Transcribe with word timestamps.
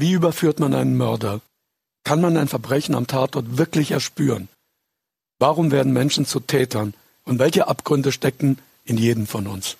Wie 0.00 0.12
überführt 0.12 0.60
man 0.60 0.72
einen 0.72 0.96
Mörder? 0.96 1.42
Kann 2.04 2.22
man 2.22 2.38
ein 2.38 2.48
Verbrechen 2.48 2.94
am 2.94 3.06
Tatort 3.06 3.58
wirklich 3.58 3.90
erspüren? 3.90 4.48
Warum 5.38 5.72
werden 5.72 5.92
Menschen 5.92 6.24
zu 6.24 6.40
Tätern? 6.40 6.94
Und 7.26 7.38
welche 7.38 7.68
Abgründe 7.68 8.10
stecken 8.10 8.56
in 8.86 8.96
jedem 8.96 9.26
von 9.26 9.46
uns? 9.46 9.76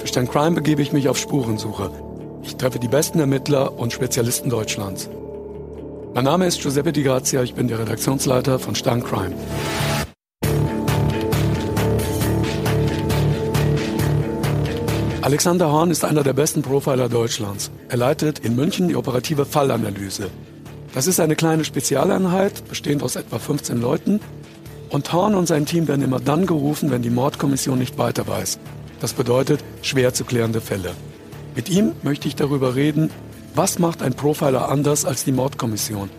Für 0.00 0.06
Stern 0.08 0.28
Crime 0.28 0.56
begebe 0.56 0.82
ich 0.82 0.92
mich 0.92 1.08
auf 1.08 1.18
Spurensuche. 1.18 1.92
Ich 2.42 2.56
treffe 2.56 2.80
die 2.80 2.88
besten 2.88 3.20
Ermittler 3.20 3.78
und 3.78 3.92
Spezialisten 3.92 4.50
Deutschlands. 4.50 5.08
Mein 6.14 6.24
Name 6.24 6.46
ist 6.48 6.60
Giuseppe 6.60 6.92
Di 6.92 7.04
Grazia, 7.04 7.44
ich 7.44 7.54
bin 7.54 7.68
der 7.68 7.78
Redaktionsleiter 7.78 8.58
von 8.58 8.74
Stern 8.74 9.04
Crime. 9.04 9.36
Alexander 15.24 15.72
Horn 15.72 15.90
ist 15.90 16.04
einer 16.04 16.22
der 16.22 16.34
besten 16.34 16.60
Profiler 16.60 17.08
Deutschlands. 17.08 17.70
Er 17.88 17.96
leitet 17.96 18.40
in 18.40 18.54
München 18.56 18.88
die 18.88 18.94
operative 18.94 19.46
Fallanalyse. 19.46 20.28
Das 20.92 21.06
ist 21.06 21.18
eine 21.18 21.34
kleine 21.34 21.64
Spezialeinheit, 21.64 22.68
bestehend 22.68 23.02
aus 23.02 23.16
etwa 23.16 23.38
15 23.38 23.80
Leuten. 23.80 24.20
Und 24.90 25.10
Horn 25.14 25.34
und 25.34 25.46
sein 25.46 25.64
Team 25.64 25.88
werden 25.88 26.04
immer 26.04 26.20
dann 26.20 26.44
gerufen, 26.44 26.90
wenn 26.90 27.00
die 27.00 27.08
Mordkommission 27.08 27.78
nicht 27.78 27.96
weiter 27.96 28.28
weiß. 28.28 28.58
Das 29.00 29.14
bedeutet 29.14 29.64
schwer 29.80 30.12
zu 30.12 30.26
klärende 30.26 30.60
Fälle. 30.60 30.90
Mit 31.56 31.70
ihm 31.70 31.92
möchte 32.02 32.28
ich 32.28 32.36
darüber 32.36 32.74
reden, 32.74 33.08
was 33.54 33.78
macht 33.78 34.02
ein 34.02 34.12
Profiler 34.12 34.68
anders 34.68 35.06
als 35.06 35.24
die 35.24 35.32
Mordkommission? 35.32 36.10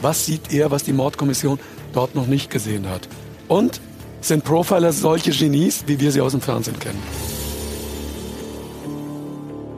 Was 0.00 0.24
sieht 0.24 0.50
er, 0.50 0.70
was 0.70 0.82
die 0.82 0.94
Mordkommission 0.94 1.58
dort 1.92 2.14
noch 2.14 2.26
nicht 2.26 2.50
gesehen 2.50 2.88
hat? 2.88 3.06
Und 3.48 3.82
sind 4.22 4.44
Profiler 4.44 4.94
solche 4.94 5.32
Genies, 5.32 5.84
wie 5.86 6.00
wir 6.00 6.10
sie 6.10 6.22
aus 6.22 6.32
dem 6.32 6.40
Fernsehen 6.40 6.78
kennen? 6.78 7.35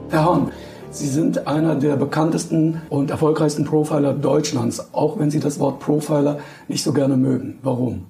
Herr 0.09 0.25
Horn, 0.25 0.51
Sie 0.89 1.07
sind 1.07 1.45
einer 1.45 1.75
der 1.75 1.95
bekanntesten 1.95 2.81
und 2.89 3.11
erfolgreichsten 3.11 3.63
Profiler 3.63 4.13
Deutschlands, 4.13 4.91
auch 4.91 5.19
wenn 5.19 5.29
Sie 5.29 5.39
das 5.39 5.59
Wort 5.59 5.79
Profiler 5.79 6.39
nicht 6.67 6.83
so 6.83 6.93
gerne 6.93 7.15
mögen. 7.15 7.59
Warum? 7.61 8.07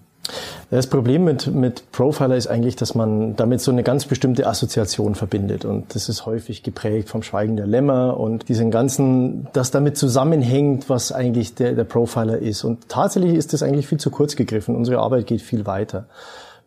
Das 0.71 0.87
Problem 0.87 1.25
mit, 1.25 1.53
mit 1.53 1.91
Profiler 1.91 2.37
ist 2.37 2.47
eigentlich, 2.47 2.77
dass 2.77 2.95
man 2.95 3.35
damit 3.35 3.59
so 3.59 3.71
eine 3.71 3.83
ganz 3.83 4.05
bestimmte 4.05 4.47
Assoziation 4.47 5.15
verbindet. 5.15 5.65
Und 5.65 5.93
das 5.93 6.07
ist 6.07 6.25
häufig 6.25 6.63
geprägt 6.63 7.09
vom 7.09 7.21
Schweigen 7.21 7.57
der 7.57 7.67
Lämmer 7.67 8.17
und 8.17 8.47
diesen 8.47 8.71
ganzen, 8.71 9.47
das 9.51 9.71
damit 9.71 9.97
zusammenhängt, 9.97 10.87
was 10.87 11.11
eigentlich 11.11 11.55
der, 11.55 11.73
der 11.73 11.83
Profiler 11.83 12.37
ist. 12.37 12.63
Und 12.63 12.87
tatsächlich 12.87 13.33
ist 13.33 13.51
das 13.51 13.61
eigentlich 13.61 13.87
viel 13.87 13.99
zu 13.99 14.09
kurz 14.09 14.37
gegriffen. 14.37 14.75
Unsere 14.75 14.99
Arbeit 14.99 15.27
geht 15.27 15.41
viel 15.41 15.65
weiter. 15.65 16.05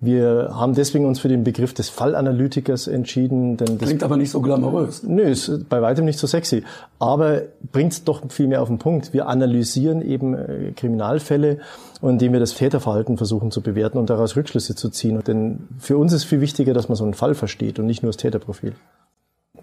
Wir 0.04 0.50
haben 0.52 0.74
deswegen 0.74 1.04
uns 1.06 1.20
für 1.20 1.28
den 1.28 1.44
Begriff 1.44 1.74
des 1.74 1.88
Fallanalytikers 1.88 2.88
entschieden. 2.88 3.56
Denn 3.56 3.78
das 3.78 3.86
Klingt 3.86 4.02
aber 4.02 4.16
nicht 4.16 4.30
so 4.30 4.40
glamourös. 4.40 5.04
Nö, 5.04 5.22
ist 5.22 5.68
bei 5.68 5.80
weitem 5.80 6.04
nicht 6.04 6.18
so 6.18 6.26
sexy. 6.26 6.64
Aber 6.98 7.42
bringt 7.70 7.92
es 7.92 8.02
doch 8.02 8.20
viel 8.28 8.48
mehr 8.48 8.62
auf 8.62 8.68
den 8.68 8.78
Punkt. 8.78 9.12
Wir 9.12 9.28
analysieren 9.28 10.02
eben 10.02 10.34
äh, 10.34 10.72
Kriminalfälle, 10.74 11.58
indem 12.02 12.32
wir 12.32 12.40
das 12.40 12.54
Täterverhalten 12.54 13.16
versuchen 13.16 13.52
zu 13.52 13.60
bewerten 13.60 13.96
und 13.96 14.10
daraus 14.10 14.34
Rückschlüsse 14.34 14.74
zu 14.74 14.90
ziehen. 14.90 15.22
Denn 15.24 15.68
für 15.78 15.96
uns 15.96 16.12
ist 16.12 16.24
viel 16.24 16.40
wichtiger, 16.40 16.74
dass 16.74 16.88
man 16.88 16.96
so 16.96 17.04
einen 17.04 17.14
Fall 17.14 17.36
versteht 17.36 17.78
und 17.78 17.86
nicht 17.86 18.02
nur 18.02 18.10
das 18.10 18.16
Täterprofil. 18.16 18.72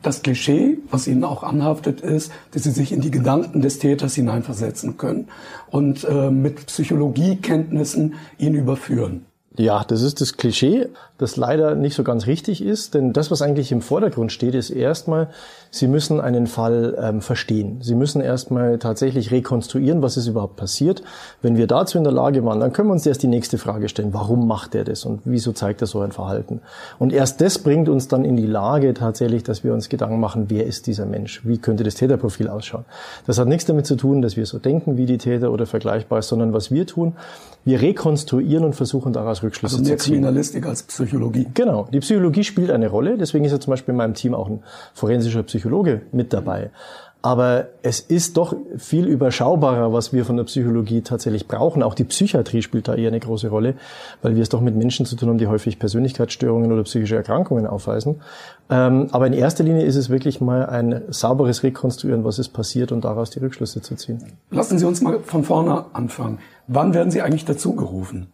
Das 0.02 0.22
Klischee, 0.22 0.78
was 0.90 1.08
Ihnen 1.08 1.26
auch 1.26 1.44
anhaftet, 1.44 2.00
ist, 2.00 2.32
dass 2.52 2.64
Sie 2.64 2.72
sich 2.72 2.94
in 2.94 3.02
die 3.02 3.12
Gedanken 3.12 3.60
des 3.60 3.80
Täters 3.80 4.16
hineinversetzen 4.16 4.96
können 4.96 5.28
und 5.70 6.06
äh, 6.06 6.32
mit 6.32 6.68
Psychologiekenntnissen 6.68 8.14
ihn 8.38 8.54
überführen. 8.54 9.26
Ja, 9.60 9.84
das 9.86 10.04
ist 10.04 10.22
das 10.22 10.38
Klischee, 10.38 10.88
das 11.18 11.36
leider 11.36 11.76
nicht 11.76 11.94
so 11.94 12.06
ganz 12.06 12.28
richtig 12.28 12.64
ist, 12.64 12.94
denn 12.94 13.12
das, 13.12 13.30
was 13.30 13.42
eigentlich 13.42 13.74
im 13.74 13.82
Vordergrund 13.82 14.32
steht, 14.32 14.56
ist 14.56 14.70
erstmal, 14.70 15.28
Sie 15.70 15.88
müssen 15.88 16.22
einen 16.22 16.48
Fall 16.48 16.98
ähm, 17.00 17.22
verstehen. 17.22 17.80
Sie 17.82 17.94
müssen 17.94 18.22
erstmal 18.22 18.80
tatsächlich 18.80 19.32
rekonstruieren, 19.32 20.02
was 20.02 20.16
ist 20.16 20.28
überhaupt 20.28 20.56
passiert. 20.56 21.04
Wenn 21.42 21.58
wir 21.58 21.68
dazu 21.68 21.98
in 21.98 22.06
der 22.06 22.14
Lage 22.14 22.46
waren, 22.46 22.62
dann 22.62 22.72
können 22.72 22.88
wir 22.88 22.94
uns 22.94 23.06
erst 23.06 23.22
die 23.22 23.28
nächste 23.28 23.58
Frage 23.58 23.90
stellen, 23.90 24.14
warum 24.14 24.48
macht 24.48 24.76
er 24.76 24.86
das 24.86 25.04
und 25.04 25.20
wieso 25.26 25.52
zeigt 25.52 25.82
er 25.82 25.88
so 25.88 26.00
ein 26.00 26.14
Verhalten? 26.14 26.62
Und 26.98 27.12
erst 27.12 27.42
das 27.42 27.60
bringt 27.60 27.90
uns 27.90 28.08
dann 28.08 28.24
in 28.24 28.38
die 28.38 28.48
Lage 28.48 28.94
tatsächlich, 28.94 29.44
dass 29.44 29.66
wir 29.66 29.74
uns 29.74 29.90
Gedanken 29.90 30.22
machen, 30.22 30.46
wer 30.48 30.66
ist 30.66 30.88
dieser 30.88 31.06
Mensch? 31.06 31.42
Wie 31.46 31.58
könnte 31.58 31.84
das 31.84 31.96
Täterprofil 31.96 32.48
ausschauen? 32.48 32.86
Das 33.28 33.38
hat 33.38 33.50
nichts 33.50 33.66
damit 33.66 33.86
zu 33.86 33.98
tun, 33.98 34.22
dass 34.22 34.38
wir 34.38 34.46
so 34.46 34.58
denken 34.58 34.96
wie 34.96 35.06
die 35.06 35.18
Täter 35.18 35.52
oder 35.52 35.66
vergleichbar, 35.66 36.22
sondern 36.22 36.54
was 36.54 36.72
wir 36.72 36.88
tun, 36.88 37.14
wir 37.66 37.82
rekonstruieren 37.82 38.64
und 38.64 38.74
versuchen 38.74 39.12
daraus 39.12 39.44
Rückschlüsse 39.50 39.78
also 39.78 39.90
mehr 39.90 39.98
zu 39.98 40.06
ziehen. 40.06 40.14
Kriminalistik 40.14 40.66
als 40.66 40.84
Psychologie. 40.84 41.48
Genau. 41.54 41.88
Die 41.92 42.00
Psychologie 42.00 42.44
spielt 42.44 42.72
eine 42.72 42.88
Rolle. 42.88 43.18
Deswegen 43.18 43.46
ist 43.46 43.52
ja 43.52 43.60
zum 43.60 43.72
Beispiel 43.72 43.94
in 43.94 43.98
meinem 43.98 44.14
Team 44.14 44.34
auch 44.34 44.48
ein 44.48 44.64
forensischer 44.94 45.44
Psychologe 45.44 46.02
mit 46.12 46.34
dabei. 46.34 46.72
Aber 47.22 47.68
es 47.82 48.00
ist 48.00 48.38
doch 48.38 48.56
viel 48.78 49.06
überschaubarer, 49.06 49.92
was 49.92 50.14
wir 50.14 50.24
von 50.24 50.38
der 50.38 50.46
Psychologie 50.46 51.02
tatsächlich 51.02 51.48
brauchen. 51.48 51.84
Auch 51.84 51.94
die 51.94 52.06
Psychiatrie 52.06 52.62
spielt 52.62 52.88
da 52.88 52.96
eher 52.96 53.10
eine 53.10 53.20
große 53.20 53.50
Rolle, 53.50 53.76
weil 54.22 54.36
wir 54.36 54.42
es 54.42 54.48
doch 54.48 54.62
mit 54.62 54.76
Menschen 54.76 55.06
zu 55.06 55.18
tun 55.18 55.28
haben, 55.28 55.38
die 55.38 55.48
häufig 55.48 55.80
Persönlichkeitsstörungen 55.80 56.72
oder 56.72 56.84
psychische 56.84 57.18
Erkrankungen 57.18 57.68
aufweisen. 57.68 58.22
Ähm, 58.70 59.08
aber 59.12 59.28
in 59.28 59.34
erster 59.34 59.66
Linie 59.66 59.84
ist 59.84 59.98
es 59.98 60.10
wirklich 60.10 60.40
mal 60.40 60.66
ein 60.66 61.02
sauberes 61.10 61.62
Rekonstruieren, 61.64 62.24
was 62.24 62.40
ist 62.40 62.50
passiert 62.50 62.94
und 62.94 63.04
daraus 63.04 63.32
die 63.32 63.40
Rückschlüsse 63.40 63.82
zu 63.82 63.96
ziehen. 63.96 64.24
Lassen 64.50 64.80
Sie 64.80 64.86
uns 64.86 65.02
mal 65.02 65.20
von 65.20 65.44
vorne 65.44 65.88
anfangen. 65.92 66.40
Wann 66.68 66.94
werden 66.94 67.12
Sie 67.12 67.22
eigentlich 67.22 67.44
dazu 67.44 67.76
gerufen? 67.76 68.28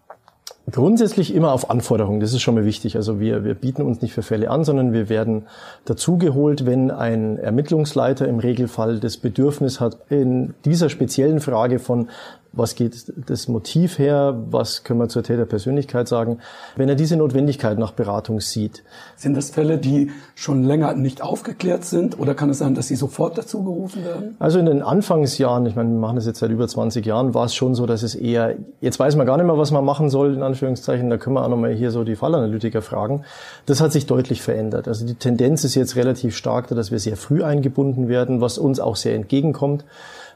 Grundsätzlich 0.72 1.36
immer 1.36 1.52
auf 1.52 1.70
Anforderung, 1.70 2.20
das 2.20 2.34
ist 2.34 2.42
schon 2.42 2.56
mal 2.56 2.66
wichtig. 2.66 2.96
Also 2.96 3.20
wir, 3.20 3.44
wir 3.44 3.54
bieten 3.54 3.84
uns 3.84 4.02
nicht 4.02 4.14
für 4.14 4.24
Fälle 4.24 4.50
an, 4.50 4.64
sondern 4.64 4.94
wir 4.94 5.10
werden 5.10 5.44
dazugeholt, 5.86 6.66
wenn 6.66 6.90
ein 6.90 7.38
Ermittlungsleiter 7.38 8.28
im 8.28 8.40
Regelfall 8.40 9.00
das 9.00 9.18
Bedürfnis 9.18 9.80
hat, 9.80 9.98
in 10.10 10.56
dieser 10.66 10.90
speziellen 10.90 11.40
Frage 11.40 11.78
von 11.78 12.10
was 12.56 12.76
geht 12.76 13.12
das 13.28 13.48
Motiv 13.48 14.00
her, 14.00 14.38
was 14.50 14.84
können 14.84 15.00
wir 15.00 15.10
zur 15.10 15.24
Täterpersönlichkeit 15.24 16.08
sagen, 16.08 16.40
wenn 16.76 16.90
er 16.90 16.96
diese 16.96 17.18
Notwendigkeit 17.18 17.78
nach 17.78 17.92
Beratung 17.92 18.40
sieht. 18.40 18.84
Sind 19.16 19.36
das 19.36 19.50
Fälle, 19.50 19.78
die 19.78 20.12
schon 20.34 20.64
länger 20.64 20.94
nicht 20.94 21.22
aufgeklärt 21.22 21.86
sind 21.86 22.18
oder 22.20 22.34
kann 22.34 22.50
es 22.50 22.60
sein, 22.60 22.76
dass 22.76 22.88
sie 22.88 22.96
sofort 22.96 23.38
dazu 23.38 23.64
gerufen 23.64 24.06
werden? 24.06 24.36
Also 24.40 24.60
in 24.60 24.66
den 24.66 24.82
Anfangsjahren, 24.82 25.66
ich 25.66 25.76
meine, 25.76 25.90
wir 25.90 26.00
machen 26.00 26.16
das 26.16 26.26
jetzt 26.26 26.40
seit 26.40 26.52
über 26.52 26.68
20 26.68 27.06
Jahren, 27.06 27.34
war 27.34 27.46
es 27.46 27.56
schon 27.56 27.76
so, 27.76 27.86
dass 27.86 28.04
es 28.04 28.16
eher, 28.16 28.56
jetzt 28.82 29.00
weiß 29.00 29.16
man 29.16 29.26
gar 29.26 29.38
nicht 29.38 29.46
mehr, 29.46 29.58
was 29.58 29.72
man 29.72 29.84
machen 29.84 30.10
soll, 30.10 30.34
in 30.34 30.44
Anführungszeichen, 30.44 31.10
da 31.10 31.18
können 31.18 31.36
wir 31.36 31.44
auch 31.44 31.50
nochmal 31.50 31.74
hier 31.74 31.92
so 31.92 32.04
die 32.04 32.16
Fallanalytiker 32.16 32.82
fragen. 32.82 33.24
Das 33.66 33.82
hat 33.82 33.92
sich 33.92 34.06
deutlich 34.06 34.42
verändert. 34.42 34.88
Also 34.88 35.06
die 35.06 35.16
Tendenz 35.16 35.64
ist 35.64 35.76
jetzt 35.76 35.96
relativ 35.96 36.36
stark, 36.36 36.68
dass 36.68 36.92
wir 36.92 37.00
sehr 37.00 37.18
früh 37.18 37.44
eingebunden 37.44 38.08
werden, 38.08 38.42
was 38.42 38.58
uns 38.58 38.80
auch 38.80 38.96
sehr 38.96 39.16
entgegenkommt. 39.16 39.86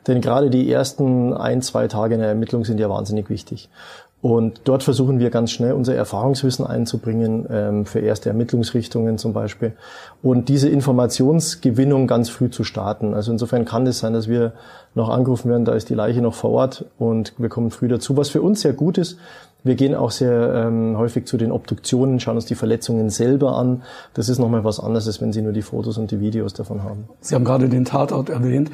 Denn 0.07 0.21
gerade 0.21 0.49
die 0.49 0.71
ersten 0.71 1.33
ein, 1.33 1.61
zwei 1.61 1.87
Tage 1.87 2.15
in 2.15 2.19
der 2.19 2.29
Ermittlung 2.29 2.65
sind 2.65 2.79
ja 2.79 2.89
wahnsinnig 2.89 3.29
wichtig. 3.29 3.69
Und 4.21 4.61
dort 4.65 4.83
versuchen 4.83 5.19
wir 5.19 5.29
ganz 5.29 5.51
schnell 5.51 5.71
unser 5.71 5.95
Erfahrungswissen 5.95 6.67
einzubringen, 6.67 7.45
ähm, 7.49 7.85
für 7.85 7.99
erste 7.99 8.27
Ermittlungsrichtungen 8.29 9.17
zum 9.17 9.31
Beispiel. 9.31 9.73
Und 10.21 10.49
diese 10.49 10.67
Informationsgewinnung 10.67 12.05
ganz 12.05 12.29
früh 12.29 12.49
zu 12.49 12.65
starten. 12.65 13.13
Also 13.13 13.31
insofern 13.31 13.63
kann 13.63 13.87
es 13.87 13.99
sein, 13.99 14.11
dass 14.11 14.27
wir 14.27 14.51
noch 14.93 15.07
angerufen 15.07 15.49
werden, 15.49 15.63
da 15.63 15.73
ist 15.73 15.89
die 15.89 15.93
Leiche 15.93 16.21
noch 16.21 16.33
vor 16.33 16.51
Ort 16.51 16.85
und 16.97 17.33
wir 17.37 17.47
kommen 17.47 17.71
früh 17.71 17.87
dazu. 17.87 18.17
Was 18.17 18.27
für 18.29 18.41
uns 18.41 18.59
sehr 18.59 18.73
gut 18.73 18.97
ist, 18.97 19.17
wir 19.63 19.75
gehen 19.75 19.95
auch 19.95 20.11
sehr 20.11 20.53
ähm, 20.53 20.97
häufig 20.97 21.25
zu 21.25 21.37
den 21.37 21.51
Obduktionen, 21.51 22.19
schauen 22.19 22.35
uns 22.35 22.45
die 22.45 22.55
Verletzungen 22.55 23.09
selber 23.09 23.57
an. 23.57 23.83
Das 24.13 24.27
ist 24.27 24.39
nochmal 24.39 24.63
was 24.63 24.79
anderes, 24.79 25.21
wenn 25.21 25.31
Sie 25.31 25.41
nur 25.41 25.51
die 25.51 25.61
Fotos 25.61 25.97
und 25.97 26.11
die 26.11 26.19
Videos 26.19 26.53
davon 26.53 26.83
haben. 26.83 27.09
Sie 27.21 27.35
haben 27.35 27.43
gerade 27.43 27.69
den 27.69 27.85
Tatort 27.85 28.29
erwähnt 28.29 28.71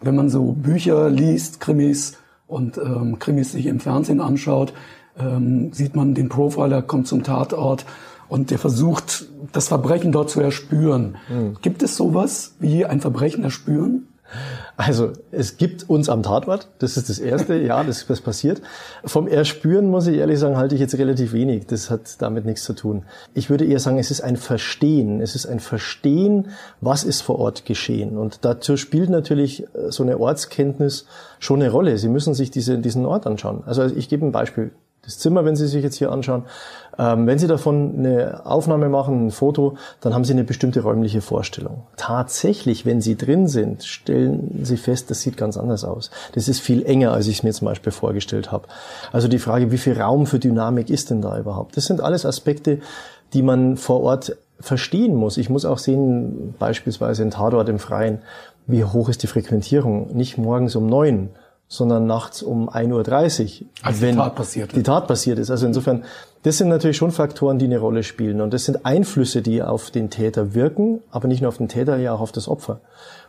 wenn 0.00 0.16
man 0.16 0.30
so 0.30 0.52
Bücher 0.52 1.10
liest, 1.10 1.60
Krimis 1.60 2.18
und 2.46 2.78
ähm, 2.78 3.18
Krimis 3.18 3.52
sich 3.52 3.66
im 3.66 3.80
Fernsehen 3.80 4.20
anschaut, 4.20 4.72
ähm, 5.18 5.72
sieht 5.72 5.96
man 5.96 6.14
den 6.14 6.28
Profiler 6.28 6.82
kommt 6.82 7.06
zum 7.06 7.22
Tatort 7.22 7.86
und 8.28 8.50
der 8.50 8.58
versucht, 8.58 9.26
das 9.52 9.68
Verbrechen 9.68 10.12
dort 10.12 10.30
zu 10.30 10.40
erspüren. 10.40 11.16
Mhm. 11.28 11.56
Gibt 11.62 11.82
es 11.82 11.96
sowas 11.96 12.54
wie 12.58 12.84
ein 12.84 13.00
Verbrechen 13.00 13.44
erspüren? 13.44 14.08
Also 14.76 15.12
es 15.30 15.56
gibt 15.56 15.88
uns 15.88 16.08
am 16.08 16.22
Tatort, 16.22 16.68
das 16.78 16.96
ist 16.96 17.08
das 17.08 17.18
Erste, 17.18 17.54
ja, 17.62 17.82
das, 17.84 18.06
das 18.06 18.20
passiert. 18.20 18.60
Vom 19.04 19.28
Erspüren, 19.28 19.88
muss 19.88 20.06
ich 20.06 20.16
ehrlich 20.18 20.38
sagen, 20.38 20.56
halte 20.56 20.74
ich 20.74 20.80
jetzt 20.80 20.98
relativ 20.98 21.32
wenig. 21.32 21.66
Das 21.66 21.90
hat 21.90 22.20
damit 22.20 22.44
nichts 22.44 22.64
zu 22.64 22.74
tun. 22.74 23.04
Ich 23.34 23.50
würde 23.50 23.64
eher 23.64 23.80
sagen, 23.80 23.98
es 23.98 24.10
ist 24.10 24.20
ein 24.20 24.36
Verstehen. 24.36 25.20
Es 25.20 25.34
ist 25.34 25.46
ein 25.46 25.60
Verstehen, 25.60 26.48
was 26.80 27.04
ist 27.04 27.22
vor 27.22 27.38
Ort 27.38 27.64
geschehen. 27.64 28.18
Und 28.18 28.44
dazu 28.44 28.76
spielt 28.76 29.10
natürlich 29.10 29.62
äh, 29.62 29.90
so 29.90 30.02
eine 30.02 30.18
Ortskenntnis 30.18 31.06
schon 31.38 31.62
eine 31.62 31.70
Rolle. 31.70 31.98
Sie 31.98 32.08
müssen 32.08 32.34
sich 32.34 32.50
diese, 32.50 32.78
diesen 32.78 33.06
Ort 33.06 33.26
anschauen. 33.26 33.62
Also 33.66 33.84
ich 33.84 34.08
gebe 34.08 34.26
ein 34.26 34.32
Beispiel 34.32 34.72
das 35.06 35.18
Zimmer, 35.18 35.44
wenn 35.44 35.56
Sie 35.56 35.68
sich 35.68 35.82
jetzt 35.82 35.96
hier 35.96 36.10
anschauen. 36.10 36.44
Ähm, 36.98 37.26
wenn 37.26 37.38
Sie 37.38 37.46
davon 37.46 37.94
eine 37.98 38.46
Aufnahme 38.46 38.88
machen, 38.88 39.26
ein 39.26 39.30
Foto, 39.30 39.76
dann 40.00 40.14
haben 40.14 40.24
Sie 40.24 40.32
eine 40.32 40.44
bestimmte 40.44 40.82
räumliche 40.82 41.20
Vorstellung. 41.20 41.82
Tatsächlich, 41.96 42.86
wenn 42.86 43.00
Sie 43.00 43.16
drin 43.16 43.48
sind, 43.48 43.84
stellen 43.84 44.60
Sie 44.62 44.76
fest, 44.76 45.10
das 45.10 45.20
sieht 45.20 45.36
ganz 45.36 45.56
anders 45.56 45.84
aus. 45.84 46.10
Das 46.34 46.48
ist 46.48 46.60
viel 46.60 46.84
enger, 46.84 47.12
als 47.12 47.26
ich 47.26 47.38
es 47.38 47.42
mir 47.42 47.52
zum 47.52 47.66
Beispiel 47.66 47.92
vorgestellt 47.92 48.52
habe. 48.52 48.68
Also 49.12 49.28
die 49.28 49.38
Frage, 49.38 49.70
wie 49.70 49.78
viel 49.78 50.00
Raum 50.00 50.26
für 50.26 50.38
Dynamik 50.38 50.90
ist 50.90 51.10
denn 51.10 51.20
da 51.20 51.38
überhaupt? 51.38 51.76
Das 51.76 51.86
sind 51.86 52.00
alles 52.00 52.24
Aspekte, 52.24 52.80
die 53.32 53.42
man 53.42 53.76
vor 53.76 54.02
Ort 54.02 54.36
verstehen 54.60 55.14
muss. 55.14 55.36
Ich 55.36 55.50
muss 55.50 55.64
auch 55.64 55.78
sehen, 55.78 56.54
beispielsweise 56.58 57.22
in 57.22 57.30
Tatort 57.30 57.68
im 57.68 57.78
Freien, 57.78 58.22
wie 58.66 58.84
hoch 58.84 59.08
ist 59.08 59.22
die 59.22 59.26
Frequentierung? 59.26 60.16
Nicht 60.16 60.38
morgens 60.38 60.74
um 60.76 60.86
neun, 60.86 61.30
sondern 61.68 62.06
nachts 62.06 62.42
um 62.42 62.70
1.30 62.70 63.62
Uhr. 63.62 63.68
Als 63.82 64.00
wenn 64.00 64.12
die 64.12 64.16
Tat 64.16 64.34
passiert 64.34 64.68
ist. 64.68 64.76
Die 64.76 64.82
Tat 64.82 65.08
passiert 65.08 65.38
ist. 65.38 65.50
Also 65.50 65.66
insofern, 65.66 66.04
das 66.42 66.58
sind 66.58 66.68
natürlich 66.68 66.96
schon 66.96 67.10
Faktoren, 67.10 67.58
die 67.58 67.64
eine 67.64 67.78
Rolle 67.78 68.02
spielen. 68.02 68.40
Und 68.40 68.54
das 68.54 68.64
sind 68.64 68.86
Einflüsse, 68.86 69.42
die 69.42 69.62
auf 69.62 69.90
den 69.90 70.10
Täter 70.10 70.54
wirken, 70.54 71.00
aber 71.10 71.26
nicht 71.26 71.40
nur 71.40 71.48
auf 71.48 71.56
den 71.56 71.68
Täter, 71.68 71.96
ja 71.96 72.12
auch 72.14 72.20
auf 72.20 72.32
das 72.32 72.48
Opfer. 72.48 72.80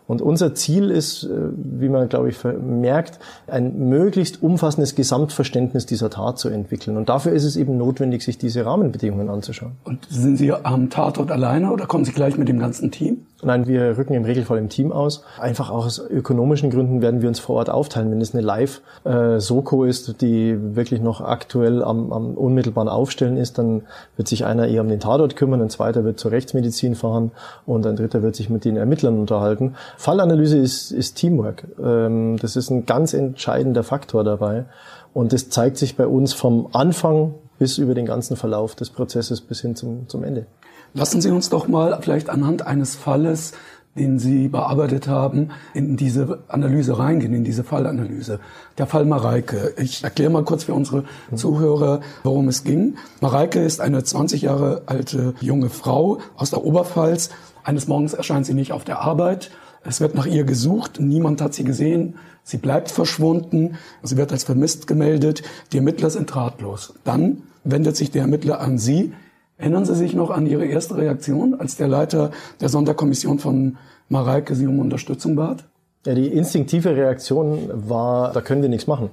Und 0.07 0.21
unser 0.21 0.55
Ziel 0.55 0.89
ist, 0.89 1.23
äh, 1.23 1.29
wie 1.53 1.89
man, 1.89 2.07
glaube 2.07 2.29
ich, 2.29 2.41
merkt, 2.43 3.19
ein 3.47 3.89
möglichst 3.89 4.41
umfassendes 4.41 4.95
Gesamtverständnis 4.95 5.85
dieser 5.85 6.09
Tat 6.09 6.39
zu 6.39 6.47
entwickeln. 6.49 6.95
Und 6.95 7.09
dafür 7.09 7.33
ist 7.33 7.43
es 7.43 7.57
eben 7.57 7.77
notwendig, 7.77 8.23
sich 8.23 8.37
diese 8.37 8.65
Rahmenbedingungen 8.65 9.29
anzuschauen. 9.29 9.73
Und 9.83 10.07
sind 10.09 10.37
Sie 10.37 10.53
am 10.53 10.89
Tatort 10.89 11.29
alleine 11.29 11.71
oder 11.71 11.87
kommen 11.87 12.05
Sie 12.05 12.13
gleich 12.13 12.37
mit 12.37 12.47
dem 12.47 12.59
ganzen 12.59 12.89
Team? 12.91 13.25
Nein, 13.43 13.67
wir 13.67 13.99
rücken 13.99 14.15
im 14.15 14.25
Regelfall 14.25 14.57
im 14.57 14.67
Team 14.67 14.91
aus. 14.91 15.23
Einfach 15.39 15.69
auch 15.69 15.85
aus 15.85 15.99
ökonomischen 15.99 16.71
Gründen 16.71 17.03
werden 17.03 17.21
wir 17.21 17.29
uns 17.29 17.39
vor 17.39 17.57
Ort 17.57 17.69
aufteilen. 17.69 18.09
Wenn 18.09 18.19
es 18.19 18.33
eine 18.33 18.41
Live-Soko 18.43 19.83
ist, 19.83 20.21
die 20.21 20.57
wirklich 20.75 21.01
noch 21.01 21.21
aktuell 21.21 21.83
am, 21.83 22.11
am 22.11 22.33
unmittelbaren 22.33 22.89
Aufstellen 22.89 23.37
ist, 23.37 23.59
dann 23.59 23.83
wird 24.15 24.27
sich 24.27 24.43
einer 24.45 24.67
eher 24.67 24.81
um 24.81 24.89
den 24.89 24.99
Tatort 24.99 25.35
kümmern, 25.35 25.61
ein 25.61 25.69
zweiter 25.69 26.03
wird 26.03 26.19
zur 26.19 26.31
Rechtsmedizin 26.31 26.95
fahren 26.95 27.31
und 27.67 27.85
ein 27.85 27.95
dritter 27.95 28.23
wird 28.23 28.35
sich 28.35 28.49
mit 28.49 28.65
den 28.65 28.75
Ermittlern 28.75 29.19
unterhalten. 29.19 29.75
Fallanalyse 29.97 30.57
ist, 30.57 30.91
ist 30.91 31.13
Teamwork. 31.15 31.65
Ähm, 31.79 32.37
das 32.41 32.55
ist 32.55 32.71
ein 32.71 32.87
ganz 32.87 33.13
entscheidender 33.13 33.83
Faktor 33.83 34.23
dabei. 34.23 34.65
Und 35.13 35.31
das 35.31 35.49
zeigt 35.49 35.77
sich 35.77 35.95
bei 35.95 36.07
uns 36.07 36.33
vom 36.33 36.69
Anfang 36.73 37.35
bis 37.59 37.77
über 37.77 37.93
den 37.93 38.07
ganzen 38.07 38.35
Verlauf 38.35 38.73
des 38.73 38.89
Prozesses 38.89 39.41
bis 39.41 39.61
hin 39.61 39.75
zum, 39.75 40.09
zum 40.09 40.23
Ende. 40.23 40.47
Lassen 40.93 41.21
Sie 41.21 41.31
uns 41.31 41.49
doch 41.49 41.67
mal 41.67 41.97
vielleicht 42.01 42.29
anhand 42.29 42.65
eines 42.65 42.95
Falles, 42.95 43.53
den 43.97 44.19
Sie 44.19 44.47
bearbeitet 44.47 45.07
haben, 45.07 45.49
in 45.73 45.97
diese 45.97 46.39
Analyse 46.47 46.97
reingehen, 46.99 47.33
in 47.33 47.43
diese 47.43 47.63
Fallanalyse. 47.63 48.39
Der 48.77 48.85
Fall 48.85 49.05
Mareike. 49.05 49.73
Ich 49.77 50.03
erkläre 50.03 50.31
mal 50.31 50.43
kurz 50.43 50.63
für 50.63 50.73
unsere 50.73 51.03
Zuhörer, 51.35 52.01
worum 52.23 52.47
es 52.47 52.63
ging. 52.63 52.95
Mareike 53.21 53.59
ist 53.59 53.81
eine 53.81 54.03
20 54.03 54.43
Jahre 54.43 54.83
alte 54.85 55.33
junge 55.41 55.69
Frau 55.69 56.19
aus 56.35 56.51
der 56.51 56.63
Oberpfalz. 56.63 57.29
Eines 57.63 57.87
Morgens 57.87 58.13
erscheint 58.13 58.45
sie 58.45 58.53
nicht 58.53 58.71
auf 58.71 58.83
der 58.83 59.01
Arbeit. 59.01 59.51
Es 59.83 60.01
wird 60.01 60.15
nach 60.15 60.25
ihr 60.25 60.43
gesucht. 60.43 60.99
Niemand 60.99 61.41
hat 61.41 61.53
sie 61.53 61.63
gesehen. 61.63 62.15
Sie 62.43 62.57
bleibt 62.57 62.91
verschwunden. 62.91 63.77
Sie 64.03 64.17
wird 64.17 64.31
als 64.31 64.43
vermisst 64.43 64.87
gemeldet. 64.87 65.43
Die 65.71 65.77
Ermittler 65.77 66.09
sind 66.09 66.35
ratlos. 66.35 66.93
Dann 67.03 67.43
wendet 67.63 67.97
sich 67.97 68.11
der 68.11 68.21
Ermittler 68.23 68.59
an 68.59 68.77
Sie. 68.77 69.13
Erinnern 69.57 69.85
Sie 69.85 69.95
sich 69.95 70.13
noch 70.13 70.29
an 70.29 70.45
Ihre 70.45 70.65
erste 70.65 70.97
Reaktion, 70.97 71.59
als 71.59 71.77
der 71.77 71.87
Leiter 71.87 72.31
der 72.61 72.69
Sonderkommission 72.69 73.39
von 73.39 73.77
Mareike 74.07 74.53
Sie 74.53 74.67
um 74.67 74.79
Unterstützung 74.79 75.35
bat? 75.35 75.63
Ja, 76.05 76.13
die 76.13 76.27
instinktive 76.27 76.95
Reaktion 76.95 77.69
war, 77.73 78.31
da 78.31 78.41
können 78.41 78.61
wir 78.61 78.69
nichts 78.69 78.87
machen. 78.87 79.09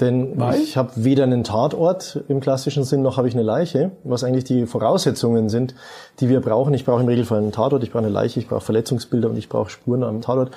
Denn 0.00 0.38
Weil? 0.38 0.60
ich 0.60 0.76
habe 0.76 0.90
weder 0.96 1.22
einen 1.22 1.44
Tatort 1.44 2.22
im 2.28 2.40
klassischen 2.40 2.84
Sinn, 2.84 3.00
noch 3.00 3.16
habe 3.16 3.28
ich 3.28 3.34
eine 3.34 3.42
Leiche, 3.42 3.92
was 4.04 4.24
eigentlich 4.24 4.44
die 4.44 4.66
Voraussetzungen 4.66 5.48
sind, 5.48 5.74
die 6.20 6.28
wir 6.28 6.40
brauchen. 6.40 6.74
Ich 6.74 6.84
brauche 6.84 7.00
im 7.00 7.08
Regelfall 7.08 7.38
einen 7.38 7.52
Tatort, 7.52 7.82
ich 7.82 7.90
brauche 7.90 8.04
eine 8.04 8.12
Leiche, 8.12 8.40
ich 8.40 8.48
brauche 8.48 8.60
Verletzungsbilder 8.60 9.30
und 9.30 9.38
ich 9.38 9.48
brauche 9.48 9.70
Spuren 9.70 10.02
am 10.02 10.20
Tatort, 10.20 10.50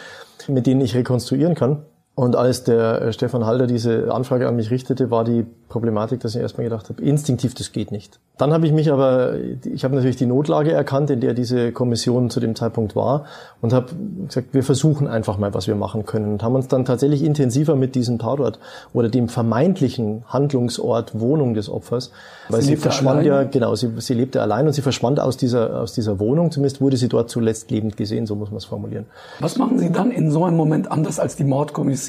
mit 0.48 0.68
denen 0.68 0.82
ich 0.82 0.96
rekonstruieren 0.96 1.56
kann. 1.56 1.84
Und 2.20 2.36
als 2.36 2.66
der 2.66 3.02
äh, 3.02 3.14
Stefan 3.14 3.46
Halder 3.46 3.66
diese 3.66 4.14
Anfrage 4.14 4.46
an 4.50 4.58
mich 4.58 4.72
richtete, 4.72 5.10
war 5.10 5.24
die 5.24 5.46
Problematik, 5.70 6.20
dass 6.20 6.36
ich 6.36 6.42
erstmal 6.42 6.66
gedacht 6.66 6.90
habe, 6.90 7.02
instinktiv, 7.02 7.54
das 7.54 7.72
geht 7.72 7.94
nicht. 7.94 8.20
Dann 8.38 8.52
habe 8.52 8.66
ich 8.66 8.74
mich 8.74 8.92
aber, 8.92 9.36
ich 9.64 9.86
habe 9.86 9.96
natürlich 9.96 10.18
die 10.18 10.26
Notlage 10.26 10.72
erkannt, 10.72 11.10
in 11.12 11.22
der 11.22 11.34
diese 11.34 11.72
Kommission 11.72 12.30
zu 12.30 12.42
dem 12.42 12.56
Zeitpunkt 12.56 12.94
war 12.94 13.24
und 13.62 13.72
habe 13.72 13.88
gesagt, 14.28 14.54
wir 14.54 14.64
versuchen 14.64 15.08
einfach 15.08 15.38
mal, 15.38 15.54
was 15.54 15.68
wir 15.68 15.76
machen 15.76 16.06
können 16.06 16.34
und 16.34 16.44
haben 16.44 16.56
uns 16.56 16.68
dann 16.68 16.84
tatsächlich 16.84 17.24
intensiver 17.24 17.78
mit 17.78 17.96
diesem 17.96 18.20
Tatort 18.20 18.60
oder 18.92 19.08
dem 19.08 19.30
vermeintlichen 19.30 20.24
Handlungsort 20.28 21.20
Wohnung 21.22 21.54
des 21.54 21.70
Opfers, 21.70 22.12
weil 22.50 22.62
sie, 22.62 22.72
sie 22.72 22.76
verschwand 22.78 23.24
ja, 23.26 23.44
genau, 23.44 23.76
sie, 23.76 23.92
sie 24.00 24.14
lebte 24.14 24.42
allein 24.42 24.68
und 24.68 24.74
sie 24.74 24.82
verschwand 24.82 25.22
aus 25.22 25.38
dieser, 25.38 25.80
aus 25.80 25.94
dieser 25.94 26.20
Wohnung, 26.20 26.52
zumindest 26.52 26.82
wurde 26.82 26.98
sie 26.98 27.08
dort 27.08 27.30
zuletzt 27.30 27.72
lebend 27.72 27.96
gesehen, 27.96 28.26
so 28.26 28.36
muss 28.36 28.50
man 28.50 28.58
es 28.58 28.66
formulieren. 28.66 29.06
Was 29.40 29.58
machen 29.58 29.80
Sie 29.80 29.92
dann 29.92 30.12
in 30.12 30.32
so 30.32 30.44
einem 30.44 30.58
Moment 30.58 30.92
anders 30.92 31.20
als 31.20 31.36
die 31.36 31.44
Mordkommission 31.46 32.09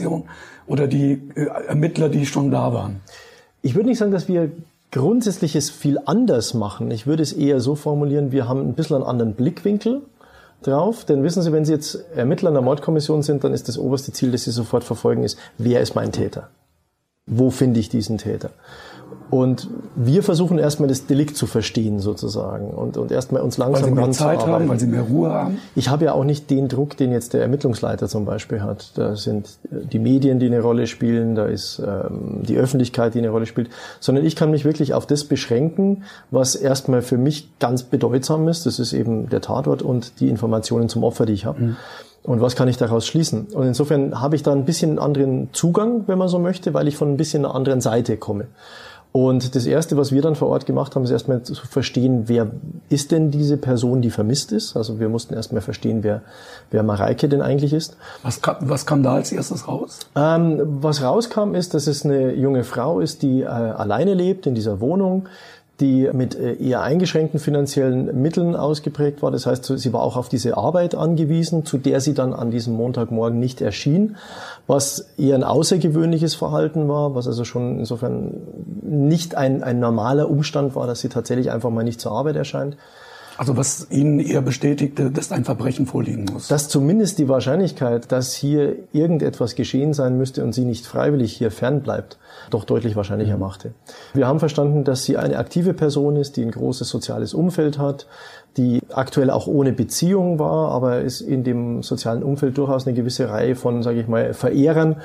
oder 0.67 0.87
die 0.87 1.31
äh, 1.35 1.47
Ermittler, 1.69 2.09
die 2.09 2.27
schon 2.27 2.51
da 2.51 2.73
waren? 2.73 3.01
Ich 3.63 3.75
würde 3.75 3.89
nicht 3.89 3.99
sagen, 3.99 4.13
dass 4.13 4.29
wir 4.29 4.51
Grundsätzliches 4.93 5.71
viel 5.71 5.99
anders 6.05 6.55
machen. 6.55 6.91
Ich 6.91 7.07
würde 7.07 7.23
es 7.23 7.33
eher 7.33 7.61
so 7.61 7.75
formulieren, 7.75 8.33
wir 8.33 8.49
haben 8.49 8.61
ein 8.61 8.75
bisschen 8.75 8.97
einen 8.97 9.05
anderen 9.05 9.35
Blickwinkel 9.35 10.03
drauf. 10.63 11.05
Denn 11.05 11.23
wissen 11.23 11.43
Sie, 11.43 11.53
wenn 11.53 11.65
Sie 11.65 11.73
jetzt 11.73 11.95
Ermittler 12.15 12.49
in 12.51 12.55
der 12.55 12.63
Mordkommission 12.63 13.23
sind, 13.23 13.45
dann 13.45 13.55
ist 13.55 13.69
das 13.69 13.79
oberste 13.79 14.13
Ziel, 14.13 14.33
das 14.33 14.45
Sie 14.45 14.51
sofort 14.51 14.85
verfolgen, 14.85 15.23
ist, 15.23 15.39
wer 15.59 15.81
ist 15.81 15.95
mein 15.95 16.13
Täter? 16.13 16.49
Wo 17.27 17.51
finde 17.51 17.81
ich 17.81 17.89
diesen 17.89 18.19
Täter? 18.19 18.51
Und 19.31 19.69
wir 19.95 20.25
versuchen 20.25 20.59
erstmal 20.59 20.89
das 20.89 21.07
Delikt 21.07 21.37
zu 21.37 21.47
verstehen 21.47 22.01
sozusagen 22.01 22.71
und, 22.71 22.97
und 22.97 23.13
erstmal 23.13 23.43
uns 23.43 23.59
langsam 23.59 23.83
Weil 23.83 23.89
sie 23.91 23.95
mehr 23.95 24.11
Zeit 24.11 24.45
haben, 24.45 24.69
weil 24.69 24.81
sie 24.81 24.89
mehr 24.89 25.03
Ruhe 25.03 25.31
haben? 25.31 25.59
Ich 25.77 25.89
habe 25.89 26.07
ja 26.07 26.15
auch 26.15 26.25
nicht 26.25 26.51
den 26.51 26.69
Druck, 26.69 26.97
den 26.97 27.13
jetzt 27.13 27.33
der 27.33 27.43
Ermittlungsleiter 27.43 28.09
zum 28.09 28.25
Beispiel 28.25 28.61
hat. 28.61 28.91
Da 28.97 29.15
sind 29.15 29.59
die 29.71 30.01
Medien, 30.01 30.41
die 30.41 30.47
eine 30.47 30.61
Rolle 30.61 30.89
spielen, 30.89 31.37
da 31.37 31.47
ist 31.47 31.79
ähm, 31.79 32.41
die 32.43 32.57
Öffentlichkeit, 32.57 33.15
die 33.15 33.19
eine 33.19 33.31
Rolle 33.31 33.47
spielt, 33.47 33.71
sondern 34.01 34.25
ich 34.25 34.35
kann 34.35 34.51
mich 34.51 34.65
wirklich 34.65 34.95
auf 34.95 35.07
das 35.07 35.23
beschränken, 35.25 36.03
was 36.33 36.57
erstmal 36.57 37.03
für 37.03 37.19
mich 37.19 37.57
ganz 37.61 37.85
bedeutsam 37.85 38.49
ist. 38.49 38.67
Das 38.67 38.81
ist 38.81 38.93
eben 38.93 39.29
der 39.29 39.41
Tatort 39.41 39.83
und 39.83 40.19
die 40.19 40.29
Informationen 40.29 40.89
zum 40.89 41.05
Opfer, 41.05 41.25
die 41.25 41.35
ich 41.35 41.45
habe. 41.45 41.61
Mhm. 41.61 41.77
Und 42.23 42.41
was 42.41 42.55
kann 42.55 42.69
ich 42.69 42.77
daraus 42.77 43.07
schließen? 43.07 43.47
Und 43.55 43.67
insofern 43.67 44.21
habe 44.21 44.37
ich 44.37 44.43
da 44.43 44.53
ein 44.53 44.65
bisschen 44.65 44.99
anderen 44.99 45.49
Zugang, 45.53 46.05
wenn 46.07 46.19
man 46.19 46.29
so 46.29 46.39
möchte, 46.39 46.75
weil 46.75 46.87
ich 46.87 46.97
von 46.97 47.13
ein 47.13 47.17
bisschen 47.17 47.45
einer 47.45 47.55
anderen 47.55 47.81
Seite 47.81 48.17
komme. 48.19 48.47
Und 49.13 49.57
das 49.57 49.67
Erste, 49.67 49.97
was 49.97 50.13
wir 50.13 50.23
dann 50.23 50.37
vor 50.37 50.49
Ort 50.49 50.67
gemacht 50.67 50.95
haben, 50.95 51.03
ist 51.03 51.11
erstmal 51.11 51.43
zu 51.43 51.55
verstehen, 51.55 52.25
wer 52.27 52.53
ist 52.91 53.11
denn 53.11 53.33
diese 53.33 53.57
Person, 53.57 54.03
die 54.03 54.11
vermisst 54.11 54.53
ist. 54.53 54.77
Also 54.77 55.01
wir 55.01 55.09
mussten 55.09 55.35
erstmal 55.35 55.63
verstehen, 55.63 56.05
wer, 56.05 56.23
wer 56.71 56.85
Mareike 56.85 57.29
denn 57.29 57.43
eigentlich 57.43 57.73
ist. 57.73 57.97
Was 58.23 58.41
kam, 58.41 58.57
was 58.61 58.87
kam 58.87 59.03
da 59.03 59.15
als 59.15 59.33
erstes 59.33 59.67
raus? 59.67 59.99
Ähm, 60.15 60.61
was 60.81 61.03
rauskam, 61.03 61.55
ist, 61.57 61.75
dass 61.75 61.89
es 61.89 62.05
eine 62.05 62.35
junge 62.35 62.63
Frau 62.63 63.01
ist, 63.01 63.23
die 63.23 63.43
äh, 63.43 63.47
alleine 63.47 64.15
lebt 64.15 64.47
in 64.47 64.55
dieser 64.55 64.81
Wohnung, 64.81 65.29
die 65.81 66.11
mit 66.13 66.35
äh, 66.35 66.55
eher 66.55 66.83
eingeschränkten 66.83 67.41
finanziellen 67.41 68.21
Mitteln 68.21 68.55
ausgeprägt 68.55 69.23
war. 69.23 69.31
Das 69.31 69.47
heißt, 69.47 69.65
sie 69.65 69.93
war 69.93 70.03
auch 70.03 70.17
auf 70.17 70.29
diese 70.29 70.57
Arbeit 70.57 70.95
angewiesen, 70.95 71.65
zu 71.65 71.79
der 71.79 72.01
sie 72.01 72.15
dann 72.15 72.33
an 72.33 72.51
diesem 72.51 72.75
Montagmorgen 72.75 73.39
nicht 73.39 73.61
erschien, 73.61 74.17
was 74.67 75.11
eher 75.19 75.35
ein 75.35 75.45
außergewöhnliches 75.45 76.35
Verhalten 76.35 76.89
war, 76.89 77.15
was 77.15 77.27
also 77.27 77.45
schon 77.45 77.79
insofern 77.79 78.35
nicht 78.83 79.35
ein, 79.35 79.63
ein 79.63 79.81
normaler 79.81 80.31
Umstand 80.31 80.75
war, 80.75 80.87
dass 80.87 81.01
sie 81.01 81.09
tatsächlich 81.09 81.51
einfach 81.51 81.71
mal 81.71 81.85
nicht 81.85 82.01
zur 82.01 82.13
Arbeit 82.13 82.37
erscheint. 82.37 82.77
Also 83.41 83.57
was 83.57 83.87
Ihnen 83.91 84.21
eher 84.21 84.43
bestätigte, 84.43 85.11
dass 85.11 85.33
ein 85.33 85.47
Verbrechen 85.47 85.87
vorliegen 85.87 86.27
muss. 86.31 86.49
Dass 86.49 86.69
zumindest 86.69 87.19
die 87.19 87.27
Wahrscheinlichkeit, 87.27 88.13
dass 88.13 88.35
hier 88.35 88.77
irgendetwas 88.93 89.55
geschehen 89.55 89.95
sein 89.95 90.19
müsste 90.19 90.45
und 90.45 90.53
sie 90.53 90.67
nicht 90.67 90.87
freiwillig 90.87 91.33
hier 91.33 91.51
fernbleibt, 91.51 92.19
doch 92.51 92.65
deutlich 92.65 92.97
wahrscheinlicher 92.97 93.37
mhm. 93.37 93.41
machte. 93.41 93.73
Wir 94.13 94.27
haben 94.27 94.41
verstanden, 94.41 94.85
dass 94.85 95.05
sie 95.05 95.17
eine 95.17 95.39
aktive 95.39 95.73
Person 95.73 96.17
ist, 96.17 96.37
die 96.37 96.43
ein 96.43 96.51
großes 96.51 96.91
soziales 96.91 97.33
Umfeld 97.33 97.79
hat, 97.79 98.07
die 98.57 98.81
aktuell 98.93 99.31
auch 99.31 99.47
ohne 99.47 99.73
Beziehung 99.73 100.39
war, 100.39 100.71
aber 100.71 101.05
es 101.05 101.21
in 101.21 101.45
dem 101.45 101.83
sozialen 101.83 102.23
Umfeld 102.23 102.59
durchaus 102.59 102.87
eine 102.87 102.97
gewisse 102.97 103.29
Reihe 103.31 103.55
von, 103.55 103.83
sage 103.83 104.01
ich 104.01 104.09
mal, 104.09 104.35
Verehrern 104.35 104.97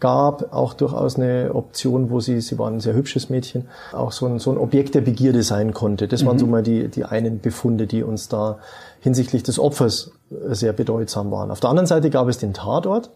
gab, 0.00 0.52
auch 0.52 0.74
durchaus 0.74 1.16
eine 1.16 1.50
Option, 1.54 2.10
wo 2.10 2.20
sie, 2.20 2.40
sie 2.40 2.58
war 2.58 2.70
ein 2.70 2.80
sehr 2.80 2.94
hübsches 2.94 3.30
Mädchen, 3.30 3.68
auch 3.92 4.12
so 4.12 4.26
ein, 4.26 4.38
so 4.38 4.50
ein 4.50 4.58
Objekt 4.58 4.94
der 4.94 5.02
Begierde 5.02 5.42
sein 5.42 5.72
konnte. 5.74 6.08
Das 6.08 6.22
mhm. 6.22 6.26
waren 6.26 6.38
so 6.38 6.46
mal 6.46 6.62
die, 6.62 6.88
die 6.88 7.04
einen 7.04 7.40
Befunde, 7.40 7.86
die 7.86 8.02
uns 8.02 8.28
da 8.28 8.58
hinsichtlich 9.00 9.42
des 9.42 9.58
Opfers 9.58 10.12
sehr 10.30 10.72
bedeutsam 10.72 11.30
waren. 11.30 11.50
Auf 11.50 11.60
der 11.60 11.70
anderen 11.70 11.86
Seite 11.86 12.10
gab 12.10 12.28
es 12.28 12.38
den 12.38 12.54
Tatort. 12.54 13.10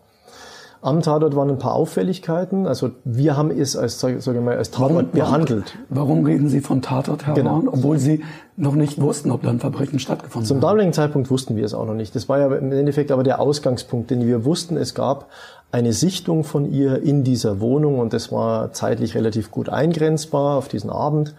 Am 0.80 1.02
Tatort 1.02 1.35
waren 1.35 1.50
ein 1.50 1.58
paar 1.58 1.75
Auffälligkeiten. 1.75 2.66
Also 2.66 2.90
wir 3.04 3.37
haben 3.37 3.50
es 3.50 3.76
als, 3.76 3.99
sage 3.99 4.18
ich 4.18 4.40
mal, 4.40 4.56
als 4.56 4.70
Tatort 4.70 4.90
warum, 4.90 5.11
behandelt. 5.11 5.78
Warum 5.88 6.25
reden 6.25 6.49
Sie 6.49 6.61
von 6.61 6.82
Tatort, 6.82 7.26
Herr 7.26 7.35
genau. 7.35 7.50
Horn, 7.50 7.68
obwohl 7.68 7.99
Sie 7.99 8.23
noch 8.56 8.75
nicht 8.75 9.00
wussten, 9.00 9.32
ob 9.32 9.42
da 9.42 9.50
ein 9.50 9.58
Verbrechen 9.58 9.99
stattgefunden 9.99 10.44
hat? 10.44 10.49
Zum 10.49 10.61
damaligen 10.61 10.92
Zeitpunkt 10.92 11.30
wussten 11.30 11.56
wir 11.56 11.64
es 11.64 11.75
auch 11.75 11.87
noch 11.87 11.94
nicht. 11.94 12.14
Das 12.14 12.28
war 12.28 12.38
ja 12.38 12.54
im 12.54 12.70
Endeffekt 12.70 13.11
aber 13.11 13.25
der 13.25 13.40
Ausgangspunkt, 13.40 14.11
denn 14.11 14.26
wir 14.26 14.44
wussten, 14.44 14.76
es 14.76 14.94
gab 14.94 15.26
eine 15.73 15.92
Sichtung 15.92 16.44
von 16.44 16.70
ihr 16.70 17.02
in 17.02 17.25
dieser 17.25 17.61
Wohnung 17.61 17.99
und 17.99 18.12
das 18.12 18.30
war 18.30 18.73
zeitlich 18.73 19.14
relativ 19.14 19.50
gut 19.50 19.68
eingrenzbar 19.68 20.56
auf 20.56 20.68
diesen 20.68 20.90
Abend. 20.90 21.35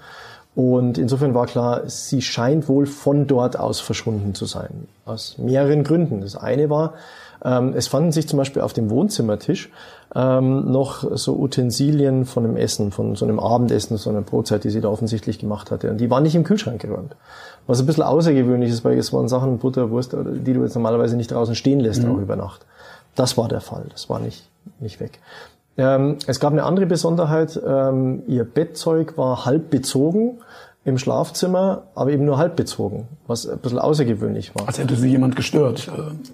Und 0.56 0.98
insofern 0.98 1.34
war 1.34 1.46
klar, 1.46 1.84
sie 1.86 2.22
scheint 2.22 2.68
wohl 2.68 2.86
von 2.86 3.28
dort 3.28 3.58
aus 3.58 3.80
verschwunden 3.80 4.36
zu 4.36 4.46
sein. 4.46 4.88
Aus 5.06 5.38
mehreren 5.38 5.84
Gründen. 5.84 6.22
Das 6.22 6.36
eine 6.36 6.70
war, 6.70 6.96
ähm, 7.44 7.74
es 7.76 7.88
fanden 7.88 8.12
sich 8.12 8.28
zum 8.28 8.38
Beispiel 8.38 8.62
auf 8.62 8.74
dem 8.74 8.90
Wohnzimmertisch 8.90 9.70
ähm, 10.16 10.72
noch 10.72 11.06
so 11.18 11.38
Utensilien 11.38 12.26
von 12.26 12.46
einem 12.46 12.58
Essen, 12.58 12.92
von 12.92 13.16
so 13.16 13.26
einem 13.26 13.40
Abendessen, 13.40 13.98
so 13.98 14.10
einer 14.10 14.22
Brotzeit, 14.22 14.64
die 14.64 14.70
sie 14.70 14.82
da 14.82 14.90
offensichtlich 14.90 15.40
gemacht 15.40 15.72
hatte. 15.72 15.90
Und 15.90 15.98
die 16.00 16.10
waren 16.10 16.24
nicht 16.24 16.36
im 16.36 16.44
Kühlschrank 16.44 16.82
geräumt. 16.82 17.16
Was 17.68 17.80
ein 17.80 17.86
bisschen 17.86 18.04
außergewöhnlich 18.04 18.72
ist, 18.72 18.84
weil 18.84 18.98
es 18.98 19.14
waren 19.14 19.28
Sachen, 19.28 19.60
Butter, 19.60 19.92
Wurst, 19.92 20.14
die 20.14 20.54
du 20.54 20.64
jetzt 20.64 20.76
normalerweise 20.76 21.16
nicht 21.16 21.32
draußen 21.32 21.56
stehen 21.56 21.80
lässt, 21.80 22.04
mhm. 22.04 22.12
auch 22.12 22.18
über 22.18 22.36
Nacht. 22.36 22.66
Das 23.16 23.38
war 23.38 23.48
der 23.48 23.62
Fall. 23.62 23.86
Das 23.92 24.10
war 24.10 24.20
nicht, 24.20 24.50
nicht 24.80 25.00
weg. 25.00 25.20
Ähm, 25.78 26.18
es 26.28 26.40
gab 26.40 26.52
eine 26.52 26.64
andere 26.64 26.88
Besonderheit. 26.88 27.60
Ähm, 27.66 28.24
ihr 28.28 28.44
Bettzeug 28.44 29.18
war 29.18 29.46
halb 29.46 29.70
bezogen 29.70 30.40
im 30.86 30.98
Schlafzimmer, 30.98 31.84
aber 31.94 32.12
eben 32.12 32.26
nur 32.26 32.38
halb 32.38 32.56
bezogen, 32.56 33.08
was 33.28 33.48
ein 33.48 33.60
bisschen 33.60 33.80
außergewöhnlich 33.80 34.56
war. 34.56 34.68
Als 34.68 34.80
hätte 34.80 34.96
sie 34.96 35.10
jemand 35.10 35.36
gestört. 35.36 35.92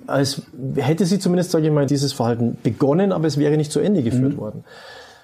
Als 0.08 0.44
hätte 0.76 1.06
sie 1.06 1.20
zumindest, 1.20 1.52
sage 1.52 1.66
ich 1.66 1.74
mal, 1.74 1.88
dieses 1.88 2.14
Verhalten 2.14 2.58
begonnen, 2.62 3.12
aber 3.12 3.28
es 3.28 3.38
wäre 3.38 3.58
nicht 3.58 3.72
zu 3.72 3.80
Ende 3.80 4.04
geführt 4.04 4.34
mhm. 4.34 4.38
worden. 4.38 4.64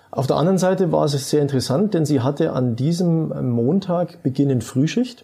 Auf 0.09 0.27
der 0.27 0.35
anderen 0.35 0.57
Seite 0.57 0.91
war 0.91 1.05
es 1.05 1.29
sehr 1.29 1.41
interessant, 1.41 1.93
denn 1.93 2.05
sie 2.05 2.19
hatte 2.19 2.51
an 2.51 2.75
diesem 2.75 3.49
Montag 3.51 4.21
beginnend 4.23 4.63
Frühschicht. 4.63 5.23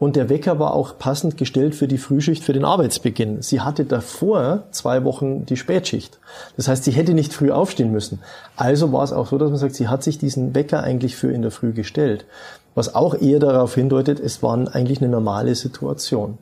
Und 0.00 0.14
der 0.14 0.28
Wecker 0.28 0.60
war 0.60 0.74
auch 0.74 0.96
passend 0.98 1.36
gestellt 1.36 1.74
für 1.74 1.88
die 1.88 1.98
Frühschicht, 1.98 2.44
für 2.44 2.52
den 2.52 2.64
Arbeitsbeginn. 2.64 3.42
Sie 3.42 3.60
hatte 3.60 3.84
davor 3.84 4.62
zwei 4.70 5.02
Wochen 5.02 5.44
die 5.44 5.56
Spätschicht. 5.56 6.20
Das 6.56 6.68
heißt, 6.68 6.84
sie 6.84 6.92
hätte 6.92 7.14
nicht 7.14 7.32
früh 7.32 7.50
aufstehen 7.50 7.90
müssen. 7.90 8.20
Also 8.56 8.92
war 8.92 9.02
es 9.02 9.12
auch 9.12 9.26
so, 9.26 9.38
dass 9.38 9.50
man 9.50 9.58
sagt, 9.58 9.74
sie 9.74 9.88
hat 9.88 10.04
sich 10.04 10.18
diesen 10.18 10.54
Wecker 10.54 10.84
eigentlich 10.84 11.16
für 11.16 11.32
in 11.32 11.42
der 11.42 11.50
Früh 11.50 11.72
gestellt. 11.72 12.26
Was 12.74 12.94
auch 12.94 13.14
eher 13.14 13.38
darauf 13.38 13.74
hindeutet, 13.74 14.20
es 14.20 14.42
war 14.42 14.54
eigentlich 14.74 15.00
eine 15.00 15.10
normale 15.10 15.54
Situation. 15.54 16.38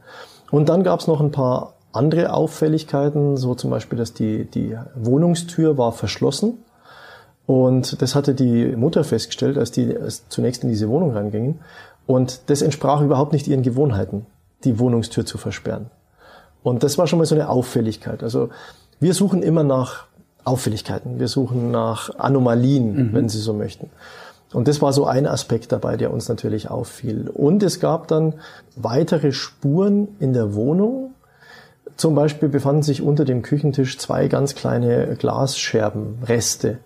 Und 0.51 0.69
dann 0.69 0.83
gab 0.83 1.01
es 1.01 1.07
noch 1.07 1.21
ein 1.21 1.33
paar 1.33 1.75
andere 1.93 2.33
Auffälligkeiten, 2.33 3.37
so 3.37 3.55
zum 3.55 3.71
Beispiel, 3.71 3.99
dass 3.99 4.13
die, 4.13 4.45
die 4.45 4.77
Wohnungstür 4.95 5.79
war 5.79 5.93
verschlossen. 5.93 6.59
Und 7.47 8.03
das 8.03 8.15
hatte 8.15 8.35
die 8.35 8.77
Mutter 8.77 9.05
festgestellt, 9.05 9.57
als 9.57 9.71
die 9.71 9.97
zunächst 10.29 10.63
in 10.63 10.69
diese 10.69 10.89
Wohnung 10.89 11.13
reingingen. 11.13 11.61
Und 12.07 12.51
das 12.51 12.63
entsprach 12.63 13.01
überhaupt 13.01 13.33
nicht 13.33 13.49
ihren 13.49 13.63
Gewohnheiten, 13.63 14.27
die 14.65 14.79
Wohnungstür 14.79 15.25
zu 15.25 15.39
versperren. 15.39 15.91
Und 16.63 16.83
das 16.83 16.99
war 16.99 17.07
schon 17.07 17.19
mal 17.19 17.27
so 17.27 17.35
eine 17.35 17.49
Auffälligkeit. 17.49 18.23
Also 18.23 18.51
wir 19.01 19.15
suchen 19.15 19.43
immer 19.43 19.63
nach 19.63 20.07
Auffälligkeiten, 20.45 21.19
wir 21.19 21.29
suchen 21.29 21.71
nach 21.71 22.11
Anomalien, 22.19 23.09
mhm. 23.09 23.15
wenn 23.15 23.29
Sie 23.29 23.39
so 23.39 23.53
möchten. 23.53 23.91
Und 24.53 24.69
das 24.69 24.81
war 24.81 24.93
so 24.93 25.07
ein 25.07 25.27
Aspekt 25.27 25.73
dabei, 25.73 25.97
der 25.97 26.13
uns 26.13 26.29
natürlich 26.29 26.71
auffiel. 26.71 27.29
Und 27.33 27.63
es 27.63 27.81
gab 27.81 28.09
dann 28.09 28.35
weitere 28.77 29.33
Spuren 29.33 30.09
in 30.21 30.33
der 30.33 30.55
Wohnung. 30.55 31.15
Zum 31.97 32.15
Beispiel 32.15 32.49
befanden 32.49 32.83
sich 32.83 33.03
unter 33.03 33.25
dem 33.25 33.43
Küchentisch 33.43 33.99
zwei 33.99 34.29
ganz 34.29 34.55
kleine 34.55 35.17
Glasscherben, 35.17 36.19
Reste. 36.27 36.79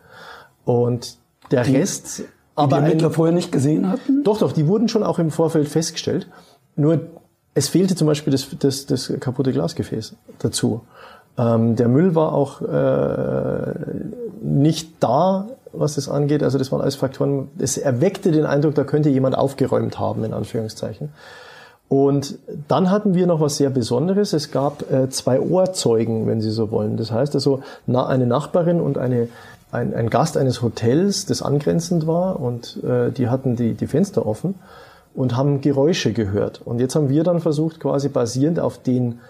Und 0.65 1.17
der 1.51 1.65
die, 1.65 1.77
Rest 1.77 2.23
aber 2.55 2.79
die 2.79 2.85
Ermittler 2.85 3.11
vorher 3.11 3.35
nicht 3.35 3.53
gesehen 3.53 3.91
hatten? 3.91 4.23
Doch, 4.25 4.39
doch, 4.39 4.53
die 4.53 4.67
wurden 4.67 4.89
schon 4.89 5.03
auch 5.03 5.19
im 5.19 5.31
Vorfeld 5.31 5.69
festgestellt. 5.69 6.29
Nur 6.77 7.01
es 7.55 7.69
fehlte 7.69 7.97
zum 7.97 8.07
Beispiel 8.07 8.31
das, 8.31 8.49
das, 8.59 8.87
das 8.87 9.13
kaputte 9.21 9.53
Glasgefäß 9.53 10.15
dazu. 10.39 10.83
Ähm, 11.37 11.77
der 11.77 11.89
Müll 11.89 12.15
war 12.15 12.33
auch 12.33 12.63
äh, 12.63 13.75
nicht 14.43 14.93
da, 15.01 15.49
was 15.73 15.95
das 15.95 16.09
angeht. 16.09 16.43
Also 16.43 16.59
das 16.59 16.73
waren 16.73 16.81
alles 16.81 16.97
Faktoren. 16.97 17.49
Es 17.59 17.79
erweckte 17.79 18.31
den 18.31 18.47
Eindruck, 18.47 18.75
da 18.75 18.85
könnte 18.85 19.09
jemand 19.09 19.37
aufgeräumt 19.37 19.99
haben, 19.99 20.25
in 20.25 20.33
Anführungszeichen. 20.33 21.11
Und 21.89 22.39
dann 22.69 22.91
hatten 22.91 23.15
wir 23.15 23.27
noch 23.27 23.41
was 23.41 23.57
sehr 23.57 23.71
Besonderes. 23.71 24.33
Es 24.33 24.53
gab 24.53 24.91
äh, 24.93 25.09
zwei 25.11 25.41
Ohrzeugen, 25.41 26.27
wenn 26.29 26.41
Sie 26.41 26.51
so 26.51 26.71
wollen. 26.71 26.97
Das 26.97 27.11
heißt 27.11 27.35
also 27.35 27.63
na, 27.87 28.07
eine 28.07 28.27
Nachbarin 28.27 28.81
und 28.81 28.97
eine 28.97 29.29
ein, 29.73 29.95
ein 29.95 30.11
Gast 30.11 30.37
eines 30.37 30.63
Hotels, 30.63 31.27
das 31.27 31.43
angrenzend 31.43 32.07
war 32.07 32.41
und 32.41 32.83
äh, 32.83 33.11
die 33.11 33.29
hatten 33.29 33.57
die, 33.57 33.75
die 33.75 33.87
Fenster 33.87 34.27
offen 34.27 34.57
und 35.15 35.37
haben 35.37 35.61
Geräusche 35.61 36.13
gehört. 36.13 36.61
Und 36.65 36.81
jetzt 36.81 36.95
haben 36.95 37.09
wir 37.09 37.25
dann 37.25 37.41
versucht, 37.41 37.81
quasi 37.81 38.09
basierend 38.09 38.61
auf 38.61 38.79
den 38.79 39.21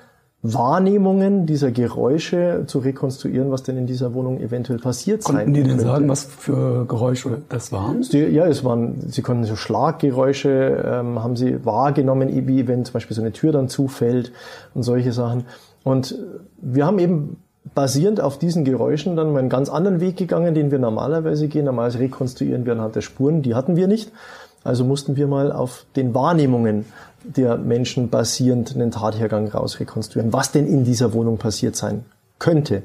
Wahrnehmungen 0.42 1.44
dieser 1.44 1.70
Geräusche 1.70 2.64
zu 2.66 2.78
rekonstruieren, 2.78 3.50
was 3.50 3.62
denn 3.62 3.76
in 3.76 3.86
dieser 3.86 4.14
Wohnung 4.14 4.40
eventuell 4.40 4.78
passiert 4.78 5.22
Konnten 5.22 5.38
sein 5.38 5.46
Konnten 5.46 5.62
die 5.62 5.68
denn 5.68 5.80
sagen, 5.80 6.08
was 6.08 6.24
für 6.24 6.86
Geräusche 6.86 7.42
das 7.50 7.72
waren? 7.72 8.02
Ja, 8.10 8.46
es 8.46 8.64
waren, 8.64 9.02
sie 9.06 9.20
konnten 9.20 9.44
so 9.44 9.54
Schlaggeräusche, 9.54 10.82
ähm, 10.86 11.22
haben 11.22 11.36
sie 11.36 11.62
wahrgenommen, 11.66 12.30
wie 12.48 12.66
wenn 12.66 12.86
zum 12.86 12.94
Beispiel 12.94 13.14
so 13.14 13.20
eine 13.20 13.32
Tür 13.32 13.52
dann 13.52 13.68
zufällt 13.68 14.32
und 14.74 14.82
solche 14.82 15.12
Sachen. 15.12 15.44
Und 15.84 16.18
wir 16.62 16.86
haben 16.86 16.98
eben 16.98 17.36
basierend 17.74 18.22
auf 18.22 18.38
diesen 18.38 18.64
Geräuschen 18.64 19.16
dann 19.16 19.32
mal 19.32 19.40
einen 19.40 19.50
ganz 19.50 19.68
anderen 19.68 20.00
Weg 20.00 20.16
gegangen, 20.16 20.54
den 20.54 20.70
wir 20.70 20.78
normalerweise 20.78 21.48
gehen. 21.48 21.66
Normalerweise 21.66 21.98
rekonstruieren 21.98 22.64
wir 22.64 22.72
anhand 22.72 22.96
der 22.96 23.02
Spuren, 23.02 23.42
die 23.42 23.54
hatten 23.54 23.76
wir 23.76 23.88
nicht. 23.88 24.10
Also 24.62 24.84
mussten 24.84 25.16
wir 25.16 25.26
mal 25.26 25.52
auf 25.52 25.86
den 25.96 26.14
Wahrnehmungen 26.14 26.84
der 27.24 27.56
Menschen 27.56 28.08
basierend 28.08 28.74
einen 28.74 28.90
Tathergang 28.90 29.48
raus 29.48 29.80
rekonstruieren, 29.80 30.32
was 30.32 30.52
denn 30.52 30.66
in 30.66 30.84
dieser 30.84 31.12
Wohnung 31.12 31.38
passiert 31.38 31.76
sein 31.76 32.04
könnte. 32.38 32.82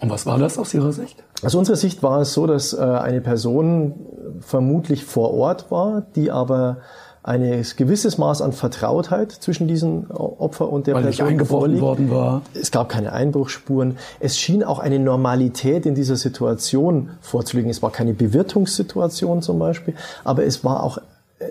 Und 0.00 0.10
was 0.10 0.26
war 0.26 0.38
das 0.38 0.58
aus 0.58 0.74
Ihrer 0.74 0.92
Sicht? 0.92 1.22
Aus 1.42 1.54
unserer 1.54 1.76
Sicht 1.76 2.02
war 2.02 2.20
es 2.20 2.32
so, 2.32 2.46
dass 2.46 2.72
äh, 2.72 2.80
eine 2.80 3.20
Person 3.20 3.94
vermutlich 4.40 5.04
vor 5.04 5.32
Ort 5.34 5.70
war, 5.70 6.02
die 6.14 6.30
aber 6.30 6.78
ein 7.26 7.64
gewisses 7.76 8.18
Maß 8.18 8.40
an 8.40 8.52
Vertrautheit 8.52 9.32
zwischen 9.32 9.66
diesen 9.66 10.08
Opfer 10.12 10.70
und 10.70 10.86
der 10.86 10.94
Weil 10.94 11.02
Person 11.02 11.26
nicht 11.26 11.32
eingebrochen 11.32 11.80
worden 11.80 12.10
war. 12.10 12.42
Es 12.54 12.70
gab 12.70 12.88
keine 12.88 13.12
Einbruchsspuren. 13.12 13.98
Es 14.20 14.38
schien 14.38 14.62
auch 14.62 14.78
eine 14.78 15.00
Normalität 15.00 15.86
in 15.86 15.96
dieser 15.96 16.14
Situation 16.14 17.10
vorzulegen. 17.20 17.68
Es 17.68 17.82
war 17.82 17.90
keine 17.90 18.14
Bewirtungssituation 18.14 19.42
zum 19.42 19.58
Beispiel, 19.58 19.94
aber 20.22 20.44
es 20.44 20.62
war 20.62 20.84
auch 20.84 20.98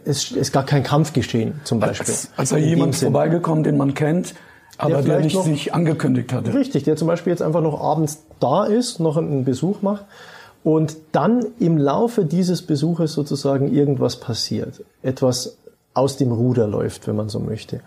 es, 0.06 0.32
es 0.32 0.52
gab 0.52 0.68
kein 0.68 0.84
Kampfgeschehen 0.84 1.62
zum 1.64 1.80
Beispiel. 1.80 2.14
Als, 2.14 2.30
als 2.36 2.50
da 2.50 2.58
jemand 2.58 2.96
vorbeigekommen, 2.96 3.64
den 3.64 3.78
man 3.78 3.94
kennt, 3.94 4.34
aber 4.78 5.02
der, 5.02 5.04
der 5.04 5.20
nicht 5.20 5.36
noch, 5.36 5.46
sich 5.46 5.74
angekündigt 5.74 6.34
hatte. 6.34 6.54
Richtig, 6.54 6.84
der 6.84 6.96
zum 6.96 7.08
Beispiel 7.08 7.32
jetzt 7.32 7.42
einfach 7.42 7.62
noch 7.62 7.80
abends 7.80 8.24
da 8.40 8.66
ist, 8.66 9.00
noch 9.00 9.18
einen 9.18 9.46
Besuch 9.46 9.82
macht 9.82 10.06
und 10.64 10.98
dann 11.12 11.46
im 11.60 11.78
Laufe 11.78 12.26
dieses 12.26 12.64
Besuches 12.64 13.14
sozusagen 13.14 13.72
irgendwas 13.74 14.20
passiert. 14.20 14.84
Etwas 15.04 15.58
aus 15.94 16.18
dem 16.18 16.32
Ruder 16.32 16.68
läuft, 16.68 17.08
wenn 17.08 17.16
man 17.16 17.30
so 17.30 17.40
möchte. 17.40 17.82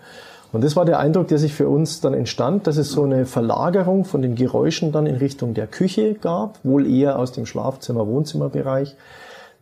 Und 0.51 0.63
das 0.63 0.75
war 0.75 0.85
der 0.85 0.97
Eindruck, 0.97 1.27
der 1.27 1.37
sich 1.37 1.53
für 1.53 1.67
uns 1.67 2.01
dann 2.01 2.15
entstand, 2.15 2.65
dass 2.65 2.77
es 2.77 2.91
so 2.91 3.03
eine 3.03 3.27
Verlagerung 3.27 4.03
von 4.03 4.23
den 4.23 4.33
Geräuschen 4.33 4.91
dann 4.91 5.05
in 5.05 5.15
Richtung 5.15 5.53
der 5.53 5.67
Küche 5.67 6.15
gab, 6.15 6.57
wohl 6.63 6.89
eher 6.91 7.19
aus 7.19 7.31
dem 7.33 7.45
Schlafzimmer-Wohnzimmerbereich. 7.45 8.95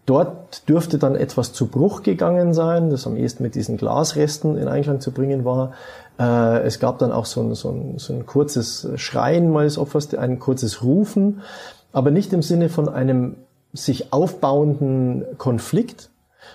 Dort 0.07 0.69
dürfte 0.69 0.99
dann 0.99 1.17
etwas 1.17 1.51
zu 1.51 1.67
Bruch 1.67 2.01
gegangen 2.01 2.53
sein, 2.53 2.89
das 2.89 3.05
am 3.05 3.17
ehesten 3.17 3.43
mit 3.43 3.55
diesen 3.55 3.75
Glasresten 3.75 4.57
in 4.57 4.69
Einklang 4.69 5.01
zu 5.01 5.11
bringen 5.11 5.43
war. 5.43 5.73
Äh, 6.17 6.61
es 6.61 6.79
gab 6.79 6.97
dann 6.99 7.11
auch 7.11 7.25
so 7.25 7.41
ein, 7.41 7.55
so 7.55 7.69
ein, 7.71 7.97
so 7.97 8.13
ein 8.13 8.25
kurzes 8.25 8.87
Schreien 8.95 9.51
mal 9.51 9.65
des 9.65 9.77
Opfers, 9.77 10.15
ein 10.15 10.39
kurzes 10.39 10.81
Rufen, 10.81 11.41
aber 11.91 12.09
nicht 12.09 12.31
im 12.31 12.41
Sinne 12.41 12.69
von 12.69 12.87
einem 12.87 13.35
sich 13.73 14.13
aufbauenden 14.13 15.25
Konflikt, 15.37 16.09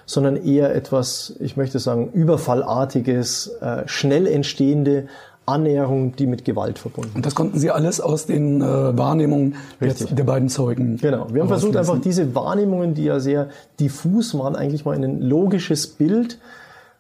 sondern 0.06 0.36
eher 0.36 0.74
etwas, 0.74 1.34
ich 1.38 1.58
möchte 1.58 1.78
sagen, 1.78 2.10
überfallartiges, 2.10 3.48
äh, 3.60 3.82
schnell 3.86 4.26
entstehende 4.26 5.08
Annäherung, 5.46 6.14
die 6.16 6.26
mit 6.26 6.44
Gewalt 6.44 6.78
verbunden 6.78 7.10
ist. 7.10 7.16
Und 7.16 7.26
das 7.26 7.34
konnten 7.34 7.58
Sie 7.58 7.70
alles 7.70 8.00
aus 8.00 8.26
den 8.26 8.60
äh, 8.60 8.96
Wahrnehmungen 8.96 9.56
jetzt 9.80 10.16
der 10.16 10.24
beiden 10.24 10.48
Zeugen. 10.48 10.98
Genau. 10.98 11.26
Wir 11.32 11.42
haben 11.42 11.48
versucht, 11.48 11.76
einfach 11.76 12.00
diese 12.00 12.34
Wahrnehmungen, 12.34 12.94
die 12.94 13.04
ja 13.04 13.18
sehr 13.18 13.48
diffus 13.80 14.38
waren, 14.38 14.54
eigentlich 14.54 14.84
mal 14.84 14.94
in 14.94 15.04
ein 15.04 15.20
logisches 15.20 15.86
Bild 15.86 16.38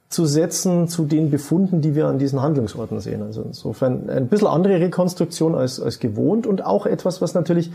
zu 0.08 0.26
setzen 0.26 0.88
zu 0.88 1.04
den 1.04 1.30
Befunden, 1.30 1.80
die 1.80 1.94
wir 1.94 2.06
an 2.06 2.18
diesen 2.18 2.42
Handlungsorten 2.42 3.00
sehen. 3.00 3.22
Also 3.22 3.42
insofern 3.42 4.10
ein 4.10 4.28
bisschen 4.28 4.48
andere 4.48 4.78
Rekonstruktion 4.80 5.54
als, 5.54 5.80
als 5.80 6.00
gewohnt 6.00 6.46
und 6.46 6.64
auch 6.64 6.84
etwas, 6.84 7.22
was 7.22 7.34
natürlich 7.34 7.70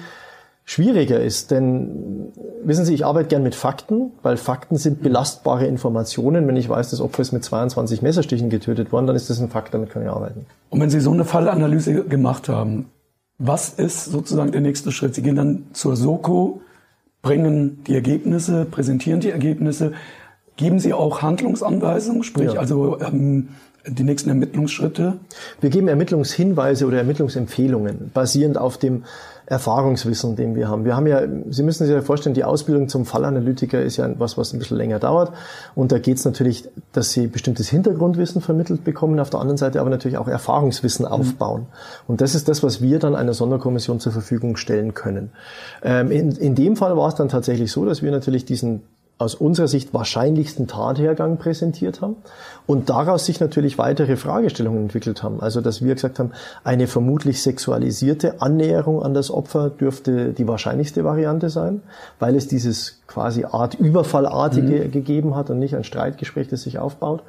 schwieriger 0.67 1.19
ist. 1.21 1.49
Denn 1.49 2.33
wissen 2.61 2.85
Sie, 2.85 2.93
ich 2.93 3.05
arbeite 3.05 3.29
gern 3.29 3.41
mit 3.41 3.55
Fakten, 3.55 4.11
weil 4.21 4.35
Fakten 4.35 4.75
sind 4.75 5.01
belastbare 5.01 5.65
Informationen. 5.65 6.45
Wenn 6.45 6.57
ich 6.57 6.67
weiß, 6.67 6.91
das 6.91 6.99
Opfer 6.99 7.21
ist 7.21 7.31
mit 7.31 7.43
22 7.43 8.01
Messerstichen 8.01 8.49
getötet 8.49 8.91
worden, 8.91 9.07
dann 9.07 9.15
ist 9.15 9.29
das 9.29 9.39
ein 9.39 9.49
Fakt, 9.49 9.73
damit 9.73 9.89
kann 9.89 10.03
ich 10.03 10.09
arbeiten. 10.09 10.45
Und 10.69 10.81
wenn 10.81 10.89
Sie 10.89 10.99
so 10.99 11.11
eine 11.11 11.23
Fallanalyse 11.23 12.03
gemacht 12.03 12.49
haben, 12.49 12.89
was 13.39 13.69
ist 13.69 14.05
sozusagen 14.05 14.51
der 14.51 14.61
nächste 14.61 14.91
Schritt? 14.91 15.15
Sie 15.15 15.21
gehen 15.21 15.37
dann 15.37 15.67
zur 15.71 15.95
Soko, 15.95 16.61
bringen 17.21 17.83
die 17.87 17.95
Ergebnisse, 17.95 18.65
präsentieren 18.65 19.21
die 19.21 19.31
Ergebnisse. 19.31 19.93
Geben 20.57 20.79
Sie 20.79 20.93
auch 20.93 21.21
Handlungsanweisungen, 21.21 22.23
sprich 22.23 22.53
ja. 22.53 22.59
also 22.59 22.99
ähm, 22.99 23.49
die 23.87 24.03
nächsten 24.03 24.29
Ermittlungsschritte? 24.29 25.13
Wir 25.61 25.69
geben 25.69 25.87
Ermittlungshinweise 25.87 26.85
oder 26.85 26.97
Ermittlungsempfehlungen, 26.97 28.11
basierend 28.13 28.57
auf 28.57 28.77
dem 28.77 29.03
Erfahrungswissen, 29.45 30.35
den 30.35 30.55
wir 30.55 30.67
haben. 30.67 30.83
Wir 30.83 30.95
haben 30.95 31.07
ja, 31.07 31.21
Sie 31.49 31.63
müssen 31.63 31.85
sich 31.85 31.93
ja 31.93 32.01
vorstellen, 32.01 32.33
die 32.33 32.43
Ausbildung 32.43 32.89
zum 32.89 33.05
Fallanalytiker 33.05 33.81
ist 33.81 33.95
ja 33.95 34.09
was, 34.19 34.37
was 34.37 34.51
ein 34.51 34.59
bisschen 34.59 34.75
länger 34.75 34.99
dauert. 34.99 35.31
Und 35.73 35.93
da 35.93 35.99
geht 35.99 36.17
es 36.17 36.25
natürlich, 36.25 36.67
dass 36.91 37.11
Sie 37.11 37.27
bestimmtes 37.27 37.69
Hintergrundwissen 37.69 38.41
vermittelt 38.41 38.83
bekommen, 38.83 39.19
auf 39.21 39.29
der 39.29 39.39
anderen 39.39 39.57
Seite 39.57 39.79
aber 39.79 39.89
natürlich 39.89 40.17
auch 40.17 40.27
Erfahrungswissen 40.27 41.05
mhm. 41.05 41.11
aufbauen. 41.11 41.67
Und 42.07 42.19
das 42.19 42.35
ist 42.35 42.49
das, 42.49 42.61
was 42.61 42.81
wir 42.81 42.99
dann 42.99 43.15
einer 43.15 43.33
Sonderkommission 43.33 44.01
zur 44.01 44.11
Verfügung 44.11 44.57
stellen 44.57 44.93
können. 44.93 45.31
Ähm, 45.81 46.11
in, 46.11 46.31
in 46.31 46.55
dem 46.55 46.75
Fall 46.75 46.97
war 46.97 47.07
es 47.07 47.15
dann 47.15 47.29
tatsächlich 47.29 47.71
so, 47.71 47.85
dass 47.85 48.01
wir 48.01 48.11
natürlich 48.11 48.43
diesen 48.43 48.81
aus 49.19 49.33
unserer 49.33 49.67
Sicht 49.67 49.93
wahrscheinlichsten 49.93 50.67
Tathergang 50.67 51.37
präsentiert 51.37 52.01
haben 52.01 52.17
und 52.67 52.89
daraus 52.89 53.25
sich 53.25 53.39
natürlich 53.39 53.77
weitere 53.77 54.15
Fragestellungen 54.15 54.83
entwickelt 54.83 55.23
haben. 55.23 55.41
Also, 55.41 55.59
dass 55.59 55.81
wir 55.81 55.95
gesagt 55.95 56.19
haben, 56.19 56.31
eine 56.63 56.87
vermutlich 56.87 57.41
sexualisierte 57.41 58.41
Annäherung 58.41 59.01
an 59.01 59.15
das 59.15 59.31
Opfer 59.31 59.71
dürfte 59.71 60.33
die 60.33 60.47
wahrscheinlichste 60.47 61.03
Variante 61.03 61.49
sein, 61.49 61.81
weil 62.19 62.35
es 62.35 62.47
dieses 62.47 63.01
quasi 63.07 63.45
Art 63.45 63.73
Überfallartige 63.73 64.85
mhm. 64.85 64.91
gegeben 64.91 65.35
hat 65.35 65.49
und 65.49 65.57
nicht 65.57 65.75
ein 65.75 65.83
Streitgespräch, 65.83 66.47
das 66.47 66.61
sich 66.61 66.77
aufbaut. 66.77 67.23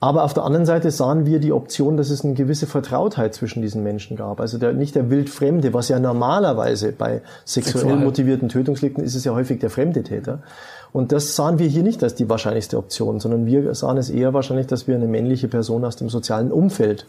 Aber 0.00 0.22
auf 0.22 0.32
der 0.32 0.44
anderen 0.44 0.64
Seite 0.64 0.92
sahen 0.92 1.26
wir 1.26 1.40
die 1.40 1.52
Option, 1.52 1.96
dass 1.96 2.10
es 2.10 2.24
eine 2.24 2.34
gewisse 2.34 2.68
Vertrautheit 2.68 3.34
zwischen 3.34 3.62
diesen 3.62 3.82
Menschen 3.82 4.16
gab. 4.16 4.40
Also 4.40 4.56
der, 4.56 4.72
nicht 4.72 4.94
der 4.94 5.10
Wildfremde, 5.10 5.74
was 5.74 5.88
ja 5.88 5.98
normalerweise 5.98 6.92
bei 6.92 7.22
sexuell 7.44 7.82
Sexual. 7.82 8.04
motivierten 8.04 8.48
Tötungsdelikten 8.48 9.02
ist 9.02 9.16
es 9.16 9.24
ja 9.24 9.32
häufig 9.32 9.58
der 9.58 9.70
fremde 9.70 10.04
Täter. 10.04 10.40
Und 10.92 11.12
das 11.12 11.36
sahen 11.36 11.58
wir 11.58 11.66
hier 11.66 11.82
nicht 11.82 12.02
als 12.02 12.14
die 12.14 12.28
wahrscheinlichste 12.28 12.78
Option, 12.78 13.20
sondern 13.20 13.46
wir 13.46 13.74
sahen 13.74 13.96
es 13.96 14.10
eher 14.10 14.34
wahrscheinlich, 14.34 14.66
dass 14.66 14.88
wir 14.88 14.94
eine 14.94 15.06
männliche 15.06 15.48
Person 15.48 15.84
aus 15.84 15.96
dem 15.96 16.08
sozialen 16.08 16.50
Umfeld 16.50 17.06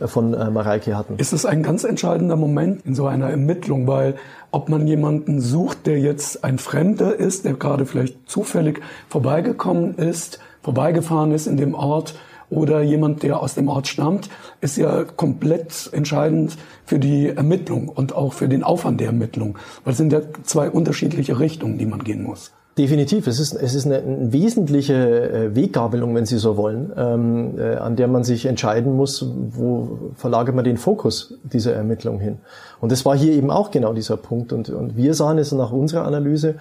äh, 0.00 0.06
von 0.06 0.34
äh, 0.34 0.50
Mareike 0.50 0.96
hatten. 0.96 1.16
Ist 1.16 1.32
es 1.32 1.46
ein 1.46 1.62
ganz 1.62 1.84
entscheidender 1.84 2.36
Moment 2.36 2.84
in 2.84 2.94
so 2.94 3.06
einer 3.06 3.30
Ermittlung, 3.30 3.86
weil 3.86 4.16
ob 4.50 4.68
man 4.68 4.86
jemanden 4.86 5.40
sucht, 5.40 5.86
der 5.86 5.98
jetzt 5.98 6.44
ein 6.44 6.58
Fremder 6.58 7.14
ist, 7.16 7.44
der 7.44 7.54
gerade 7.54 7.86
vielleicht 7.86 8.28
zufällig 8.28 8.80
vorbeigekommen 9.08 9.96
ist, 9.96 10.38
vorbeigefahren 10.62 11.32
ist 11.32 11.46
in 11.46 11.56
dem 11.56 11.74
Ort, 11.74 12.14
oder 12.50 12.82
jemand, 12.82 13.22
der 13.22 13.40
aus 13.40 13.54
dem 13.54 13.68
Ort 13.68 13.88
stammt, 13.88 14.28
ist 14.60 14.76
ja 14.76 15.04
komplett 15.04 15.90
entscheidend 15.92 16.56
für 16.84 16.98
die 16.98 17.28
Ermittlung 17.28 17.88
und 17.88 18.14
auch 18.14 18.32
für 18.32 18.48
den 18.48 18.62
Aufwand 18.62 19.00
der 19.00 19.08
Ermittlung. 19.08 19.58
Weil 19.82 19.92
es 19.92 19.96
sind 19.96 20.12
ja 20.12 20.20
zwei 20.42 20.70
unterschiedliche 20.70 21.38
Richtungen, 21.40 21.78
die 21.78 21.86
man 21.86 22.04
gehen 22.04 22.22
muss. 22.22 22.52
Definitiv. 22.76 23.28
Es 23.28 23.38
ist, 23.38 23.54
es 23.54 23.74
ist 23.74 23.86
eine, 23.86 23.98
eine 23.98 24.32
wesentliche 24.32 24.94
äh, 24.94 25.54
Weggabelung, 25.54 26.12
wenn 26.16 26.26
Sie 26.26 26.38
so 26.38 26.56
wollen, 26.56 26.92
ähm, 26.96 27.56
äh, 27.56 27.76
an 27.76 27.94
der 27.94 28.08
man 28.08 28.24
sich 28.24 28.46
entscheiden 28.46 28.96
muss, 28.96 29.24
wo 29.50 30.12
verlagert 30.16 30.56
man 30.56 30.64
den 30.64 30.76
Fokus 30.76 31.38
dieser 31.44 31.72
Ermittlung 31.72 32.18
hin. 32.18 32.38
Und 32.80 32.90
das 32.90 33.04
war 33.04 33.16
hier 33.16 33.32
eben 33.32 33.52
auch 33.52 33.70
genau 33.70 33.92
dieser 33.92 34.16
Punkt. 34.16 34.52
Und, 34.52 34.70
und 34.70 34.96
wir 34.96 35.14
sahen 35.14 35.38
es 35.38 35.52
nach 35.52 35.70
unserer 35.70 36.04
Analyse, 36.04 36.56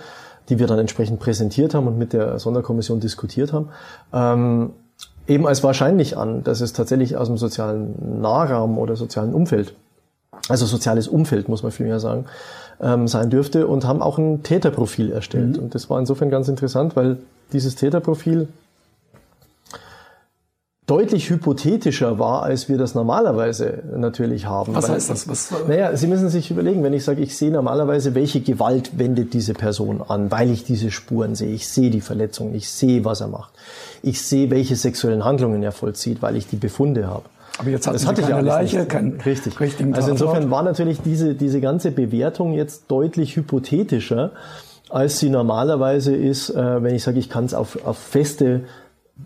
die 0.49 0.59
wir 0.59 0.67
dann 0.67 0.77
entsprechend 0.77 1.19
präsentiert 1.19 1.73
haben 1.73 1.87
und 1.87 1.97
mit 1.97 2.13
der 2.13 2.37
Sonderkommission 2.37 2.99
diskutiert 2.99 3.51
haben, 3.51 3.69
ähm, 4.13 4.69
eben 5.27 5.47
als 5.47 5.63
wahrscheinlich 5.63 6.15
an, 6.15 6.43
dass 6.43 6.61
es 6.61 6.73
tatsächlich 6.73 7.17
aus 7.17 7.27
dem 7.27 7.37
sozialen 7.37 8.21
Nahraum 8.21 8.77
oder 8.77 8.95
sozialen 8.95 9.33
Umfeld, 9.33 9.73
also 10.49 10.65
soziales 10.65 11.07
Umfeld, 11.07 11.47
muss 11.49 11.63
man 11.63 11.71
vielmehr 11.71 11.99
sagen, 11.99 12.25
ähm, 12.81 13.07
sein 13.07 13.29
dürfte 13.29 13.67
und 13.67 13.85
haben 13.85 14.01
auch 14.01 14.17
ein 14.17 14.43
Täterprofil 14.43 15.11
erstellt. 15.11 15.57
Mhm. 15.57 15.63
Und 15.63 15.75
das 15.75 15.89
war 15.89 15.99
insofern 15.99 16.29
ganz 16.29 16.47
interessant, 16.47 16.95
weil 16.95 17.17
dieses 17.51 17.75
Täterprofil 17.75 18.47
deutlich 20.85 21.29
hypothetischer 21.29 22.19
war, 22.19 22.43
als 22.43 22.67
wir 22.67 22.77
das 22.77 22.93
normalerweise 22.93 23.83
natürlich 23.95 24.45
haben. 24.45 24.75
Was 24.75 24.89
Weil, 24.89 24.95
heißt 24.95 25.09
das? 25.09 25.27
Was, 25.29 25.53
naja, 25.67 25.95
Sie 25.95 26.07
müssen 26.07 26.29
sich 26.29 26.51
überlegen, 26.51 26.83
wenn 26.83 26.93
ich 26.93 27.05
sage, 27.05 27.21
ich 27.21 27.37
sehe 27.37 27.51
normalerweise, 27.51 28.15
welche 28.15 28.41
Gewalt 28.41 28.97
wendet 28.97 29.33
diese 29.33 29.53
Person 29.53 30.01
an, 30.05 30.29
weil 30.29 30.49
ich 30.51 30.65
diese 30.65 30.91
Spuren 30.91 31.35
sehe. 31.35 31.53
Ich 31.53 31.69
sehe 31.69 31.89
die 31.89 32.01
Verletzung, 32.01 32.53
ich 32.53 32.69
sehe, 32.69 33.05
was 33.05 33.21
er 33.21 33.27
macht. 33.27 33.53
Ich 34.01 34.21
sehe, 34.21 34.49
welche 34.49 34.75
sexuellen 34.75 35.23
Handlungen 35.23 35.63
er 35.63 35.71
vollzieht, 35.71 36.21
weil 36.21 36.35
ich 36.35 36.47
die 36.47 36.57
Befunde 36.57 37.07
habe. 37.07 37.23
Aber 37.59 37.69
jetzt 37.69 37.87
hat 37.87 37.95
es 37.95 38.07
hatte 38.07 38.21
keine 38.21 38.41
Leiche, 38.41 38.85
keinen 38.85 39.19
richtig. 39.21 39.59
richtigen 39.59 39.93
Also 39.93 40.11
insofern 40.11 40.49
war 40.49 40.63
natürlich 40.63 41.01
diese, 41.01 41.35
diese 41.35 41.61
ganze 41.61 41.91
Bewertung 41.91 42.53
jetzt 42.53 42.89
deutlich 42.89 43.35
hypothetischer, 43.35 44.31
als 44.89 45.19
sie 45.19 45.29
normalerweise 45.29 46.15
ist, 46.15 46.49
äh, 46.49 46.83
wenn 46.83 46.95
ich 46.95 47.03
sage, 47.03 47.19
ich 47.19 47.29
kann 47.29 47.45
es 47.45 47.53
auf, 47.53 47.85
auf 47.85 47.97
feste, 47.97 48.61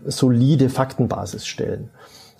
solide 0.04 0.68
Faktenbasis 0.68 1.46
stellen. 1.46 1.90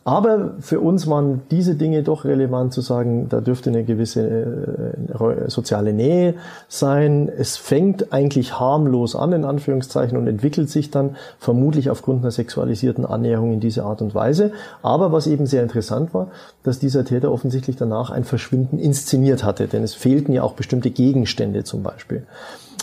Aber 0.05 0.55
für 0.61 0.81
uns 0.81 1.07
waren 1.07 1.43
diese 1.51 1.75
Dinge 1.75 2.03
doch 2.03 2.25
relevant 2.25 2.73
zu 2.73 2.81
sagen, 2.81 3.29
da 3.29 3.41
dürfte 3.41 3.69
eine 3.71 3.85
gewisse 3.85 4.23
äh, 4.23 5.51
soziale 5.51 5.93
Nähe 5.93 6.35
sein. 6.69 7.29
Es 7.29 7.57
fängt 7.57 8.13
eigentlich 8.13 8.59
harmlos 8.59 9.15
an, 9.15 9.33
in 9.33 9.45
Anführungszeichen, 9.45 10.17
und 10.17 10.27
entwickelt 10.27 10.71
sich 10.71 10.91
dann 10.91 11.17
vermutlich 11.39 11.91
aufgrund 11.91 12.23
einer 12.23 12.31
sexualisierten 12.31 13.05
Annäherung 13.05 13.53
in 13.53 13.61
diese 13.61 13.85
Art 13.85 14.01
und 14.01 14.15
Weise. 14.15 14.53
Aber 14.83 15.13
was 15.13 15.27
eben 15.27 15.47
sehr 15.47 15.63
interessant 15.63 16.15
war, 16.15 16.29
dass 16.63 16.79
dieser 16.79 17.05
Täter 17.05 17.31
offensichtlich 17.31 17.77
danach 17.77 18.11
ein 18.11 18.25
Verschwinden 18.25 18.79
inszeniert 18.79 19.45
hatte, 19.45 19.69
denn 19.69 19.83
es 19.83 19.95
fehlten 19.95 20.33
ja 20.33 20.43
auch 20.43 20.55
bestimmte 20.55 20.91
Gegenstände 20.91 21.65
zum 21.65 21.83
Beispiel 21.83 22.25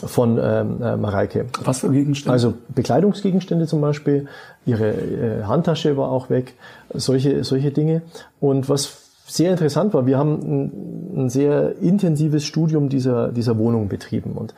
von 0.03 0.39
ähm, 0.41 0.81
äh, 0.81 0.97
Mareike. 0.97 1.45
Was 1.63 1.79
für 1.79 1.89
Gegenstände? 1.89 2.33
Also 2.33 2.53
Bekleidungsgegenstände 2.69 3.67
zum 3.67 3.81
Beispiel, 3.81 4.27
ihre 4.65 4.91
äh, 4.91 5.43
Handtasche 5.43 5.97
war 5.97 6.11
auch 6.11 6.29
weg, 6.29 6.53
solche, 6.93 7.43
solche 7.43 7.71
Dinge. 7.71 8.01
Und 8.39 8.67
was 8.69 9.05
sehr 9.27 9.51
interessant 9.51 9.93
war, 9.93 10.05
wir 10.05 10.17
haben 10.17 10.33
ein, 10.33 11.23
ein 11.23 11.29
sehr 11.29 11.77
intensives 11.81 12.45
Studium 12.45 12.89
dieser, 12.89 13.29
dieser 13.29 13.57
Wohnung 13.57 13.87
betrieben. 13.87 14.33
Und 14.33 14.53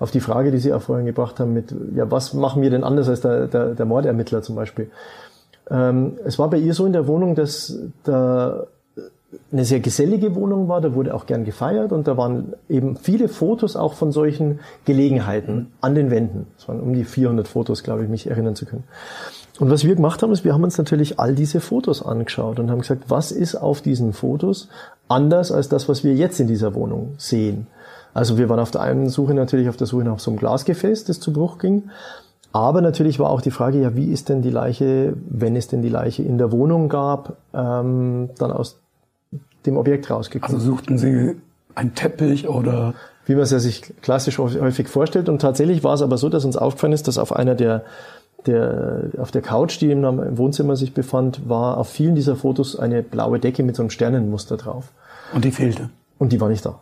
auf 0.00 0.10
die 0.10 0.20
Frage, 0.20 0.50
die 0.50 0.58
Sie 0.58 0.72
auch 0.72 0.82
vorhin 0.82 1.06
gebracht 1.06 1.40
haben, 1.40 1.52
mit, 1.52 1.74
ja, 1.94 2.10
was 2.10 2.34
machen 2.34 2.62
wir 2.62 2.70
denn 2.70 2.84
anders 2.84 3.08
als 3.08 3.20
der, 3.20 3.46
der, 3.46 3.74
der 3.74 3.86
Mordermittler 3.86 4.42
zum 4.42 4.56
Beispiel? 4.56 4.90
Ähm, 5.70 6.18
es 6.24 6.38
war 6.38 6.48
bei 6.50 6.58
ihr 6.58 6.74
so 6.74 6.86
in 6.86 6.92
der 6.92 7.06
Wohnung, 7.06 7.34
dass 7.34 7.78
da 8.04 8.66
eine 9.52 9.64
sehr 9.64 9.80
gesellige 9.80 10.34
Wohnung 10.34 10.68
war, 10.68 10.80
da 10.80 10.94
wurde 10.94 11.14
auch 11.14 11.26
gern 11.26 11.44
gefeiert 11.44 11.92
und 11.92 12.08
da 12.08 12.16
waren 12.16 12.54
eben 12.68 12.96
viele 12.96 13.28
Fotos 13.28 13.76
auch 13.76 13.92
von 13.92 14.10
solchen 14.10 14.60
Gelegenheiten 14.86 15.72
an 15.82 15.94
den 15.94 16.10
Wänden. 16.10 16.46
Es 16.56 16.66
waren 16.66 16.80
um 16.80 16.94
die 16.94 17.04
400 17.04 17.46
Fotos, 17.46 17.82
glaube 17.82 18.04
ich, 18.04 18.08
mich 18.08 18.26
erinnern 18.26 18.56
zu 18.56 18.64
können. 18.64 18.84
Und 19.58 19.70
was 19.70 19.84
wir 19.84 19.94
gemacht 19.94 20.22
haben, 20.22 20.32
ist, 20.32 20.44
wir 20.44 20.54
haben 20.54 20.64
uns 20.64 20.78
natürlich 20.78 21.18
all 21.18 21.34
diese 21.34 21.60
Fotos 21.60 22.02
angeschaut 22.04 22.58
und 22.58 22.70
haben 22.70 22.80
gesagt, 22.80 23.04
was 23.08 23.32
ist 23.32 23.56
auf 23.56 23.82
diesen 23.82 24.12
Fotos 24.12 24.68
anders 25.08 25.52
als 25.52 25.68
das, 25.68 25.88
was 25.88 26.04
wir 26.04 26.14
jetzt 26.14 26.40
in 26.40 26.46
dieser 26.46 26.74
Wohnung 26.74 27.14
sehen. 27.18 27.66
Also 28.14 28.38
wir 28.38 28.48
waren 28.48 28.60
auf 28.60 28.70
der 28.70 28.80
einen 28.80 29.08
Suche 29.08 29.34
natürlich 29.34 29.68
auf 29.68 29.76
der 29.76 29.86
Suche 29.86 30.04
nach 30.04 30.20
so 30.20 30.30
einem 30.30 30.38
Glasgefäß, 30.38 31.04
das 31.04 31.20
zu 31.20 31.32
Bruch 31.32 31.58
ging. 31.58 31.90
Aber 32.52 32.80
natürlich 32.80 33.18
war 33.18 33.30
auch 33.30 33.42
die 33.42 33.50
Frage, 33.50 33.80
ja, 33.80 33.94
wie 33.94 34.10
ist 34.10 34.30
denn 34.30 34.40
die 34.40 34.50
Leiche, 34.50 35.14
wenn 35.28 35.54
es 35.54 35.68
denn 35.68 35.82
die 35.82 35.90
Leiche 35.90 36.22
in 36.22 36.38
der 36.38 36.50
Wohnung 36.50 36.88
gab, 36.88 37.36
ähm, 37.52 38.30
dann 38.38 38.52
aus 38.52 38.80
dem 39.66 39.76
Objekt 39.76 40.10
rausgekommen. 40.10 40.56
Also 40.56 40.70
suchten 40.70 40.98
Sie 40.98 41.36
einen 41.74 41.94
Teppich 41.94 42.48
oder? 42.48 42.94
Wie 43.26 43.34
man 43.34 43.42
es 43.42 43.50
ja 43.50 43.58
sich 43.58 43.92
klassisch 44.00 44.38
häufig 44.38 44.88
vorstellt. 44.88 45.28
Und 45.28 45.40
tatsächlich 45.40 45.84
war 45.84 45.94
es 45.94 46.02
aber 46.02 46.16
so, 46.16 46.28
dass 46.28 46.44
uns 46.44 46.56
aufgefallen 46.56 46.94
ist, 46.94 47.08
dass 47.08 47.18
auf 47.18 47.34
einer 47.34 47.54
der, 47.54 47.84
der, 48.46 49.10
auf 49.18 49.30
der 49.30 49.42
Couch, 49.42 49.80
die 49.80 49.90
im 49.90 50.02
Wohnzimmer 50.38 50.76
sich 50.76 50.94
befand, 50.94 51.48
war 51.48 51.76
auf 51.76 51.88
vielen 51.90 52.14
dieser 52.14 52.36
Fotos 52.36 52.78
eine 52.78 53.02
blaue 53.02 53.38
Decke 53.38 53.62
mit 53.62 53.76
so 53.76 53.82
einem 53.82 53.90
Sternenmuster 53.90 54.56
drauf. 54.56 54.92
Und 55.34 55.44
die 55.44 55.50
fehlte? 55.50 55.90
Und 56.18 56.32
die 56.32 56.40
war 56.40 56.48
nicht 56.48 56.64
da. 56.64 56.80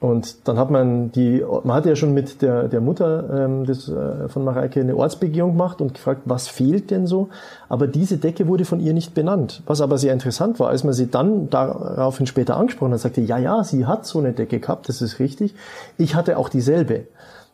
Und 0.00 0.46
dann 0.46 0.58
hat 0.58 0.70
man 0.70 1.10
die, 1.10 1.44
man 1.64 1.74
hatte 1.74 1.88
ja 1.88 1.96
schon 1.96 2.14
mit 2.14 2.40
der, 2.40 2.68
der 2.68 2.80
Mutter 2.80 3.44
ähm, 3.44 3.64
des, 3.64 3.88
äh, 3.88 4.28
von 4.28 4.44
Mareike 4.44 4.80
eine 4.80 4.96
Ortsbegehung 4.96 5.52
gemacht 5.52 5.80
und 5.80 5.94
gefragt, 5.94 6.22
was 6.24 6.46
fehlt 6.46 6.92
denn 6.92 7.08
so? 7.08 7.30
Aber 7.68 7.88
diese 7.88 8.18
Decke 8.18 8.46
wurde 8.46 8.64
von 8.64 8.78
ihr 8.78 8.92
nicht 8.92 9.14
benannt. 9.14 9.60
Was 9.66 9.80
aber 9.80 9.98
sehr 9.98 10.12
interessant 10.12 10.60
war, 10.60 10.68
als 10.68 10.84
man 10.84 10.94
sie 10.94 11.10
dann 11.10 11.50
daraufhin 11.50 12.28
später 12.28 12.56
angesprochen 12.56 12.92
hat, 12.92 13.00
sagte, 13.00 13.22
ja, 13.22 13.38
ja, 13.38 13.64
sie 13.64 13.86
hat 13.86 14.06
so 14.06 14.20
eine 14.20 14.32
Decke 14.32 14.60
gehabt, 14.60 14.88
das 14.88 15.02
ist 15.02 15.18
richtig. 15.18 15.54
Ich 15.96 16.14
hatte 16.14 16.38
auch 16.38 16.48
dieselbe. 16.48 17.06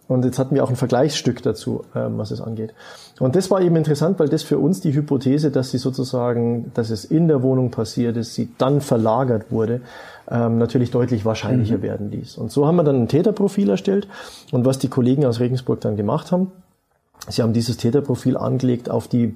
Und 0.07 0.25
jetzt 0.25 0.38
hatten 0.38 0.55
wir 0.55 0.62
auch 0.62 0.71
ein 0.71 0.77
Vergleichsstück 0.77 1.43
dazu, 1.43 1.83
ähm, 1.95 2.19
was 2.19 2.31
es 2.31 2.40
angeht. 2.40 2.75
Und 3.21 3.37
das 3.37 3.51
war 3.51 3.62
eben 3.62 3.77
interessant, 3.77 4.19
weil 4.19 4.29
das 4.29 4.43
für 4.43 4.59
uns 4.59 4.81
die 4.81 4.95
Hypothese, 4.95 5.51
dass 5.51 5.71
sie 5.71 5.79
sozusagen, 5.79 6.71
dass 6.75 6.90
es 6.90 7.05
in 7.05 7.29
der 7.29 7.43
Wohnung 7.43 7.71
passiert 7.71 8.17
ist, 8.17 8.35
sie 8.35 8.51
dann 8.59 8.81
verlagert 8.81 9.51
wurde, 9.51 9.81
ähm, 10.31 10.59
natürlich 10.59 10.90
deutlich 10.90 11.25
wahrscheinlicher 11.25 11.79
mhm. 11.79 11.83
werden 11.83 12.11
ließ. 12.11 12.37
Und 12.37 12.53
so 12.53 12.67
haben 12.67 12.77
wir 12.77 12.85
dann 12.85 12.97
ein 12.97 13.09
Täterprofil 13.09 13.71
erstellt. 13.71 14.09
Und 14.53 14.67
was 14.67 14.79
die 14.79 14.88
Kollegen 14.88 15.25
aus 15.25 15.40
Regensburg 15.40 15.81
dann 15.81 15.97
gemacht 15.97 16.33
haben, 16.33 16.53
Sie 17.29 17.40
haben 17.40 17.55
dieses 17.55 17.79
Täterprofil 17.79 18.37
angelegt 18.37 18.90
auf 18.90 19.09
die 19.09 19.35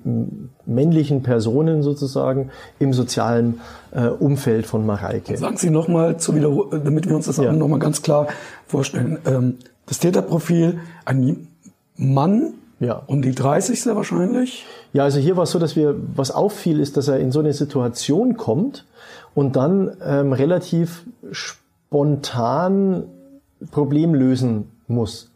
männlichen 0.66 1.22
Personen 1.22 1.83
sozusagen 1.83 2.50
im 2.78 2.92
sozialen 2.92 3.61
äh, 3.92 4.09
Umfeld 4.09 4.66
von 4.66 4.85
Mareike. 4.85 5.38
Sagen 5.38 5.57
Sie 5.57 5.70
nochmal, 5.70 6.14
damit 6.14 7.09
wir 7.09 7.16
uns 7.16 7.26
das 7.26 7.38
ja. 7.38 7.50
nochmal 7.50 7.78
ganz 7.78 8.02
klar 8.02 8.28
vorstellen. 8.66 9.18
Ähm, 9.24 9.54
das 9.88 9.98
Täterprofil, 9.98 10.81
ein 11.05 11.48
Mann 11.96 12.55
Ja. 12.81 13.03
Und 13.07 13.22
die 13.22 13.35
30. 13.35 13.87
wahrscheinlich? 13.87 14.64
Ja, 14.92 15.03
also 15.03 15.18
hier 15.18 15.37
war 15.37 15.44
es 15.44 15.51
so, 15.51 15.59
dass 15.59 15.74
wir, 15.74 15.96
was 16.14 16.31
auffiel, 16.31 16.79
ist, 16.79 16.96
dass 16.96 17.09
er 17.09 17.18
in 17.18 17.33
so 17.33 17.40
eine 17.40 17.53
Situation 17.53 18.37
kommt 18.37 18.85
und 19.35 19.57
dann 19.57 19.96
ähm, 20.05 20.33
relativ 20.33 21.05
spontan 21.33 23.05
Problem 23.70 24.14
lösen 24.14 24.70
muss. 24.87 25.31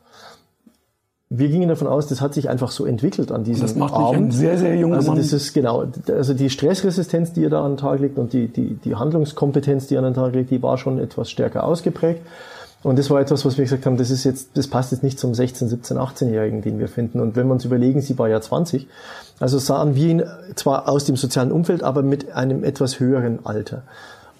Wir 1.34 1.48
gingen 1.48 1.68
davon 1.68 1.88
aus, 1.88 2.06
das 2.08 2.20
hat 2.20 2.34
sich 2.34 2.50
einfach 2.50 2.70
so 2.70 2.84
entwickelt 2.84 3.32
an 3.32 3.42
diesem 3.42 3.62
Das 3.62 3.74
macht 3.74 3.94
Abend. 3.94 4.16
einen 4.16 4.30
sehr, 4.32 4.58
sehr 4.58 4.76
jungen 4.76 4.94
also 4.94 5.14
Das 5.14 5.32
ist 5.32 5.54
genau, 5.54 5.86
also 6.06 6.34
die 6.34 6.50
Stressresistenz, 6.50 7.32
die 7.32 7.44
er 7.44 7.50
da 7.50 7.64
an 7.64 7.72
den 7.72 7.76
Tag 7.78 8.00
legt 8.00 8.18
und 8.18 8.34
die, 8.34 8.48
die, 8.48 8.74
die 8.74 8.94
Handlungskompetenz, 8.96 9.86
die 9.86 9.94
er 9.94 10.00
an 10.00 10.12
den 10.12 10.14
Tag 10.14 10.34
legt, 10.34 10.50
die 10.50 10.62
war 10.62 10.76
schon 10.76 10.98
etwas 10.98 11.30
stärker 11.30 11.64
ausgeprägt. 11.64 12.20
Und 12.82 12.98
das 12.98 13.10
war 13.10 13.20
etwas, 13.20 13.44
was 13.44 13.56
wir 13.58 13.64
gesagt 13.64 13.86
haben, 13.86 13.96
das 13.96 14.10
ist 14.10 14.24
jetzt, 14.24 14.50
das 14.54 14.66
passt 14.66 14.92
jetzt 14.92 15.02
nicht 15.02 15.18
zum 15.18 15.34
16, 15.34 15.68
17, 15.68 15.98
18-Jährigen, 15.98 16.62
den 16.62 16.78
wir 16.78 16.88
finden. 16.88 17.20
Und 17.20 17.36
wenn 17.36 17.46
wir 17.46 17.52
uns 17.52 17.64
überlegen, 17.64 18.00
sie 18.00 18.18
war 18.18 18.28
ja 18.28 18.40
20, 18.40 18.88
also 19.38 19.58
sahen 19.58 19.94
wir 19.94 20.08
ihn 20.08 20.22
zwar 20.56 20.88
aus 20.88 21.04
dem 21.04 21.16
sozialen 21.16 21.52
Umfeld, 21.52 21.82
aber 21.82 22.02
mit 22.02 22.32
einem 22.32 22.64
etwas 22.64 22.98
höheren 22.98 23.44
Alter. 23.44 23.82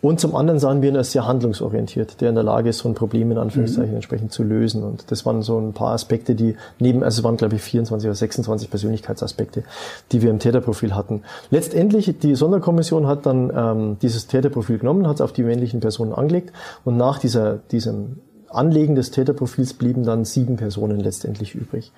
Und 0.02 0.18
zum 0.18 0.35
anderen 0.35 0.59
sahen 0.59 0.83
wir 0.83 0.88
ihn 0.88 0.96
als 0.96 1.12
sehr 1.12 1.28
handlungsorientiert, 1.28 2.20
der 2.20 2.31
in 2.31 2.35
der 2.35 2.42
Lage 2.42 2.70
ist, 2.70 2.78
so 2.78 2.88
ein 2.88 2.94
Problem 2.94 3.31
in 3.31 3.38
Anführungszeichen 3.38 3.90
mhm. 3.90 3.96
entsprechend 3.96 4.33
zu 4.33 4.42
lösen. 4.42 4.83
Und 4.83 5.12
das 5.12 5.24
waren 5.24 5.42
so 5.42 5.61
ein 5.61 5.74
paar 5.74 5.92
Aspekte, 5.92 6.35
die 6.35 6.57
neben, 6.81 7.05
also 7.05 7.20
es 7.20 7.24
waren 7.24 7.37
glaube 7.37 7.55
ich 7.55 7.62
24 7.62 8.09
oder 8.09 8.14
26 8.16 8.68
Persönlichkeitsaspekte, 8.68 9.62
die 10.11 10.20
wir 10.20 10.31
im 10.31 10.40
Täterprofil 10.40 10.96
hatten. 10.96 11.22
Letztendlich, 11.50 12.18
die 12.18 12.35
Sonderkommission 12.35 13.07
hat 13.07 13.26
dann 13.26 13.52
ähm, 13.55 13.96
dieses 14.02 14.26
Täterprofil 14.26 14.78
genommen, 14.78 15.07
hat 15.07 15.16
es 15.16 15.20
auf 15.20 15.33
die 15.33 15.44
männlichen 15.44 15.78
Personen 15.78 16.12
angelegt 16.12 16.52
und 16.85 16.96
nach 16.96 17.20
dieser, 17.20 17.59
diesem 17.70 18.16
Anlegen 18.54 18.94
des 18.94 19.10
Täterprofils 19.10 19.74
blieben 19.74 20.04
dann 20.04 20.24
sieben 20.24 20.56
Personen 20.56 21.00
letztendlich 21.00 21.54
übrig, 21.54 21.92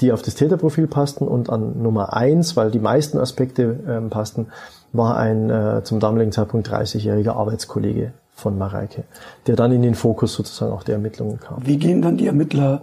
die 0.00 0.12
auf 0.12 0.22
das 0.22 0.34
Täterprofil 0.34 0.86
passten 0.86 1.26
und 1.26 1.50
an 1.50 1.82
Nummer 1.82 2.14
eins, 2.14 2.56
weil 2.56 2.70
die 2.70 2.78
meisten 2.78 3.18
Aspekte 3.18 3.80
ähm, 3.88 4.10
passten, 4.10 4.48
war 4.92 5.16
ein 5.16 5.50
äh, 5.50 5.82
zum 5.84 6.00
damaligen 6.00 6.32
Zeitpunkt 6.32 6.68
30-jähriger 6.68 7.32
Arbeitskollege 7.32 8.12
von 8.32 8.58
Mareike, 8.58 9.04
der 9.46 9.56
dann 9.56 9.72
in 9.72 9.82
den 9.82 9.94
Fokus 9.94 10.34
sozusagen 10.34 10.72
auch 10.72 10.82
der 10.82 10.96
Ermittlungen 10.96 11.40
kam. 11.40 11.66
Wie 11.66 11.78
gehen 11.78 12.02
dann 12.02 12.18
die 12.18 12.26
Ermittler 12.26 12.82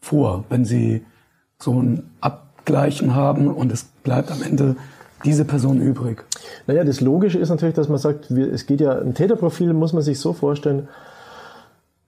vor, 0.00 0.44
wenn 0.48 0.64
sie 0.64 1.04
so 1.58 1.80
ein 1.80 2.10
Abgleichen 2.20 3.14
haben 3.14 3.48
und 3.48 3.72
es 3.72 3.84
bleibt 4.02 4.30
am 4.30 4.42
Ende 4.42 4.76
diese 5.24 5.44
Person 5.44 5.80
übrig? 5.80 6.24
Naja, 6.66 6.84
das 6.84 7.00
Logische 7.00 7.38
ist 7.38 7.48
natürlich, 7.48 7.76
dass 7.76 7.88
man 7.88 7.98
sagt, 7.98 8.30
es 8.30 8.66
geht 8.66 8.80
ja, 8.80 8.98
ein 8.98 9.14
Täterprofil 9.14 9.72
muss 9.72 9.92
man 9.92 10.02
sich 10.02 10.18
so 10.18 10.32
vorstellen, 10.32 10.88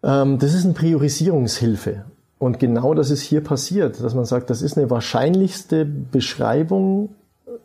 das 0.01 0.55
ist 0.55 0.65
eine 0.65 0.75
Priorisierungshilfe. 0.75 2.05
Und 2.39 2.61
genau 2.61 2.95
das 2.95 3.11
ist 3.11 3.23
hier 3.23 3.43
passiert, 3.43 4.03
dass 4.03 4.15
man 4.15 4.25
sagt, 4.25 4.49
das 4.51 4.63
ist 4.63 4.79
eine 4.79 4.91
wahrscheinlichste 4.91 5.85
Beschreibung, 5.85 7.11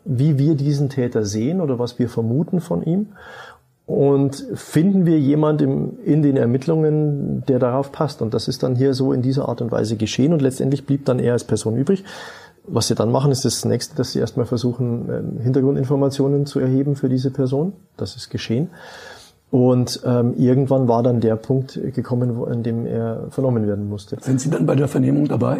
wie 0.04 0.36
wir 0.36 0.54
diesen 0.56 0.90
Täter 0.90 1.24
sehen 1.24 1.60
oder 1.60 1.78
was 1.78 1.98
wir 1.98 2.08
vermuten 2.08 2.60
von 2.60 2.82
ihm. 2.82 3.08
Und 3.86 4.46
finden 4.54 5.04
wir 5.04 5.18
jemanden 5.18 5.98
in 6.04 6.22
den 6.22 6.36
Ermittlungen, 6.36 7.44
der 7.46 7.58
darauf 7.58 7.92
passt. 7.92 8.22
Und 8.22 8.32
das 8.32 8.48
ist 8.48 8.62
dann 8.62 8.76
hier 8.76 8.94
so 8.94 9.12
in 9.12 9.20
dieser 9.20 9.48
Art 9.48 9.60
und 9.60 9.70
Weise 9.70 9.96
geschehen. 9.96 10.32
Und 10.32 10.40
letztendlich 10.40 10.86
blieb 10.86 11.04
dann 11.04 11.18
er 11.18 11.34
als 11.34 11.44
Person 11.44 11.76
übrig. 11.76 12.02
Was 12.66 12.88
sie 12.88 12.94
dann 12.94 13.12
machen, 13.12 13.30
ist 13.30 13.44
das 13.44 13.64
nächste, 13.66 13.94
dass 13.94 14.12
sie 14.12 14.20
erstmal 14.20 14.46
versuchen, 14.46 15.08
ähm, 15.10 15.40
Hintergrundinformationen 15.40 16.46
zu 16.46 16.60
erheben 16.60 16.96
für 16.96 17.10
diese 17.10 17.30
Person. 17.30 17.74
Das 17.98 18.16
ist 18.16 18.30
geschehen. 18.30 18.70
Und 19.54 20.00
ähm, 20.04 20.34
irgendwann 20.36 20.88
war 20.88 21.04
dann 21.04 21.20
der 21.20 21.36
Punkt 21.36 21.78
gekommen, 21.94 22.36
wo, 22.36 22.46
in 22.46 22.64
dem 22.64 22.86
er 22.86 23.28
vernommen 23.30 23.68
werden 23.68 23.88
musste. 23.88 24.16
Sind 24.20 24.40
Sie 24.40 24.50
dann 24.50 24.66
bei 24.66 24.74
der 24.74 24.88
Vernehmung 24.88 25.28
dabei? 25.28 25.58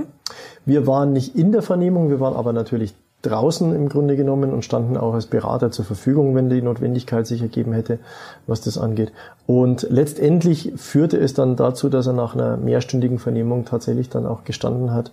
Wir 0.67 0.89
waren 0.89 1.13
nicht 1.13 1.37
in 1.37 1.53
der 1.53 1.63
Vernehmung, 1.63 2.11
wir 2.11 2.19
waren 2.19 2.35
aber 2.35 2.53
natürlich 2.53 2.97
draußen 3.23 3.73
im 3.73 3.89
Grunde 3.89 4.17
genommen 4.17 4.53
und 4.53 4.65
standen 4.65 4.97
auch 4.97 5.15
als 5.15 5.27
Berater 5.27 5.71
zur 5.71 5.85
Verfügung, 5.85 6.35
wenn 6.35 6.51
die 6.51 6.61
Notwendigkeit 6.61 7.25
sich 7.29 7.41
ergeben 7.41 7.73
hätte, 7.73 8.01
was 8.49 8.63
das 8.63 8.79
angeht. 8.79 9.13
Und 9.47 9.87
letztendlich 9.89 10.73
führte 10.75 11.17
es 11.19 11.33
dann 11.35 11.55
dazu, 11.55 11.89
dass 11.89 12.09
er 12.09 12.15
nach 12.15 12.35
einer 12.35 12.57
mehrstündigen 12.57 13.21
Vernehmung 13.21 13.65
tatsächlich 13.65 14.09
dann 14.09 14.27
auch 14.27 14.43
gestanden 14.43 14.93
hat, 14.93 15.13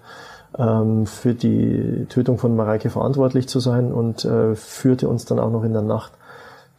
ähm, 0.57 1.05
für 1.05 1.35
die 1.35 2.07
Tötung 2.09 2.39
von 2.39 2.55
Mareike 2.55 2.89
verantwortlich 2.89 3.47
zu 3.47 3.59
sein 3.59 3.91
und 3.91 4.25
äh, 4.25 4.55
führte 4.55 5.07
uns 5.07 5.25
dann 5.25 5.37
auch 5.37 5.51
noch 5.51 5.63
in 5.63 5.73
der 5.73 5.83
Nacht 5.83 6.13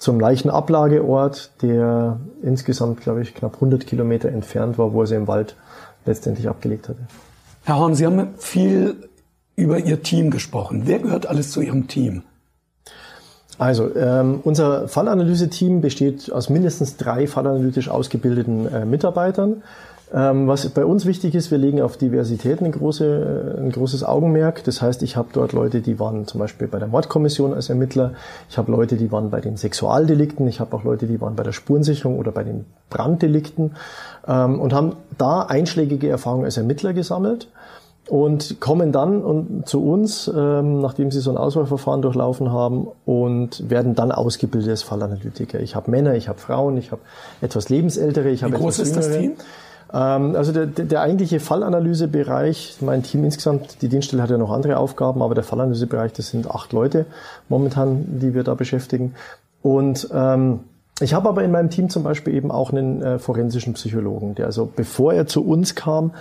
zum 0.02 0.18
Leichenablageort, 0.18 1.62
der 1.62 2.18
insgesamt, 2.42 3.00
glaube 3.02 3.22
ich, 3.22 3.36
knapp 3.36 3.54
100 3.54 3.86
Kilometer 3.86 4.30
entfernt 4.30 4.76
war, 4.76 4.92
wo 4.92 5.02
er 5.02 5.06
sie 5.06 5.14
im 5.14 5.28
Wald 5.28 5.54
letztendlich 6.04 6.48
abgelegt 6.48 6.88
hatte. 6.88 6.98
Herr 7.62 7.78
Horn, 7.78 7.94
Sie 7.94 8.04
haben 8.04 8.34
viel 8.36 9.08
über 9.54 9.78
Ihr 9.78 10.02
Team 10.02 10.32
gesprochen. 10.32 10.82
Wer 10.86 10.98
gehört 10.98 11.26
alles 11.26 11.52
zu 11.52 11.60
Ihrem 11.60 11.86
Team? 11.86 12.24
Also, 13.58 13.94
ähm, 13.94 14.40
unser 14.42 14.88
Fallanalyse-Team 14.88 15.82
besteht 15.82 16.32
aus 16.32 16.50
mindestens 16.50 16.96
drei 16.96 17.28
fallanalytisch 17.28 17.88
ausgebildeten 17.88 18.66
äh, 18.74 18.84
Mitarbeitern. 18.84 19.62
Ähm, 20.14 20.46
was 20.46 20.68
bei 20.68 20.84
uns 20.84 21.06
wichtig 21.06 21.34
ist, 21.34 21.50
wir 21.50 21.56
legen 21.56 21.80
auf 21.80 21.96
Diversität 21.96 22.60
eine 22.60 22.70
große, 22.70 23.56
ein 23.58 23.72
großes 23.72 24.04
Augenmerk. 24.04 24.62
Das 24.64 24.82
heißt, 24.82 25.02
ich 25.02 25.16
habe 25.16 25.28
dort 25.32 25.52
Leute, 25.52 25.80
die 25.80 25.98
waren 25.98 26.26
zum 26.26 26.38
Beispiel 26.38 26.68
bei 26.68 26.78
der 26.78 26.88
Mordkommission 26.88 27.54
als 27.54 27.70
Ermittler. 27.70 28.12
Ich 28.50 28.58
habe 28.58 28.70
Leute, 28.70 28.96
die 28.96 29.10
waren 29.10 29.30
bei 29.30 29.40
den 29.40 29.56
Sexualdelikten. 29.56 30.46
Ich 30.48 30.60
habe 30.60 30.76
auch 30.76 30.84
Leute, 30.84 31.06
die 31.06 31.20
waren 31.20 31.34
bei 31.34 31.42
der 31.42 31.52
Spurensicherung 31.52 32.18
oder 32.18 32.30
bei 32.30 32.44
den 32.44 32.66
Branddelikten 32.90 33.72
ähm, 34.28 34.60
und 34.60 34.74
haben 34.74 34.96
da 35.16 35.42
einschlägige 35.42 36.10
Erfahrungen 36.10 36.44
als 36.44 36.58
Ermittler 36.58 36.92
gesammelt 36.92 37.48
und 38.08 38.60
kommen 38.60 38.92
dann 38.92 39.22
und 39.22 39.66
zu 39.66 39.82
uns, 39.82 40.30
ähm, 40.34 40.80
nachdem 40.80 41.10
sie 41.10 41.20
so 41.20 41.30
ein 41.30 41.38
Auswahlverfahren 41.38 42.02
durchlaufen 42.02 42.52
haben 42.52 42.88
und 43.06 43.70
werden 43.70 43.94
dann 43.94 44.12
ausgebildet 44.12 44.68
als 44.68 44.82
Fallanalytiker. 44.82 45.60
Ich 45.60 45.74
habe 45.74 45.90
Männer, 45.90 46.14
ich 46.16 46.28
habe 46.28 46.38
Frauen, 46.38 46.76
ich 46.76 46.90
habe 46.90 47.00
etwas 47.40 47.70
lebensältere, 47.70 48.28
ich 48.28 48.42
habe 48.42 48.52
Wie 48.52 48.58
groß 48.58 48.80
ist 48.80 48.96
das 48.96 49.10
Team? 49.10 49.36
Ähm, 49.92 50.36
also 50.36 50.52
der, 50.52 50.66
der 50.66 51.00
eigentliche 51.00 51.40
Fallanalysebereich, 51.40 52.78
mein 52.80 53.02
Team 53.02 53.24
insgesamt, 53.24 53.82
die 53.82 53.88
Dienststelle 53.88 54.22
hat 54.22 54.30
ja 54.30 54.38
noch 54.38 54.50
andere 54.50 54.78
Aufgaben, 54.78 55.22
aber 55.22 55.34
der 55.34 55.44
Fallanalysebereich, 55.44 56.12
das 56.12 56.30
sind 56.30 56.50
acht 56.50 56.72
Leute 56.72 57.06
momentan, 57.48 58.18
die 58.20 58.34
wir 58.34 58.44
da 58.44 58.54
beschäftigen. 58.54 59.14
Und 59.62 60.08
ähm, 60.12 60.60
ich 61.00 61.14
habe 61.14 61.28
aber 61.28 61.42
in 61.42 61.50
meinem 61.50 61.70
Team 61.70 61.88
zum 61.88 62.02
Beispiel 62.02 62.34
eben 62.34 62.50
auch 62.50 62.70
einen 62.70 63.02
äh, 63.02 63.18
forensischen 63.18 63.74
Psychologen, 63.74 64.34
der 64.34 64.46
also 64.46 64.70
bevor 64.74 65.14
er 65.14 65.26
zu 65.26 65.44
uns 65.44 65.74
kam, 65.74 66.12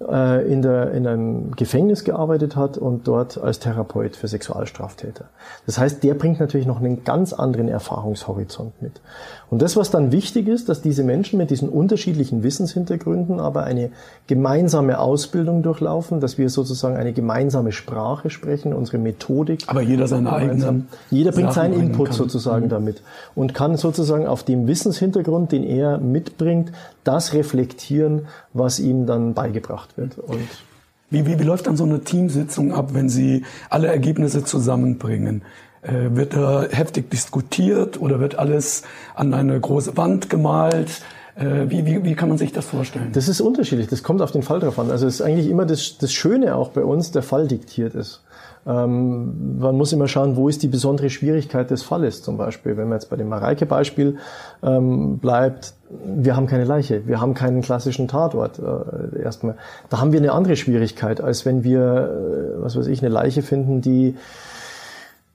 äh, 0.00 0.50
in, 0.50 0.62
der, 0.62 0.90
in 0.92 1.06
einem 1.06 1.52
Gefängnis 1.52 2.04
gearbeitet 2.04 2.56
hat 2.56 2.76
und 2.78 3.06
dort 3.06 3.38
als 3.38 3.60
Therapeut 3.60 4.16
für 4.16 4.26
Sexualstraftäter. 4.28 5.26
Das 5.66 5.78
heißt, 5.78 6.02
der 6.02 6.14
bringt 6.14 6.40
natürlich 6.40 6.66
noch 6.66 6.80
einen 6.80 7.04
ganz 7.04 7.32
anderen 7.32 7.68
Erfahrungshorizont 7.68 8.82
mit. 8.82 9.00
Und 9.50 9.62
das, 9.62 9.76
was 9.76 9.90
dann 9.90 10.10
wichtig 10.12 10.48
ist, 10.48 10.68
dass 10.68 10.82
diese 10.82 11.04
Menschen 11.04 11.38
mit 11.38 11.50
diesen 11.50 11.68
unterschiedlichen 11.68 12.42
Wissenshintergründen 12.42 13.40
aber 13.40 13.64
eine 13.64 13.90
gemeinsame 14.26 14.98
Ausbildung 14.98 15.62
durchlaufen, 15.62 16.20
dass 16.20 16.38
wir 16.38 16.48
sozusagen 16.48 16.96
eine 16.96 17.12
gemeinsame 17.12 17.72
Sprache 17.72 18.30
sprechen, 18.30 18.72
unsere 18.72 18.98
Methodik. 18.98 19.64
Aber 19.66 19.82
jeder 19.82 20.08
seine 20.08 20.32
eigenen. 20.32 20.88
Jeder 21.10 21.32
bringt 21.32 21.52
seinen 21.52 21.74
Input 21.74 22.08
kann. 22.08 22.16
sozusagen 22.16 22.66
mhm. 22.66 22.70
damit 22.70 23.02
und 23.34 23.54
kann 23.54 23.76
sozusagen 23.76 24.26
auf 24.26 24.42
dem 24.42 24.66
Wissenshintergrund, 24.66 25.52
den 25.52 25.64
er 25.64 25.98
mitbringt, 25.98 26.72
das 27.04 27.32
reflektieren, 27.32 28.22
was 28.52 28.80
ihm 28.80 29.06
dann 29.06 29.34
beigebracht 29.34 29.96
wird. 29.96 30.18
Und 30.18 30.48
wie, 31.10 31.26
wie, 31.26 31.38
wie 31.38 31.44
läuft 31.44 31.66
dann 31.66 31.76
so 31.76 31.84
eine 31.84 32.00
Teamsitzung 32.00 32.72
ab, 32.72 32.90
wenn 32.92 33.08
Sie 33.08 33.44
alle 33.70 33.88
Ergebnisse 33.88 34.42
zusammenbringen? 34.42 35.42
Äh, 35.84 36.16
wird 36.16 36.34
da 36.34 36.64
heftig 36.70 37.10
diskutiert 37.10 38.00
oder 38.00 38.18
wird 38.18 38.38
alles 38.38 38.84
an 39.14 39.34
eine 39.34 39.60
große 39.60 39.96
Wand 39.98 40.30
gemalt? 40.30 41.02
Äh, 41.36 41.68
wie, 41.68 41.84
wie, 41.84 42.04
wie 42.04 42.14
kann 42.14 42.30
man 42.30 42.38
sich 42.38 42.52
das 42.52 42.64
vorstellen? 42.64 43.10
Das 43.12 43.28
ist 43.28 43.42
unterschiedlich. 43.42 43.88
Das 43.88 44.02
kommt 44.02 44.22
auf 44.22 44.32
den 44.32 44.42
Fall 44.42 44.60
drauf 44.60 44.78
an. 44.78 44.90
Also 44.90 45.06
es 45.06 45.16
ist 45.16 45.20
eigentlich 45.20 45.48
immer 45.50 45.66
das, 45.66 45.98
das 45.98 46.12
Schöne 46.12 46.56
auch 46.56 46.70
bei 46.70 46.82
uns, 46.82 47.10
der 47.10 47.22
Fall 47.22 47.48
diktiert 47.48 47.94
ist. 47.94 48.22
Ähm, 48.66 49.58
man 49.58 49.76
muss 49.76 49.92
immer 49.92 50.08
schauen, 50.08 50.36
wo 50.36 50.48
ist 50.48 50.62
die 50.62 50.68
besondere 50.68 51.10
Schwierigkeit 51.10 51.70
des 51.70 51.82
Falles 51.82 52.22
zum 52.22 52.38
Beispiel. 52.38 52.78
Wenn 52.78 52.88
man 52.88 52.98
jetzt 52.98 53.10
bei 53.10 53.16
dem 53.16 53.28
Mareike-Beispiel 53.28 54.16
ähm, 54.62 55.18
bleibt, 55.18 55.74
wir 55.90 56.34
haben 56.34 56.46
keine 56.46 56.64
Leiche, 56.64 57.06
wir 57.06 57.20
haben 57.20 57.34
keinen 57.34 57.60
klassischen 57.60 58.08
Tatort 58.08 58.58
äh, 58.58 59.22
erstmal. 59.22 59.56
Da 59.90 60.00
haben 60.00 60.12
wir 60.12 60.20
eine 60.20 60.32
andere 60.32 60.56
Schwierigkeit, 60.56 61.20
als 61.20 61.44
wenn 61.44 61.62
wir, 61.62 62.56
äh, 62.58 62.62
was 62.62 62.74
weiß 62.74 62.86
ich, 62.86 63.02
eine 63.02 63.10
Leiche 63.10 63.42
finden, 63.42 63.82
die 63.82 64.16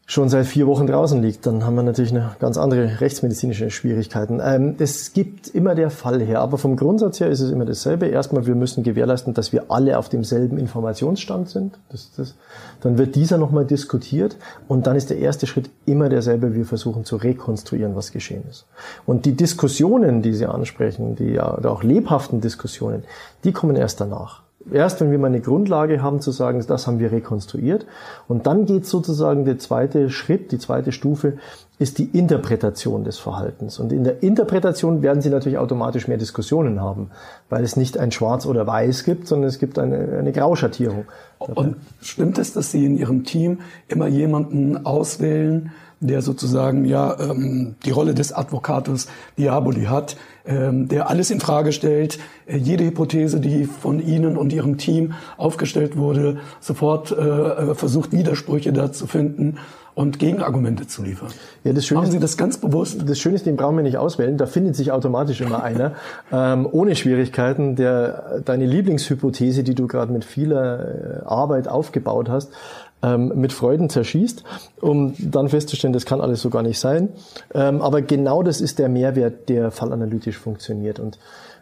schon 0.10 0.28
seit 0.28 0.48
vier 0.48 0.66
Wochen 0.66 0.88
draußen 0.88 1.22
liegt, 1.22 1.46
dann 1.46 1.64
haben 1.64 1.76
wir 1.76 1.84
natürlich 1.84 2.10
eine 2.10 2.32
ganz 2.40 2.58
andere 2.58 3.00
rechtsmedizinische 3.00 3.70
Schwierigkeiten. 3.70 4.42
Ähm, 4.44 4.74
es 4.80 5.14
gibt 5.14 5.50
immer 5.50 5.76
der 5.76 5.92
Fall 5.92 6.20
her, 6.20 6.42
aber 6.42 6.58
vom 6.58 6.78
Grundsatz 6.78 7.20
her 7.20 7.30
ist 7.30 7.42
es 7.42 7.52
immer 7.52 7.66
dasselbe. 7.66 8.08
Erstmal, 8.08 8.48
wir 8.48 8.56
müssen 8.56 8.82
gewährleisten, 8.82 9.36
dass 9.36 9.54
wir 9.54 9.66
alle 9.70 10.00
auf 10.00 10.10
demselben 10.10 10.58
Informationsstand 10.58 11.50
sind. 11.50 11.78
Das, 11.90 12.10
das, 12.18 12.34
dann 12.82 12.98
wird 12.98 13.14
dieser 13.14 13.38
nochmal 13.38 13.66
diskutiert 13.66 14.36
und 14.68 14.88
dann 14.88 14.96
ist 14.96 15.12
der 15.12 15.20
erste 15.20 15.46
Schritt 15.46 15.70
immer 15.86 16.10
derselbe. 16.10 16.56
Wir 16.56 16.66
versuchen 16.66 17.06
zu 17.06 17.16
rekonstruieren, 17.16 17.96
was 17.96 18.12
geschehen 18.12 18.42
ist. 18.50 18.66
Und 19.06 19.28
die 19.28 19.34
Diskussionen, 19.34 20.24
die 20.24 20.34
Sie 20.34 20.48
ansprechen, 20.48 21.18
die 21.18 21.34
ja 21.34 21.64
auch 21.66 21.84
lebhaften 21.84 22.42
Diskussionen, 22.42 23.04
die 23.44 23.52
kommen 23.52 23.76
erst 23.76 24.02
danach 24.02 24.42
erst, 24.72 25.02
wenn 25.02 25.12
wir 25.12 25.20
mal 25.20 25.28
eine 25.28 25.42
Grundlage 25.42 26.02
haben, 26.02 26.22
zu 26.22 26.32
sagen, 26.32 26.64
das 26.68 26.88
haben 26.88 27.00
wir 27.00 27.12
rekonstruiert. 27.12 27.86
Und 28.28 28.48
dann 28.48 28.66
geht 28.66 28.86
sozusagen 28.86 29.46
der 29.46 29.60
zweite 29.60 30.10
Schritt, 30.10 30.52
die 30.52 30.60
zweite 30.60 30.92
Stufe, 30.92 31.34
ist 31.80 31.98
die 31.98 32.06
Interpretation 32.06 33.06
des 33.06 33.18
Verhaltens. 33.18 33.80
Und 33.80 33.94
in 33.94 34.04
der 34.04 34.22
Interpretation 34.22 35.02
werden 35.02 35.22
Sie 35.22 35.30
natürlich 35.30 35.58
automatisch 35.58 36.10
mehr 36.10 36.18
Diskussionen 36.18 36.82
haben, 36.82 37.10
weil 37.50 37.64
es 37.64 37.78
nicht 37.78 37.98
ein 37.98 38.12
Schwarz 38.12 38.46
oder 38.46 38.68
Weiß 38.68 39.06
gibt, 39.06 39.28
sondern 39.28 39.48
es 39.48 39.60
gibt 39.60 39.80
eine, 39.80 40.18
eine 40.18 40.34
Grauschattierung. 40.34 41.06
Und 41.38 41.78
stimmt 42.02 42.38
es, 42.38 42.52
dass 42.52 42.72
Sie 42.72 42.86
in 42.86 42.98
Ihrem 42.98 43.24
Team 43.24 43.60
immer 43.88 44.08
jemanden 44.08 44.86
auswählen, 44.86 45.72
der 46.00 46.22
sozusagen 46.22 46.86
ja 46.86 47.18
ähm, 47.20 47.76
die 47.86 47.92
Rolle 47.92 48.14
des 48.14 48.32
Advocatus 48.32 49.08
Diaboli 49.38 49.86
hat, 49.86 50.16
ähm, 50.46 50.88
der 50.88 51.10
alles 51.10 51.30
in 51.30 51.40
Frage 51.40 51.72
stellt, 51.72 52.20
äh, 52.48 52.58
jede 52.58 52.86
Hypothese, 52.86 53.40
die 53.40 53.66
von 53.66 54.00
Ihnen 54.00 54.38
und 54.38 54.54
Ihrem 54.54 54.78
Team 54.78 55.14
aufgestellt 55.38 55.98
wurde, 55.98 56.38
sofort 56.60 57.12
äh, 57.12 57.16
äh 57.16 57.76
versucht 57.76 58.12
Widersprüche 58.12 58.72
da 58.74 58.92
zu 58.92 59.08
finden 59.08 59.58
und 60.00 60.18
Gegenargumente 60.18 60.88
zu 60.88 61.04
liefern. 61.04 61.28
Ja, 61.66 61.74
das 61.74 61.86
Schöne 61.86 62.00
Machen 62.00 62.12
Sie 62.12 62.20
das 62.20 62.38
ganz 62.38 62.58
bewusst? 62.58 63.04
Das 63.06 63.20
Schöne 63.20 63.36
ist, 63.36 63.46
den 63.46 63.58
brauchen 63.58 63.76
wir 63.76 63.84
nicht 63.84 63.98
auswählen. 63.98 64.38
Da 64.38 64.46
findet 64.46 64.78
sich 64.78 64.94
automatisch 64.94 65.42
immer 65.42 65.62
einer, 65.62 65.92
ähm, 66.32 66.66
ohne 66.72 66.96
Schwierigkeiten, 66.96 67.76
der 67.76 68.40
deine 68.46 68.66
Lieblingshypothese, 68.66 69.64
die 69.64 69.76
du 69.76 69.88
gerade 69.88 70.14
mit 70.14 70.24
vieler 70.24 71.20
äh, 71.24 71.26
Arbeit 71.26 71.68
aufgebaut 71.68 72.30
hast, 72.30 72.54
ähm, 73.02 73.34
mit 73.36 73.54
Freuden 73.54 73.90
zerschießt, 73.90 74.44
um 74.82 75.14
dann 75.18 75.50
festzustellen, 75.50 75.94
das 75.94 76.06
kann 76.06 76.22
alles 76.22 76.42
so 76.42 76.50
gar 76.50 76.64
nicht 76.64 76.80
sein. 76.80 77.10
Ähm, 77.54 77.82
aber 77.82 78.02
genau 78.02 78.44
das 78.44 78.62
ist 78.62 78.80
der 78.80 78.90
Mehrwert, 78.90 79.50
der 79.50 79.72
fallanalytisch 79.72 80.38
funktioniert. 80.38 81.00
Und 81.00 81.20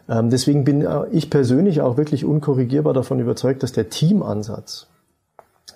ähm, 0.08 0.30
deswegen 0.30 0.64
bin 0.64 0.82
äh, 0.82 1.06
ich 1.12 1.30
persönlich 1.30 1.80
auch 1.80 1.96
wirklich 1.96 2.24
unkorrigierbar 2.24 2.94
davon 2.94 3.20
überzeugt, 3.20 3.62
dass 3.62 3.72
der 3.72 3.88
Teamansatz 3.90 4.86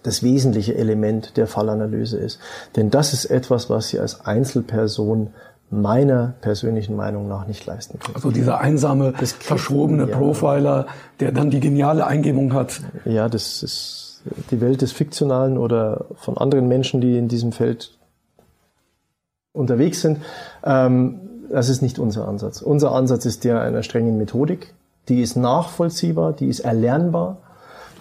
das 0.03 0.23
wesentliche 0.23 0.75
Element 0.75 1.37
der 1.37 1.47
Fallanalyse 1.47 2.19
ist. 2.19 2.41
Denn 2.75 2.91
das 2.91 3.13
ist 3.13 3.27
etwas, 3.27 3.71
was 3.71 3.89
Sie 3.89 4.01
als 4.01 4.27
Einzelperson 4.27 5.31
meiner 5.71 6.35
persönlichen 6.41 6.97
Meinung 6.97 7.29
nach 7.29 7.47
nicht 7.47 7.65
leisten 7.65 7.99
können. 7.99 8.17
Also 8.17 8.31
dieser 8.31 8.61
einsame, 8.61 9.15
das 9.19 9.33
verschrobene 9.33 10.09
ja. 10.09 10.17
Profiler, 10.17 10.87
der 11.21 11.33
dann 11.33 11.51
die 11.51 11.61
geniale 11.61 12.07
Eingebung 12.07 12.53
hat. 12.53 12.81
Ja, 13.07 13.29
das 13.29 13.63
ist 13.63 14.12
die 14.51 14.61
Welt 14.61 14.83
des 14.83 14.93
Fiktionalen 14.93 15.59
oder 15.59 16.07
von 16.17 16.37
anderen 16.37 16.69
Menschen, 16.69 17.01
die 17.01 17.19
in 17.19 17.29
diesem 17.29 17.53
Feld 17.53 17.93
unterwegs 19.53 20.01
sind. 20.01 20.19
Ähm, 20.65 21.21
das 21.51 21.69
ist 21.69 21.83
nicht 21.83 21.99
unser 21.99 22.29
Ansatz. 22.29 22.63
Unser 22.63 22.93
Ansatz 22.93 23.27
ist 23.27 23.45
der 23.45 23.61
einer 23.61 23.83
strengen 23.83 24.17
Methodik. 24.17 24.75
Die 25.09 25.21
ist 25.21 25.37
nachvollziehbar, 25.37 26.33
die 26.33 26.47
ist 26.47 26.61
erlernbar. 26.61 27.39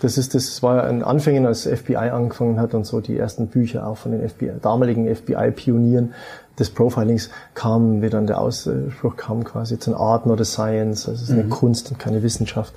Das 0.02 0.18
ist, 0.18 0.34
das 0.34 0.64
war 0.64 0.78
ja 0.78 0.84
ein 0.84 1.04
Anfängen, 1.04 1.46
als 1.46 1.68
FBI 1.68 1.96
angefangen 1.96 2.60
hat 2.60 2.74
und 2.74 2.86
so 2.86 3.02
die 3.02 3.18
ersten 3.18 3.48
Bücher 3.48 3.86
auch 3.86 3.98
von 3.98 4.12
den 4.12 4.28
FBI, 4.28 4.54
damaligen 4.62 5.14
FBI-Pionieren 5.14 6.14
des 6.58 6.72
Profilings 6.72 7.30
kamen, 7.54 8.02
wie 8.02 8.10
dann 8.10 8.26
der 8.26 8.40
Ausspruch 8.40 9.16
kam 9.16 9.44
quasi, 9.44 9.76
it's 9.76 9.88
an 9.88 9.94
art, 9.94 10.26
not 10.26 10.42
a 10.42 10.44
science, 10.44 11.08
also 11.08 11.22
es 11.22 11.30
ist 11.30 11.32
eine 11.32 11.44
mhm. 11.44 11.50
Kunst 11.50 11.92
und 11.92 12.00
keine 12.00 12.24
Wissenschaft. 12.24 12.74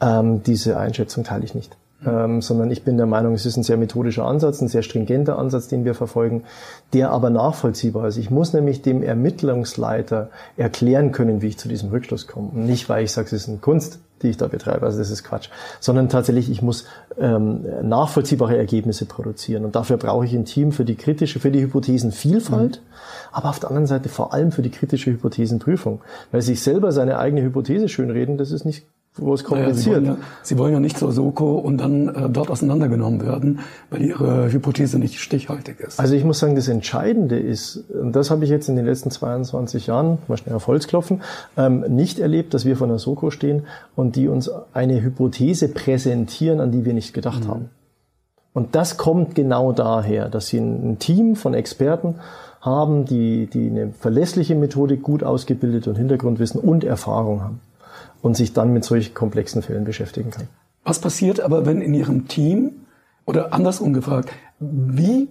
Ähm, 0.00 0.42
diese 0.42 0.76
Einschätzung 0.76 1.22
teile 1.24 1.44
ich 1.44 1.54
nicht 1.54 1.76
ähm, 2.04 2.42
sondern 2.42 2.70
ich 2.70 2.82
bin 2.84 2.96
der 2.96 3.06
Meinung, 3.06 3.34
es 3.34 3.46
ist 3.46 3.56
ein 3.56 3.62
sehr 3.62 3.76
methodischer 3.76 4.24
Ansatz, 4.24 4.60
ein 4.60 4.68
sehr 4.68 4.82
stringenter 4.82 5.38
Ansatz, 5.38 5.68
den 5.68 5.84
wir 5.84 5.94
verfolgen, 5.94 6.44
der 6.92 7.10
aber 7.10 7.30
nachvollziehbar 7.30 8.08
ist. 8.08 8.18
Ich 8.18 8.30
muss 8.30 8.52
nämlich 8.52 8.82
dem 8.82 9.02
Ermittlungsleiter 9.02 10.30
erklären 10.56 11.12
können, 11.12 11.40
wie 11.40 11.48
ich 11.48 11.58
zu 11.58 11.68
diesem 11.68 11.90
Rückschluss 11.90 12.26
komme. 12.26 12.48
Und 12.48 12.66
nicht, 12.66 12.88
weil 12.88 13.04
ich 13.04 13.12
sage, 13.12 13.26
es 13.26 13.32
ist 13.32 13.48
eine 13.48 13.58
Kunst, 13.58 14.00
die 14.22 14.28
ich 14.28 14.36
da 14.36 14.46
betreibe, 14.46 14.86
also 14.86 14.98
das 14.98 15.10
ist 15.10 15.24
Quatsch, 15.24 15.50
sondern 15.78 16.08
tatsächlich, 16.08 16.50
ich 16.50 16.62
muss 16.62 16.86
ähm, 17.18 17.66
nachvollziehbare 17.82 18.56
Ergebnisse 18.56 19.04
produzieren. 19.04 19.64
Und 19.64 19.76
dafür 19.76 19.98
brauche 19.98 20.24
ich 20.24 20.34
ein 20.34 20.46
Team 20.46 20.72
für 20.72 20.84
die 20.84 20.96
kritische, 20.96 21.38
für 21.38 21.50
die 21.50 21.60
Hypothesenvielfalt, 21.60 22.80
mhm. 22.82 22.96
aber 23.32 23.50
auf 23.50 23.60
der 23.60 23.70
anderen 23.70 23.86
Seite 23.86 24.08
vor 24.08 24.32
allem 24.32 24.52
für 24.52 24.62
die 24.62 24.70
kritische 24.70 25.10
Hypothesenprüfung. 25.10 26.00
Weil 26.32 26.42
sich 26.42 26.62
selber 26.62 26.92
seine 26.92 27.18
eigene 27.18 27.42
Hypothese 27.42 27.88
schönreden, 27.88 28.38
das 28.38 28.52
ist 28.52 28.64
nicht 28.64 28.86
wo 29.18 29.34
es 29.34 29.44
kompliziert. 29.44 30.02
Naja, 30.02 30.04
Sie, 30.04 30.06
wollen 30.08 30.18
ja, 30.20 30.26
Sie 30.42 30.58
wollen 30.58 30.72
ja 30.72 30.80
nicht 30.80 30.98
zur 30.98 31.12
Soko 31.12 31.54
und 31.54 31.78
dann 31.78 32.08
äh, 32.08 32.28
dort 32.28 32.50
auseinandergenommen 32.50 33.22
werden, 33.24 33.60
weil 33.90 34.02
Ihre 34.02 34.52
Hypothese 34.52 34.98
nicht 34.98 35.20
stichhaltig 35.20 35.80
ist. 35.80 35.98
Also 35.98 36.14
ich 36.14 36.24
muss 36.24 36.38
sagen, 36.38 36.54
das 36.54 36.68
Entscheidende 36.68 37.38
ist, 37.38 37.84
und 37.90 38.14
das 38.14 38.30
habe 38.30 38.44
ich 38.44 38.50
jetzt 38.50 38.68
in 38.68 38.76
den 38.76 38.84
letzten 38.84 39.10
22 39.10 39.86
Jahren, 39.86 40.18
mal 40.28 40.36
schnell 40.36 40.54
auf 40.54 40.66
Holz 40.66 40.86
klopfen, 40.86 41.22
ähm, 41.56 41.84
nicht 41.88 42.18
erlebt, 42.18 42.54
dass 42.54 42.64
wir 42.64 42.76
von 42.76 42.88
der 42.88 42.98
Soko 42.98 43.30
stehen 43.30 43.64
und 43.94 44.16
die 44.16 44.28
uns 44.28 44.50
eine 44.72 45.02
Hypothese 45.02 45.68
präsentieren, 45.68 46.60
an 46.60 46.70
die 46.70 46.84
wir 46.84 46.94
nicht 46.94 47.14
gedacht 47.14 47.44
mhm. 47.44 47.48
haben. 47.48 47.70
Und 48.52 48.74
das 48.74 48.96
kommt 48.96 49.34
genau 49.34 49.72
daher, 49.72 50.28
dass 50.28 50.48
Sie 50.48 50.58
ein 50.58 50.98
Team 50.98 51.36
von 51.36 51.52
Experten 51.52 52.16
haben, 52.62 53.04
die, 53.04 53.46
die 53.46 53.68
eine 53.68 53.92
verlässliche 53.92 54.54
Methodik 54.54 55.02
gut 55.02 55.22
ausgebildet 55.22 55.86
und 55.88 55.96
Hintergrundwissen 55.96 56.60
und 56.60 56.82
Erfahrung 56.82 57.42
haben 57.42 57.60
und 58.26 58.36
sich 58.36 58.52
dann 58.52 58.72
mit 58.72 58.84
solch 58.84 59.14
komplexen 59.14 59.62
Fällen 59.62 59.84
beschäftigen 59.84 60.30
kann. 60.32 60.48
Was 60.82 60.98
passiert 60.98 61.38
aber, 61.38 61.64
wenn 61.64 61.80
in 61.80 61.94
Ihrem 61.94 62.26
Team 62.26 62.72
oder 63.24 63.52
andersrum 63.52 63.92
gefragt, 63.92 64.30
wie 64.58 65.28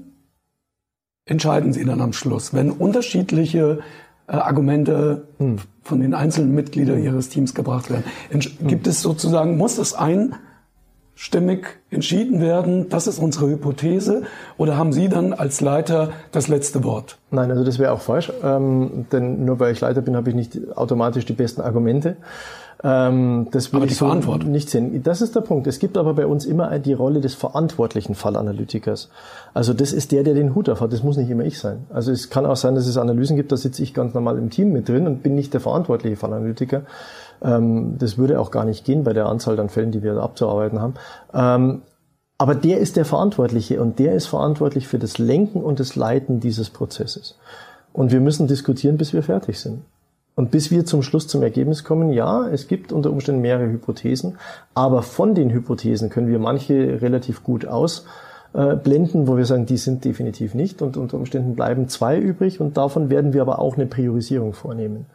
entscheiden 1.25 1.73
Sie 1.73 1.83
dann 1.83 1.99
am 1.99 2.13
Schluss, 2.13 2.53
wenn 2.53 2.71
unterschiedliche 2.71 3.79
äh, 4.27 4.31
Argumente 4.31 5.27
hm. 5.39 5.57
von 5.83 5.99
den 5.99 6.13
einzelnen 6.13 6.55
Mitgliedern 6.55 7.03
Ihres 7.03 7.27
Teams 7.27 7.53
gebracht 7.53 7.89
werden? 7.89 8.05
Entsch 8.29 8.57
hm. 8.59 8.67
Gibt 8.67 8.87
es 8.87 9.01
sozusagen, 9.01 9.57
muss 9.57 9.75
das 9.75 9.93
einstimmig 9.93 11.67
entschieden 11.89 12.39
werden, 12.39 12.87
das 12.87 13.07
ist 13.07 13.19
unsere 13.19 13.49
Hypothese, 13.49 14.23
oder 14.55 14.77
haben 14.77 14.93
Sie 14.93 15.09
dann 15.09 15.33
als 15.33 15.59
Leiter 15.59 16.13
das 16.31 16.47
letzte 16.47 16.85
Wort? 16.85 17.17
Nein, 17.29 17.51
also 17.51 17.65
das 17.65 17.77
wäre 17.77 17.91
auch 17.91 18.01
falsch, 18.01 18.31
ähm, 18.41 19.05
denn 19.11 19.43
nur 19.43 19.59
weil 19.59 19.73
ich 19.73 19.81
Leiter 19.81 20.01
bin, 20.01 20.15
habe 20.15 20.29
ich 20.29 20.35
nicht 20.35 20.77
automatisch 20.77 21.25
die 21.25 21.33
besten 21.33 21.59
Argumente. 21.59 22.15
Ähm, 22.83 23.47
das 23.51 23.71
würde 23.71 23.83
aber 23.83 23.87
die 23.87 23.95
Verantwortung. 23.95 24.51
nicht 24.51 24.69
sehen. 24.69 25.01
Das 25.03 25.21
ist 25.21 25.35
der 25.35 25.41
Punkt. 25.41 25.67
Es 25.67 25.79
gibt 25.79 25.97
aber 25.97 26.13
bei 26.13 26.25
uns 26.25 26.45
immer 26.45 26.77
die 26.79 26.93
Rolle 26.93 27.21
des 27.21 27.33
verantwortlichen 27.33 28.15
Fallanalytikers. 28.15 29.09
Also 29.53 29.73
das 29.73 29.93
ist 29.93 30.11
der, 30.11 30.23
der 30.23 30.33
den 30.33 30.55
Hut 30.55 30.69
auf 30.69 30.81
hat. 30.81 30.91
Das 30.91 31.03
muss 31.03 31.17
nicht 31.17 31.29
immer 31.29 31.45
ich 31.45 31.57
sein. 31.57 31.85
Also 31.89 32.11
es 32.11 32.29
kann 32.29 32.45
auch 32.45 32.57
sein, 32.57 32.75
dass 32.75 32.87
es 32.87 32.97
Analysen 32.97 33.37
gibt, 33.37 33.51
da 33.51 33.57
sitze 33.57 33.81
ich 33.81 33.93
ganz 33.93 34.13
normal 34.13 34.37
im 34.37 34.49
Team 34.49 34.71
mit 34.71 34.89
drin 34.89 35.07
und 35.07 35.23
bin 35.23 35.35
nicht 35.35 35.53
der 35.53 35.61
verantwortliche 35.61 36.17
Fallanalytiker. 36.17 36.83
Ähm, 37.41 37.97
das 37.97 38.17
würde 38.17 38.39
auch 38.39 38.51
gar 38.51 38.65
nicht 38.65 38.85
gehen 38.85 39.03
bei 39.03 39.13
der 39.13 39.27
Anzahl 39.27 39.59
an 39.59 39.69
Fällen, 39.69 39.91
die 39.91 40.03
wir 40.03 40.17
abzuarbeiten 40.17 40.81
haben. 40.81 40.93
Ähm, 41.33 41.81
aber 42.37 42.55
der 42.55 42.79
ist 42.79 42.97
der 42.97 43.05
Verantwortliche 43.05 43.81
und 43.81 43.97
der 43.97 44.13
ist 44.13 44.25
verantwortlich 44.25 44.87
für 44.87 44.99
das 44.99 45.17
Lenken 45.17 45.63
und 45.63 45.79
das 45.79 45.95
Leiten 45.95 46.41
dieses 46.41 46.69
Prozesses. 46.69 47.37
Und 47.93 48.11
wir 48.11 48.19
müssen 48.19 48.47
diskutieren, 48.47 48.97
bis 48.97 49.13
wir 49.13 49.23
fertig 49.23 49.59
sind. 49.59 49.83
Und 50.35 50.51
bis 50.51 50.69
wir 50.69 50.85
zum 50.85 51.01
Schluss 51.01 51.27
zum 51.27 51.41
Ergebnis 51.43 51.83
kommen, 51.85 52.11
ja, 52.11 52.47
es 52.47 52.67
gibt 52.67 52.91
unter 52.91 53.09
Umständen 53.11 53.41
mehrere 53.41 53.69
Hypothesen, 53.69 54.37
aber 54.73 55.01
von 55.01 55.33
den 55.33 55.49
Hypothesen 55.49 56.09
können 56.09 56.27
wir 56.27 56.39
manche 56.39 57.01
relativ 57.01 57.41
gut 57.41 57.65
ausblenden, 57.65 59.27
wo 59.27 59.37
wir 59.37 59.45
sagen, 59.45 59.65
die 59.65 59.77
sind 59.77 60.03
definitiv 60.03 60.53
nicht 60.53 60.81
und 60.81 60.97
unter 60.97 61.17
Umständen 61.17 61.55
bleiben 61.55 61.87
zwei 61.87 62.19
übrig 62.19 62.59
und 62.59 62.75
davon 62.75 63.09
werden 63.09 63.33
wir 63.33 63.41
aber 63.41 63.59
auch 63.59 63.75
eine 63.75 63.85
Priorisierung 63.85 64.53
vornehmen 64.53 65.05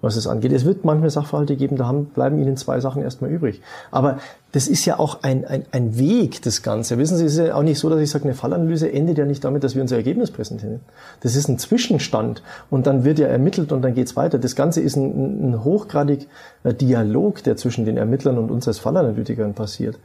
was 0.00 0.16
es 0.16 0.26
angeht. 0.26 0.52
Es 0.52 0.64
wird 0.64 0.84
manchmal 0.84 1.10
Sachverhalte 1.10 1.56
geben, 1.56 1.76
da 1.76 1.86
haben, 1.86 2.06
bleiben 2.06 2.38
Ihnen 2.38 2.56
zwei 2.56 2.80
Sachen 2.80 3.02
erstmal 3.02 3.30
übrig. 3.30 3.62
Aber 3.90 4.18
das 4.52 4.68
ist 4.68 4.84
ja 4.86 4.98
auch 4.98 5.22
ein, 5.22 5.44
ein, 5.44 5.64
ein 5.72 5.98
Weg, 5.98 6.40
das 6.42 6.62
Ganze. 6.62 6.96
Wissen 6.98 7.16
Sie, 7.16 7.24
es 7.24 7.32
ist 7.32 7.46
ja 7.46 7.54
auch 7.54 7.62
nicht 7.62 7.78
so, 7.78 7.90
dass 7.90 8.00
ich 8.00 8.10
sage, 8.10 8.24
eine 8.24 8.34
Fallanalyse 8.34 8.90
endet 8.90 9.18
ja 9.18 9.24
nicht 9.24 9.44
damit, 9.44 9.64
dass 9.64 9.74
wir 9.74 9.82
unser 9.82 9.96
Ergebnis 9.96 10.30
präsentieren. 10.30 10.80
Das 11.20 11.36
ist 11.36 11.48
ein 11.48 11.58
Zwischenstand 11.58 12.42
und 12.70 12.86
dann 12.86 13.04
wird 13.04 13.18
ja 13.18 13.26
ermittelt 13.26 13.72
und 13.72 13.82
dann 13.82 13.94
geht's 13.94 14.16
weiter. 14.16 14.38
Das 14.38 14.56
Ganze 14.56 14.80
ist 14.80 14.96
ein, 14.96 15.50
ein 15.50 15.64
hochgradig 15.64 16.28
äh, 16.64 16.72
Dialog, 16.72 17.42
der 17.42 17.56
zwischen 17.56 17.84
den 17.84 17.96
Ermittlern 17.96 18.38
und 18.38 18.50
uns 18.50 18.68
als 18.68 18.78
Fallanalytikern 18.78 19.54
passiert, 19.54 19.98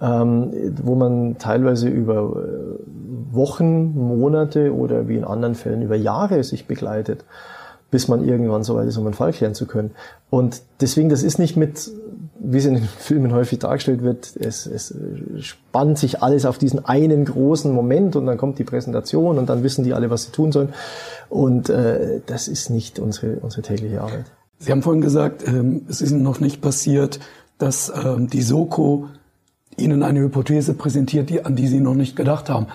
ähm, 0.00 0.52
wo 0.82 0.94
man 0.94 1.36
teilweise 1.38 1.88
über 1.88 2.36
äh, 2.36 3.34
Wochen, 3.34 3.94
Monate 3.94 4.74
oder 4.74 5.08
wie 5.08 5.16
in 5.16 5.24
anderen 5.24 5.54
Fällen 5.54 5.82
über 5.82 5.96
Jahre 5.96 6.42
sich 6.44 6.66
begleitet 6.66 7.24
bis 7.90 8.08
man 8.08 8.26
irgendwann 8.26 8.64
so 8.64 8.74
weit 8.74 8.86
ist, 8.86 8.98
um 8.98 9.06
einen 9.06 9.14
Fall 9.14 9.32
klären 9.32 9.54
zu 9.54 9.66
können. 9.66 9.92
Und 10.28 10.60
deswegen, 10.80 11.08
das 11.08 11.22
ist 11.22 11.38
nicht 11.38 11.56
mit, 11.56 11.90
wie 12.38 12.58
es 12.58 12.66
in 12.66 12.74
den 12.74 12.84
Filmen 12.98 13.32
häufig 13.32 13.58
dargestellt 13.58 14.02
wird, 14.02 14.36
es, 14.36 14.66
es 14.66 14.94
spannt 15.40 15.98
sich 15.98 16.22
alles 16.22 16.44
auf 16.44 16.58
diesen 16.58 16.84
einen 16.84 17.24
großen 17.24 17.72
Moment 17.72 18.14
und 18.16 18.26
dann 18.26 18.36
kommt 18.36 18.58
die 18.58 18.64
Präsentation 18.64 19.38
und 19.38 19.48
dann 19.48 19.62
wissen 19.62 19.84
die 19.84 19.94
alle, 19.94 20.10
was 20.10 20.24
sie 20.24 20.32
tun 20.32 20.52
sollen. 20.52 20.74
Und 21.30 21.70
äh, 21.70 22.20
das 22.26 22.48
ist 22.48 22.70
nicht 22.70 22.98
unsere, 22.98 23.36
unsere 23.36 23.62
tägliche 23.62 24.00
Arbeit. 24.00 24.26
Sie 24.58 24.72
haben 24.72 24.82
vorhin 24.82 25.02
gesagt, 25.02 25.46
ähm, 25.46 25.82
es 25.88 26.00
ist 26.00 26.12
noch 26.12 26.40
nicht 26.40 26.60
passiert, 26.60 27.20
dass 27.58 27.92
ähm, 28.04 28.28
die 28.28 28.42
Soko 28.42 29.08
Ihnen 29.76 30.02
eine 30.02 30.20
Hypothese 30.20 30.74
präsentiert, 30.74 31.30
die, 31.30 31.44
an 31.44 31.54
die 31.54 31.68
Sie 31.68 31.80
noch 31.80 31.94
nicht 31.94 32.16
gedacht 32.16 32.50
haben. 32.50 32.66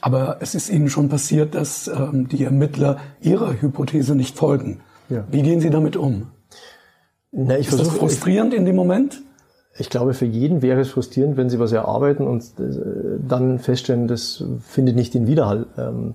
Aber 0.00 0.38
es 0.40 0.54
ist 0.54 0.70
Ihnen 0.70 0.88
schon 0.88 1.08
passiert, 1.08 1.54
dass 1.54 1.88
ähm, 1.88 2.28
die 2.28 2.44
Ermittler 2.44 2.98
Ihrer 3.20 3.60
Hypothese 3.60 4.14
nicht 4.14 4.36
folgen. 4.36 4.80
Ja. 5.08 5.24
Wie 5.30 5.42
gehen 5.42 5.60
Sie 5.60 5.70
damit 5.70 5.96
um? 5.96 6.28
Na, 7.32 7.58
ich 7.58 7.68
ist 7.68 7.76
versuch, 7.76 7.92
das 7.92 7.98
frustrierend 7.98 8.52
ich, 8.52 8.58
in 8.58 8.64
dem 8.64 8.76
Moment? 8.76 9.22
ich 9.80 9.88
glaube, 9.88 10.14
für 10.14 10.26
jeden 10.26 10.62
wäre 10.62 10.80
es 10.80 10.90
frustrierend, 10.90 11.36
wenn 11.36 11.48
sie 11.48 11.58
was 11.58 11.72
erarbeiten 11.72 12.26
und 12.26 12.42
äh, 12.58 13.18
dann 13.26 13.58
feststellen, 13.58 14.08
das 14.08 14.44
findet 14.60 14.96
nicht 14.96 15.14
den 15.14 15.26
Widerhall. 15.26 15.66
Ähm, 15.78 16.14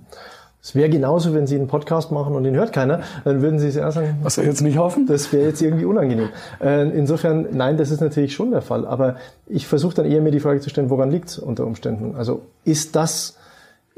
es 0.62 0.74
wäre 0.74 0.89
genauso, 0.89 1.36
wenn 1.36 1.45
Sie 1.45 1.56
einen 1.56 1.67
Podcast 1.67 2.12
machen 2.12 2.34
und 2.34 2.43
den 2.43 2.56
hört 2.56 2.74
keiner, 2.74 3.02
dann 3.24 3.43
würden 3.43 3.60
Sie 3.60 3.67
es 3.67 3.76
ja 3.76 3.91
sagen. 3.91 4.17
Was 4.24 4.38
wir 4.38 4.45
jetzt 4.45 4.62
nicht 4.62 4.80
hoffen? 4.80 5.06
Das 5.06 5.32
wäre 5.32 5.45
jetzt 5.45 5.62
irgendwie 5.62 5.86
unangenehm. 5.86 6.30
Äh, 6.60 6.89
insofern, 6.89 7.45
nein, 7.52 7.78
das 7.78 7.91
ist 7.91 8.02
natürlich 8.02 8.34
schon 8.34 8.50
der 8.50 8.63
Fall. 8.63 8.88
Aber 8.88 9.17
ich 9.45 9.67
versuche 9.67 9.93
dann 9.93 10.06
eher 10.08 10.21
mir 10.21 10.32
die 10.32 10.39
Frage 10.39 10.62
zu 10.62 10.71
stellen, 10.71 10.89
woran 10.89 11.12
liegt 11.12 11.30
es 11.30 11.38
unter 11.38 11.67
Umständen? 11.67 12.15
Also 12.15 12.41
ist 12.63 12.95
das 12.95 13.38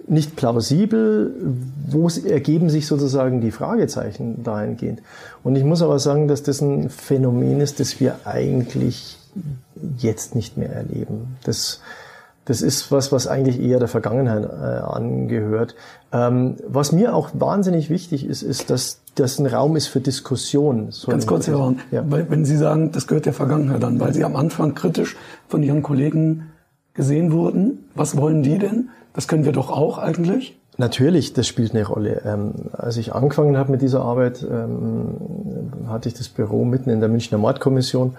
nicht 0.06 0.36
plausibel? 0.36 1.34
Wo 1.90 2.08
ergeben 2.08 2.70
sich 2.70 2.88
sozusagen 2.88 3.42
die 3.42 3.52
Fragezeichen 3.52 4.44
dahingehend? 4.44 5.02
Und 5.44 5.56
ich 5.56 5.64
muss 5.64 5.82
aber 5.82 6.00
sagen, 6.00 6.28
dass 6.28 6.44
das 6.44 6.62
ein 6.62 6.90
Phänomen 6.90 7.62
ist, 7.62 7.80
das 7.80 8.00
wir 8.00 8.20
eigentlich 8.26 9.18
jetzt 9.98 10.36
nicht 10.36 10.58
mehr 10.58 10.72
erleben. 10.72 11.38
Das 11.44 11.82
das 12.48 12.62
ist 12.62 12.94
was, 12.94 13.12
was 13.12 13.28
eigentlich 13.28 13.60
eher 13.60 13.78
der 13.78 13.90
Vergangenheit 13.90 14.46
äh, 14.46 14.80
angehört. 14.80 15.76
Ähm, 16.14 16.56
was 16.66 16.94
mir 16.94 17.14
auch 17.14 17.32
wahnsinnig 17.34 17.90
wichtig 17.90 18.26
ist, 18.26 18.42
ist, 18.42 18.70
dass 18.70 19.02
das 19.16 19.38
ein 19.38 19.48
Raum 19.48 19.76
ist 19.76 19.88
für 19.88 20.00
Diskussion. 20.00 20.88
So 20.92 21.12
Ganz 21.12 21.28
kurz, 21.28 21.48
Herr 21.48 21.60
Horn, 21.60 21.80
ja. 21.92 22.06
wenn 22.08 22.46
Sie 22.46 22.56
sagen, 22.56 22.94
das 22.94 23.06
gehört 23.06 23.26
der 23.26 23.34
Vergangenheit 23.34 23.84
an, 23.84 24.00
weil 24.00 24.14
Sie 24.14 24.24
am 24.24 24.38
Anfang 24.38 24.76
kritisch 24.76 25.18
von 25.50 25.62
Ihren 25.62 25.84
Kollegen 25.84 26.52
gesehen 26.94 27.34
wurden. 27.34 27.90
Was 27.96 28.16
wollen 28.16 28.44
die 28.44 28.58
denn? 28.58 28.92
Das 29.18 29.28
können 29.28 29.44
wir 29.44 29.52
doch 29.52 29.70
auch 29.70 29.98
eigentlich. 29.98 30.58
Natürlich, 30.78 31.34
das 31.34 31.48
spielt 31.48 31.74
eine 31.74 31.86
Rolle. 31.86 32.22
Ähm, 32.24 32.54
als 32.72 32.98
ich 32.98 33.14
angefangen 33.14 33.58
habe 33.58 33.72
mit 33.72 33.82
dieser 33.82 34.04
Arbeit, 34.04 34.46
ähm, 34.50 35.18
hatte 35.90 36.08
ich 36.08 36.14
das 36.14 36.30
Büro 36.30 36.64
mitten 36.64 36.90
in 36.90 37.00
der 37.00 37.10
Münchner 37.10 37.38
Mordkommission 37.38 38.16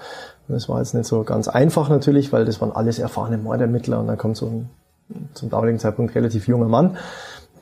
das 0.48 0.68
war 0.68 0.78
jetzt 0.78 0.94
nicht 0.94 1.06
so 1.06 1.22
ganz 1.24 1.48
einfach 1.48 1.88
natürlich, 1.88 2.32
weil 2.32 2.44
das 2.44 2.60
waren 2.60 2.72
alles 2.72 2.98
erfahrene 2.98 3.38
Mordermittler 3.38 4.00
und 4.00 4.06
dann 4.06 4.18
kommt 4.18 4.36
so 4.36 4.46
ein 4.46 4.70
zum 5.32 5.48
damaligen 5.48 5.78
Zeitpunkt 5.78 6.14
relativ 6.14 6.48
junger 6.48 6.68
Mann, 6.68 6.96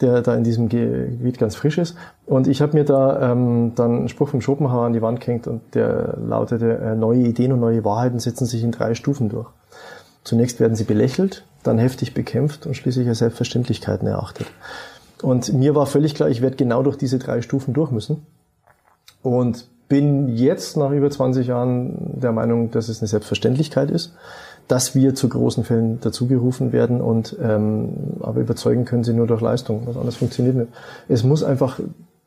der 0.01 0.21
da 0.23 0.35
in 0.35 0.43
diesem 0.43 0.69
Gebiet 0.69 1.39
ganz 1.39 1.55
frisch 1.55 1.79
ist. 1.79 1.97
Und 2.27 2.49
ich 2.49 2.61
habe 2.61 2.77
mir 2.77 2.85
da 2.85 3.33
ähm, 3.33 3.73
dann 3.77 3.99
einen 3.99 4.09
Spruch 4.09 4.29
von 4.29 4.41
Schopenhauer 4.41 4.87
an 4.87 4.93
die 4.93 5.03
Wand 5.03 5.21
gehängt 5.21 5.47
und 5.47 5.63
der 5.75 6.17
lautete, 6.19 6.79
äh, 6.79 6.95
neue 6.97 7.21
Ideen 7.21 7.53
und 7.53 7.61
neue 7.61 7.85
Wahrheiten 7.85 8.19
setzen 8.19 8.47
sich 8.47 8.65
in 8.65 8.73
drei 8.73 8.95
Stufen 8.95 9.29
durch. 9.29 9.47
Zunächst 10.27 10.59
werden 10.59 10.75
sie 10.75 10.83
belächelt, 10.83 11.45
dann 11.63 11.79
heftig 11.79 12.13
bekämpft 12.13 12.67
und 12.67 12.75
schließlich 12.75 13.07
als 13.07 13.19
Selbstverständlichkeiten 13.19 14.09
erachtet. 14.09 14.49
Und 15.23 15.53
mir 15.53 15.77
war 15.77 15.87
völlig 15.87 16.17
klar, 16.17 16.29
ich 16.29 16.43
werde 16.43 16.57
genau 16.57 16.83
durch 16.83 16.97
diese 16.97 17.21
drei 17.21 17.43
Stufen 17.43 17.73
durch 17.75 17.93
müssen. 17.93 18.27
Und 19.23 19.69
bin 19.89 20.37
jetzt 20.37 20.77
nach 20.77 20.91
über 20.91 21.09
20 21.09 21.47
Jahren 21.47 22.21
der 22.21 22.33
Meinung, 22.33 22.73
dass 22.73 22.89
es 22.89 23.01
eine 23.01 23.07
Selbstverständlichkeit 23.07 23.89
ist, 23.89 24.15
dass 24.67 24.97
wir 24.97 25.15
zu 25.15 25.29
großen 25.29 25.63
Fällen 25.63 26.01
dazugerufen 26.01 26.73
werden 26.73 27.01
und 27.01 27.37
ähm, 27.41 27.91
aber 28.19 28.41
überzeugen 28.41 28.85
können 28.85 29.05
sie 29.05 29.13
nur 29.13 29.29
durch 29.29 29.41
Leistung. 29.41 29.83
Was 29.87 29.95
anderes 29.95 30.17
funktioniert 30.17 30.57
nicht. 30.57 30.73
Es 31.07 31.23
muss 31.23 31.45
einfach 31.45 31.79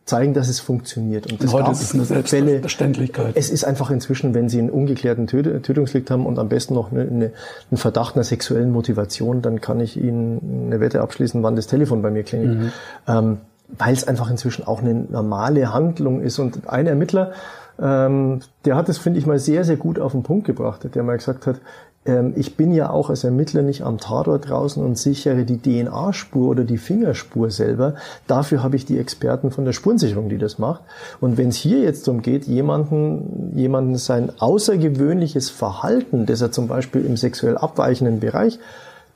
zeigen, 0.10 0.34
dass 0.34 0.50
es 0.50 0.60
funktioniert. 0.60 1.32
Und, 1.32 1.44
das 1.44 1.54
heute 1.54 1.72
ist 1.72 1.82
es 1.82 1.94
eine 1.94 2.04
Selbstverständlichkeit. 2.04 3.34
Es 3.36 3.50
ist 3.50 3.64
einfach 3.64 3.92
inzwischen, 3.92 4.34
wenn 4.34 4.50
Sie 4.50 4.60
einen 4.60 4.70
ungeklärten 4.70 5.28
Tötungsdelikt 5.28 6.12
haben 6.12 6.26
und 6.26 6.40
am 6.40 6.50
besten 6.50 6.74
noch 6.74 6.92
eine, 6.92 7.02
eine, 7.02 7.32
einen 7.72 7.78
Verdacht 7.78 8.16
einer 8.16 8.24
sexuellen 8.24 8.72
Motivation, 8.72 9.42
dann 9.42 9.62
kann 9.62 9.80
ich 9.80 9.96
Ihnen 9.96 10.68
eine 10.68 10.80
Wette 10.80 11.02
abschließen, 11.02 11.42
wann 11.44 11.56
das 11.56 11.68
Telefon 11.68 12.02
bei 12.02 12.12
mir 12.12 12.24
klingelt. 12.24 12.60
Mhm. 12.60 12.72
Ähm, 13.08 13.38
weil 13.78 13.94
es 13.94 14.08
einfach 14.08 14.30
inzwischen 14.32 14.66
auch 14.66 14.82
eine 14.82 14.94
normale 14.94 15.74
Handlung 15.74 16.22
ist. 16.22 16.40
Und 16.40 16.68
ein 16.68 16.88
Ermittler, 16.88 17.34
ähm, 17.80 18.40
der 18.66 18.76
hat 18.76 18.90
es, 18.90 18.98
finde 18.98 19.20
ich 19.20 19.26
mal, 19.26 19.40
sehr, 19.40 19.64
sehr 19.64 19.78
gut 19.78 20.00
auf 20.00 20.12
den 20.12 20.24
Punkt 20.24 20.46
gebracht, 20.46 20.88
der 20.94 21.04
mal 21.04 21.18
gesagt 21.18 21.48
hat, 21.48 21.58
ich 22.36 22.56
bin 22.56 22.74
ja 22.74 22.90
auch 22.90 23.10
als 23.10 23.24
Ermittler 23.24 23.62
nicht 23.62 23.84
am 23.84 23.98
Tatort 23.98 24.50
draußen 24.50 24.84
und 24.84 24.98
sichere 24.98 25.44
die 25.44 25.62
DNA-Spur 25.62 26.50
oder 26.50 26.64
die 26.64 26.78
Fingerspur 26.78 27.52
selber. 27.52 27.96
Dafür 28.26 28.64
habe 28.64 28.78
ich 28.78 28.86
die 28.86 28.98
Experten 28.98 29.52
von 29.52 29.66
der 29.66 29.74
Spurensicherung, 29.74 30.30
die 30.30 30.38
das 30.38 30.58
macht. 30.58 30.82
Und 31.20 31.38
wenn 31.38 31.50
es 31.50 31.58
hier 31.58 31.80
jetzt 31.80 32.08
darum 32.08 32.22
geht, 32.22 32.46
jemanden, 32.46 33.52
jemanden 33.56 33.96
sein 33.98 34.32
außergewöhnliches 34.40 35.50
Verhalten, 35.50 36.26
das 36.26 36.42
er 36.42 36.52
zum 36.52 36.68
Beispiel 36.68 37.06
im 37.06 37.18
sexuell 37.18 37.58
abweichenden 37.58 38.22
Bereich 38.22 38.60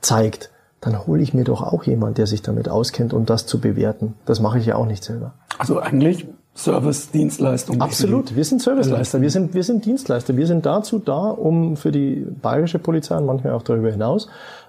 zeigt, 0.00 0.50
dann 0.80 1.06
hole 1.06 1.22
ich 1.22 1.32
mir 1.32 1.44
doch 1.44 1.62
auch 1.62 1.84
jemand, 1.84 2.18
der 2.18 2.26
sich 2.26 2.42
damit 2.42 2.68
auskennt, 2.68 3.14
um 3.14 3.24
das 3.24 3.46
zu 3.46 3.60
bewerten. 3.60 4.14
Das 4.26 4.40
mache 4.40 4.58
ich 4.58 4.66
ja 4.66 4.76
auch 4.76 4.86
nicht 4.86 5.02
selber. 5.02 5.32
Also 5.58 5.80
eigentlich 5.80 6.26
Service-Dienstleistung. 6.56 7.80
Absolut, 7.80 8.36
wir 8.36 8.44
sind 8.44 8.62
Serviceleister, 8.62 9.20
wir 9.20 9.30
sind, 9.30 9.54
wir 9.54 9.64
sind 9.64 9.84
Dienstleister. 9.84 10.36
Wir 10.36 10.46
sind 10.46 10.64
dazu 10.64 11.00
da, 11.00 11.30
um 11.30 11.76
für 11.76 11.90
die 11.90 12.26
bayerische 12.42 12.78
Polizei 12.78 13.16
und 13.16 13.26
manchmal 13.26 13.54
auch 13.54 13.62
darüber 13.62 13.90
hinaus 13.90 14.28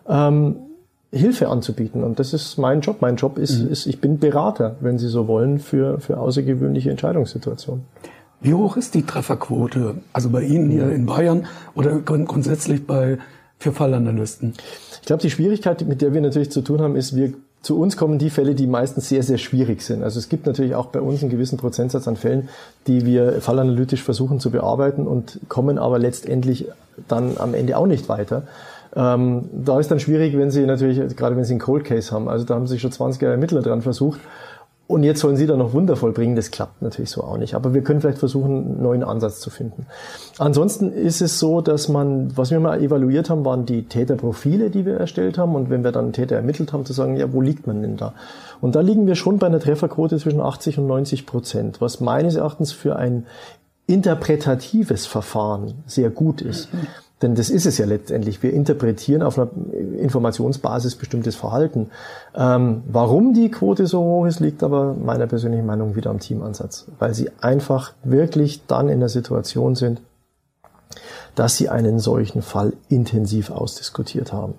ähm, 0.10 0.56
Hilfe 1.12 1.48
anzubieten. 1.48 2.04
Und 2.04 2.19
das 2.19 2.34
ist 2.34 2.58
mein 2.58 2.82
Job. 2.82 2.98
Mein 3.02 3.17
Job 3.17 3.38
ist, 3.38 3.62
mhm. 3.62 3.69
ist 3.69 3.86
ich 3.86 4.02
bin 4.02 4.19
Berater, 4.19 4.76
wenn 4.82 4.98
Sie 4.98 5.08
so 5.08 5.28
wollen, 5.28 5.60
für, 5.60 6.00
für 6.00 6.17
außergewöhnliche 6.17 6.89
Entscheidungssituationen. 6.89 7.84
Wie 8.41 8.54
hoch 8.54 8.78
ist 8.78 8.95
die 8.95 9.04
Trefferquote? 9.04 9.95
Also 10.12 10.30
bei 10.30 10.41
Ihnen 10.43 10.69
hier 10.69 10.91
in 10.91 11.06
Bayern 11.06 11.45
oder 11.74 12.00
grundsätzlich 12.00 12.86
bei 12.86 13.19
für 13.58 13.71
Fallanalysten? 13.71 14.54
Ich 15.02 15.08
glaube, 15.08 15.21
die 15.21 15.30
Schwierigkeit, 15.30 15.88
mit 15.88 16.02
der 16.02 16.13
wir 16.13 16.21
natürlich 16.21 16.52
zu 16.52 16.62
tun 16.62 16.82
haben, 16.82 16.95
ist, 16.95 17.15
wir 17.15 17.34
zu 17.65 17.80
uns 17.80 17.97
kommen 17.97 18.19
die 18.19 18.30
Fälle, 18.30 18.54
die 18.54 18.67
meistens 18.67 19.10
sehr, 19.10 19.23
sehr 19.23 19.39
schwierig 19.39 19.82
sind. 19.82 20.04
Also 20.04 20.19
es 20.19 20.30
gibt 20.30 20.45
natürlich 20.45 20.75
auch 20.75 20.86
bei 20.86 21.01
uns 21.01 21.23
einen 21.23 21.32
gewissen 21.32 21.58
Prozentsatz 21.58 22.08
an 22.08 22.15
Fällen, 22.15 22.47
die 22.86 23.08
wir 23.08 23.41
fallanalytisch 23.41 24.04
versuchen 24.04 24.39
zu 24.39 24.51
bearbeiten 24.51 25.08
und 25.08 25.39
kommen 25.49 25.80
aber 25.80 25.97
letztendlich 25.97 26.67
dann 27.08 27.38
am 27.39 27.56
Ende 27.56 27.75
auch 27.75 27.88
nicht 27.88 28.08
weiter. 28.08 28.43
Ähm, 28.95 29.49
da 29.51 29.80
ist 29.80 29.89
dann 29.89 29.99
schwierig, 29.99 30.38
wenn 30.38 30.51
Sie 30.51 30.63
natürlich, 30.67 31.17
gerade 31.17 31.36
wenn 31.36 31.43
Sie 31.43 31.54
einen 31.54 31.60
Cold 31.60 31.86
Case 31.86 32.12
haben, 32.12 32.30
also 32.30 32.45
da 32.45 32.54
haben 32.54 32.67
sich 32.67 32.82
schon 32.82 32.91
20 32.91 33.19
Jahre 33.19 33.34
Ermittler 33.34 33.63
dran 33.63 33.82
versucht 33.82 34.19
und 34.88 35.04
jetzt 35.04 35.21
sollen 35.21 35.36
sie 35.36 35.48
da 35.48 35.58
noch 35.58 35.74
wundervoll 35.74 36.12
bringen, 36.12 36.36
das 36.36 36.52
klappt 36.52 36.84
natürlich 36.84 37.10
so 37.10 37.24
auch 37.24 37.38
nicht. 37.38 37.56
Aber 37.56 37.74
wir 37.74 37.82
können 37.82 38.02
vielleicht 38.02 38.19
versuchen, 38.19 38.65
einen 38.65 38.84
neuen 38.84 39.04
Ansatz 39.04 39.39
zu 39.39 39.50
finden. 39.50 39.88
Ansonsten 40.38 40.91
ist 40.91 41.21
es 41.21 41.39
so, 41.39 41.62
dass 41.62 41.89
man, 41.89 42.38
was 42.38 42.52
wir 42.52 42.60
mal 42.60 42.80
evaluiert 42.80 43.32
haben, 43.32 43.43
waren 43.45 43.65
die 43.65 43.88
Täterprofile, 43.88 44.69
die 44.69 44.86
wir 44.86 44.98
erstellt 44.98 45.39
haben. 45.39 45.56
Und 45.56 45.71
wenn 45.71 45.84
wir 45.84 45.91
dann 45.91 46.13
Täter 46.13 46.36
ermittelt 46.36 46.71
haben, 46.71 46.86
zu 46.86 46.93
sagen, 46.93 47.17
ja, 47.17 47.34
wo 47.34 47.41
liegt 47.41 47.65
man 47.65 47.82
denn 47.82 47.98
da? 47.98 48.13
Und 48.62 48.76
da 48.76 48.82
liegen 48.82 49.08
wir 49.08 49.15
schon 49.15 49.39
bei 49.39 49.48
einer 49.48 49.60
Trefferquote 49.60 50.19
zwischen 50.19 50.39
80 50.39 50.78
und 50.78 50.86
90 50.86 51.26
Prozent, 51.26 51.82
was 51.82 52.00
meines 52.00 52.36
Erachtens 52.36 52.71
für 52.71 52.95
ein 52.95 53.26
interpretatives 53.88 55.08
Verfahren 55.08 55.74
sehr 55.88 56.12
gut 56.12 56.41
ist. 56.41 56.69
Denn 57.25 57.33
das 57.33 57.49
ist 57.49 57.65
es 57.65 57.79
ja 57.79 57.88
letztendlich. 57.88 58.43
Wir 58.43 58.53
interpretieren 58.53 59.23
auf 59.23 59.39
einer 59.39 59.49
Informationsbasis 59.97 60.95
bestimmtes 60.95 61.35
Verhalten. 61.35 61.89
Ähm, 62.35 62.83
warum 62.85 63.33
die 63.33 63.49
Quote 63.49 63.88
so 63.88 63.99
hoch 64.03 64.27
ist, 64.27 64.41
liegt 64.41 64.61
aber 64.61 64.93
meiner 64.93 65.25
persönlichen 65.25 65.65
Meinung 65.65 65.95
wieder 65.95 66.11
am 66.11 66.19
Teamansatz. 66.19 66.85
Weil 66.99 67.15
sie 67.15 67.31
einfach 67.41 67.93
wirklich 68.03 68.67
dann 68.67 68.89
in 68.89 68.99
der 68.99 69.09
Situation 69.09 69.73
sind, 69.73 70.03
dass 71.33 71.57
sie 71.57 71.67
einen 71.67 71.97
solchen 71.97 72.43
Fall 72.43 72.73
intensiv 72.89 73.49
ausdiskutiert 73.49 74.31
haben 74.31 74.53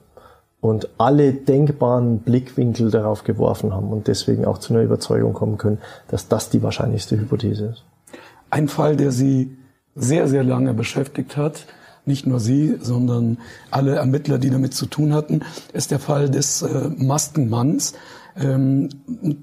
und 0.60 0.88
alle 0.98 1.34
denkbaren 1.34 2.18
Blickwinkel 2.18 2.90
darauf 2.90 3.22
geworfen 3.22 3.72
haben 3.72 3.90
und 3.90 4.08
deswegen 4.08 4.44
auch 4.44 4.58
zu 4.58 4.74
einer 4.74 4.82
Überzeugung 4.82 5.34
kommen 5.34 5.56
können, 5.56 5.78
dass 6.08 6.26
das 6.26 6.50
die 6.50 6.64
wahrscheinlichste 6.64 7.16
Hypothese 7.16 7.66
ist. 7.66 7.84
Ein 8.50 8.66
Fall, 8.66 8.96
der 8.96 9.12
Sie 9.12 9.56
sehr, 9.94 10.26
sehr 10.26 10.42
lange 10.42 10.74
beschäftigt 10.74 11.36
hat, 11.36 11.66
nicht 12.06 12.26
nur 12.26 12.40
Sie, 12.40 12.76
sondern 12.80 13.38
alle 13.70 13.96
Ermittler, 13.96 14.38
die 14.38 14.50
damit 14.50 14.74
zu 14.74 14.86
tun 14.86 15.12
hatten, 15.12 15.40
ist 15.72 15.90
der 15.90 15.98
Fall 15.98 16.30
des 16.30 16.62
äh, 16.62 16.90
Maskenmanns. 16.96 17.94
Ähm, 18.38 18.88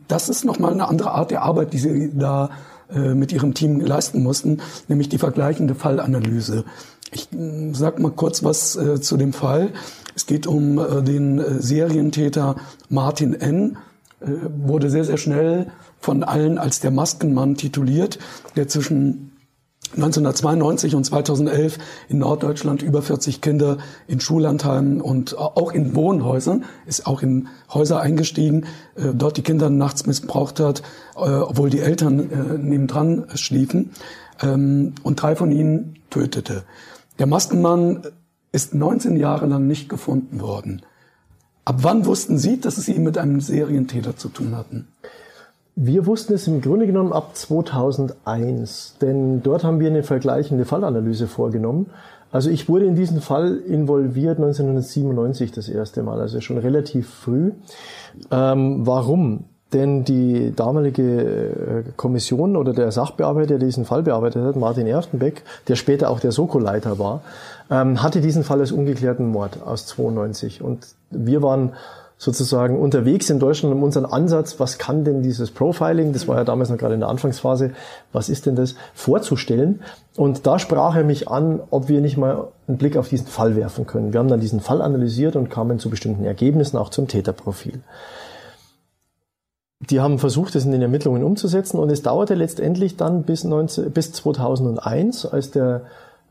das 0.07 0.29
ist 0.29 0.45
nochmal 0.45 0.73
eine 0.73 0.87
andere 0.87 1.11
Art 1.11 1.31
der 1.31 1.43
Arbeit, 1.43 1.73
die 1.73 1.79
Sie 1.79 2.11
da 2.17 2.51
äh, 2.93 3.13
mit 3.13 3.31
Ihrem 3.31 3.53
Team 3.53 3.79
leisten 3.81 4.23
mussten, 4.23 4.59
nämlich 4.87 5.09
die 5.09 5.17
vergleichende 5.17 5.75
Fallanalyse. 5.75 6.65
Ich 7.11 7.31
äh, 7.33 7.73
sag 7.73 7.99
mal 7.99 8.11
kurz 8.11 8.43
was 8.43 8.75
äh, 8.75 9.01
zu 9.01 9.17
dem 9.17 9.33
Fall. 9.33 9.71
Es 10.15 10.25
geht 10.25 10.47
um 10.47 10.79
äh, 10.79 11.01
den 11.03 11.39
äh, 11.39 11.61
Serientäter 11.61 12.55
Martin 12.89 13.33
N., 13.33 13.77
äh, 14.21 14.27
wurde 14.57 14.89
sehr, 14.89 15.03
sehr 15.03 15.17
schnell 15.17 15.67
von 15.99 16.23
allen 16.23 16.57
als 16.57 16.79
der 16.79 16.91
Maskenmann 16.91 17.55
tituliert, 17.55 18.19
der 18.55 18.67
zwischen 18.67 19.32
1992 19.95 20.95
und 20.95 21.03
2011 21.03 21.77
in 22.09 22.19
Norddeutschland 22.19 22.81
über 22.81 23.01
40 23.01 23.41
Kinder 23.41 23.77
in 24.07 24.19
Schullandheimen 24.19 25.01
und 25.01 25.37
auch 25.37 25.71
in 25.71 25.95
Wohnhäusern, 25.95 26.65
ist 26.85 27.07
auch 27.07 27.21
in 27.21 27.47
Häuser 27.73 28.01
eingestiegen, 28.01 28.65
äh, 28.95 29.13
dort 29.13 29.37
die 29.37 29.43
Kinder 29.43 29.69
nachts 29.69 30.05
missbraucht 30.05 30.59
hat, 30.59 30.81
äh, 31.15 31.19
obwohl 31.19 31.69
die 31.69 31.79
Eltern 31.79 32.19
äh, 32.19 32.57
nebendran 32.57 33.25
schliefen 33.35 33.91
ähm, 34.41 34.93
und 35.03 35.21
drei 35.21 35.35
von 35.35 35.51
ihnen 35.51 35.95
tötete. 36.09 36.63
Der 37.19 37.27
Maskenmann 37.27 38.03
ist 38.51 38.73
19 38.73 39.15
Jahre 39.17 39.45
lang 39.45 39.67
nicht 39.67 39.89
gefunden 39.89 40.41
worden. 40.41 40.81
Ab 41.65 41.77
wann 41.81 42.05
wussten 42.05 42.37
Sie, 42.37 42.59
dass 42.59 42.75
Sie 42.75 42.99
mit 42.99 43.17
einem 43.17 43.39
Serientäter 43.39 44.17
zu 44.17 44.29
tun 44.29 44.55
hatten? 44.55 44.87
Wir 45.75 46.05
wussten 46.05 46.33
es 46.33 46.47
im 46.47 46.61
Grunde 46.61 46.85
genommen 46.85 47.13
ab 47.13 47.35
2001, 47.35 48.97
denn 49.01 49.41
dort 49.41 49.63
haben 49.63 49.79
wir 49.79 49.87
eine 49.87 50.03
vergleichende 50.03 50.65
Fallanalyse 50.65 51.27
vorgenommen. 51.27 51.89
Also 52.31 52.51
ich 52.51 52.69
wurde 52.69 52.85
in 52.85 52.95
diesen 52.95 53.21
Fall 53.21 53.57
involviert 53.57 54.37
1997 54.37 55.51
das 55.51 55.69
erste 55.69 56.03
Mal, 56.03 56.19
also 56.19 56.41
schon 56.41 56.57
relativ 56.59 57.09
früh. 57.09 57.51
Ähm, 58.29 58.85
warum? 58.85 59.45
Denn 59.71 60.03
die 60.03 60.53
damalige 60.55 61.03
äh, 61.03 61.83
Kommission 61.97 62.55
oder 62.55 62.73
der 62.73 62.91
Sachbearbeiter, 62.91 63.57
der 63.57 63.67
diesen 63.67 63.85
Fall 63.85 64.03
bearbeitet 64.03 64.43
hat, 64.43 64.55
Martin 64.55 64.85
Erftenbeck, 64.85 65.41
der 65.67 65.75
später 65.75 66.11
auch 66.11 66.19
der 66.19 66.31
Soko-Leiter 66.31 66.99
war, 66.99 67.21
ähm, 67.71 68.03
hatte 68.03 68.21
diesen 68.21 68.43
Fall 68.43 68.59
als 68.59 68.71
ungeklärten 68.71 69.27
Mord 69.27 69.63
aus 69.65 69.87
92. 69.87 70.61
Und 70.61 70.85
wir 71.09 71.41
waren 71.41 71.73
sozusagen 72.17 72.79
unterwegs 72.79 73.29
in 73.29 73.39
Deutschland 73.39 73.75
um 73.75 73.83
unseren 73.83 74.05
Ansatz, 74.05 74.59
was 74.59 74.77
kann 74.77 75.03
denn 75.03 75.23
dieses 75.23 75.51
Profiling, 75.51 76.13
das 76.13 76.27
war 76.27 76.37
ja 76.37 76.43
damals 76.43 76.69
noch 76.69 76.77
gerade 76.77 76.93
in 76.93 77.01
der 77.01 77.09
Anfangsphase, 77.09 77.71
was 78.11 78.29
ist 78.29 78.45
denn 78.45 78.55
das, 78.55 78.75
vorzustellen. 78.93 79.81
Und 80.15 80.45
da 80.47 80.59
sprach 80.59 80.95
er 80.95 81.03
mich 81.03 81.27
an, 81.27 81.59
ob 81.69 81.89
wir 81.89 82.01
nicht 82.01 82.17
mal 82.17 82.47
einen 82.67 82.77
Blick 82.77 82.97
auf 82.97 83.09
diesen 83.09 83.27
Fall 83.27 83.55
werfen 83.55 83.87
können. 83.87 84.13
Wir 84.13 84.19
haben 84.19 84.29
dann 84.29 84.39
diesen 84.39 84.61
Fall 84.61 84.81
analysiert 84.81 85.35
und 85.35 85.49
kamen 85.49 85.79
zu 85.79 85.89
bestimmten 85.89 86.23
Ergebnissen, 86.23 86.77
auch 86.77 86.89
zum 86.89 87.07
Täterprofil. 87.07 87.81
Die 89.89 89.99
haben 89.99 90.17
versucht, 90.17 90.55
das 90.55 90.63
in 90.63 90.71
den 90.71 90.81
Ermittlungen 90.81 91.23
umzusetzen 91.23 91.77
und 91.77 91.89
es 91.89 92.03
dauerte 92.03 92.35
letztendlich 92.35 92.95
dann 92.95 93.23
bis, 93.23 93.43
19, 93.43 93.91
bis 93.91 94.13
2001, 94.13 95.25
als 95.25 95.51
der 95.51 95.81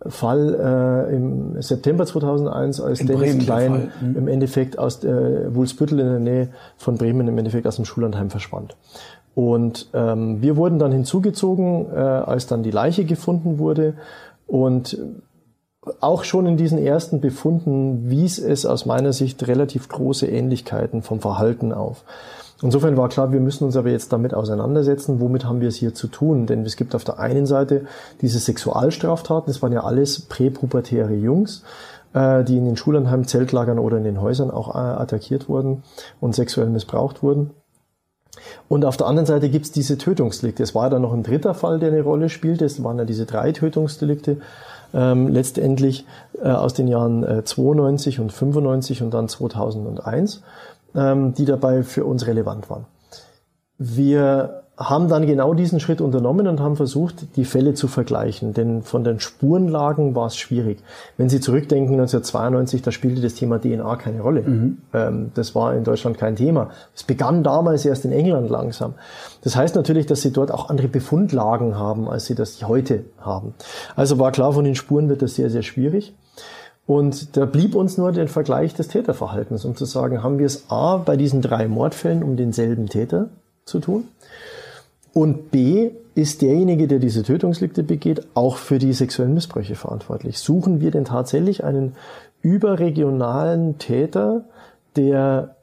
Fall 0.09 1.09
äh, 1.11 1.15
im 1.15 1.61
September 1.61 2.07
2001, 2.07 2.81
als 2.81 3.01
in 3.01 3.07
Dennis 3.07 3.23
Bremen 3.23 3.39
Klein 3.41 3.93
mhm. 4.01 4.17
im 4.17 4.29
Endeffekt 4.29 4.79
aus 4.79 5.03
äh, 5.05 5.55
Wulsbüttel 5.55 5.99
in 6.01 6.07
der 6.07 6.19
Nähe 6.19 6.49
von 6.77 6.97
Bremen 6.97 7.29
im 7.29 7.39
Endeffekt 7.39 7.67
aus 7.67 7.77
dem 7.77 7.85
Schullandheim 7.85 8.31
verschwand. 8.31 8.77
Und 9.35 9.89
ähm, 9.95 10.43
wir 10.43 10.57
wurden 10.57 10.79
dann 10.79 10.93
hinzugezogen, 10.93 11.87
äh, 11.93 11.99
als 11.99 12.47
dann 12.47 12.63
die 12.63 12.71
Leiche 12.71 13.05
gefunden 13.05 13.59
wurde. 13.59 13.95
Und 14.47 14.99
auch 16.01 16.25
schon 16.25 16.47
in 16.47 16.57
diesen 16.57 16.79
ersten 16.79 17.21
Befunden 17.21 18.09
wies 18.09 18.39
es 18.39 18.67
aus 18.67 18.87
meiner 18.87 19.13
Sicht 19.13 19.47
relativ 19.49 19.89
große 19.89 20.27
Ähnlichkeiten 20.27 21.03
vom 21.03 21.21
Verhalten 21.21 21.73
auf. 21.73 22.05
Insofern 22.63 22.97
war 22.97 23.09
klar, 23.09 23.33
wir 23.33 23.41
müssen 23.41 23.65
uns 23.65 23.77
aber 23.77 23.91
jetzt 23.91 24.13
damit 24.13 24.35
auseinandersetzen, 24.35 25.21
womit 25.21 25.45
haben 25.45 25.61
wir 25.61 25.69
es 25.69 25.77
hier 25.77 25.95
zu 25.95 26.07
tun? 26.07 26.47
Denn 26.47 26.65
es 26.65 26.77
gibt 26.77 26.95
auf 26.95 27.03
der 27.03 27.19
einen 27.19 27.45
Seite 27.45 27.87
diese 28.21 28.39
Sexualstraftaten, 28.39 29.53
das 29.53 29.63
waren 29.63 29.73
ja 29.73 29.83
alles 29.83 30.21
präpubertäre 30.23 31.15
Jungs, 31.15 31.65
äh, 32.15 32.45
die 32.45 32.57
in 32.57 32.65
den 32.65 32.77
Schulanheimen, 32.77 33.27
Zeltlagern 33.27 33.81
oder 33.81 33.99
in 33.99 34.05
den 34.05 34.21
Häusern 34.21 34.51
auch 34.51 34.75
äh, 34.75 34.79
attackiert 34.79 35.49
wurden 35.49 35.83
und 36.21 36.37
sexuell 36.37 36.69
missbraucht 36.69 37.23
wurden. 37.23 37.51
Und 38.69 38.85
auf 38.85 38.97
der 38.97 39.09
anderen 39.09 39.27
Seite 39.27 39.51
gibt 39.51 39.67
es 39.67 39.73
diese 39.73 39.99
Tötungsdelikte. 39.99 40.63
Es 40.63 40.75
war 40.75 40.89
dann 40.89 41.03
noch 41.03 41.13
ein 41.13 41.23
dritter 41.23 41.55
Fall, 41.55 41.79
der 41.79 41.91
eine 41.91 42.03
Rolle 42.03 42.29
spielte. 42.29 42.65
Es 42.65 42.83
waren 42.83 42.99
ja 42.99 43.05
diese 43.05 43.27
drei 43.27 43.53
Tötungsdelikte 43.53 44.39
ähm, 44.95 45.29
letztendlich 45.29 46.07
äh, 46.43 46.49
aus 46.49 46.75
den 46.75 46.89
Jahren 46.89 47.25
äh, 47.25 47.45
92 47.45 48.21
und 48.21 48.33
95 48.33 49.03
und 49.03 49.13
dann 49.13 49.29
2001 49.29 50.43
ähm, 50.95 51.35
die 51.35 51.45
dabei 51.45 51.83
für 51.83 52.05
uns 52.05 52.27
relevant 52.27 52.71
waren. 52.71 52.87
Wir 53.79 54.63
haben 54.79 55.09
dann 55.09 55.27
genau 55.27 55.53
diesen 55.55 55.81
Schritt 55.81 56.01
unternommen 56.01 56.49
und 56.49 56.61
haben 56.61 56.77
versucht, 56.77 57.37
die 57.37 57.45
Fälle 57.45 57.75
zu 57.75 57.89
vergleichen. 57.89 58.55
Denn 58.55 58.83
von 58.83 59.05
den 59.05 59.21
Spurenlagen 59.21 60.15
war 60.15 60.27
es 60.27 60.37
schwierig. 60.37 60.79
Wenn 61.19 61.29
Sie 61.29 61.41
zurückdenken, 61.41 61.95
1992, 61.95 62.81
da 62.83 62.91
spielte 62.91 63.21
das 63.21 63.35
Thema 63.35 63.61
DNA 63.61 63.97
keine 63.97 64.23
Rolle. 64.23 64.43
Mhm. 64.43 64.79
Ähm, 64.95 65.31
das 65.35 65.55
war 65.55 65.75
in 65.75 65.85
Deutschland 65.85 66.19
kein 66.19 66.37
Thema. 66.37 66.71
Es 66.95 67.05
begann 67.05 67.43
damals 67.43 67.85
erst 67.85 68.05
in 68.05 68.13
England 68.13 68.51
langsam. 68.51 68.95
Das 69.43 69.57
heißt 69.57 69.77
natürlich, 69.77 70.07
dass 70.07 70.23
Sie 70.23 70.33
dort 70.33 70.51
auch 70.51 70.71
andere 70.71 70.89
Befundlagen 70.89 71.77
haben, 71.77 72.09
als 72.09 72.25
Sie 72.25 72.35
das 72.35 72.67
heute 72.67 73.05
haben. 73.21 73.55
Also 73.95 74.19
war 74.19 74.33
klar, 74.33 74.53
von 74.55 74.65
den 74.65 74.75
Spuren 74.75 75.09
wird 75.09 75.23
das 75.23 75.35
sehr, 75.35 75.51
sehr 75.51 75.63
schwierig. 75.63 76.15
Und 76.87 77.37
da 77.37 77.45
blieb 77.45 77.75
uns 77.75 77.97
nur 77.97 78.13
der 78.13 78.29
Vergleich 78.29 78.75
des 78.75 78.89
Täterverhaltens, 78.89 79.65
um 79.65 79.77
zu 79.77 79.85
sagen, 79.85 80.23
haben 80.23 80.39
wir 80.39 80.47
es 80.47 80.65
A 80.69 80.97
bei 80.97 81.17
diesen 81.17 81.41
drei 81.41 81.69
Mordfällen 81.69 82.23
um 82.23 82.37
denselben 82.37 82.89
Täter 82.89 83.29
zu 83.65 83.79
tun? 83.79 84.09
Und 85.15 85.51
B, 85.51 85.91
ist 86.15 86.43
derjenige, 86.43 86.89
der 86.89 86.99
diese 86.99 87.23
Tötungsdelikte 87.23 87.83
begeht, 87.83 88.27
auch 88.35 88.57
für 88.57 88.79
die 88.79 88.93
sexuellen 88.93 89.35
Missbräuche 89.35 89.77
verantwortlich? 89.77 90.39
Suchen 90.39 90.81
wir 90.81 90.91
denn 90.91 91.05
tatsächlich 91.05 91.65
einen 91.65 91.95
überregionalen 92.43 93.79
Täter, 93.79 94.45
der 94.97 95.57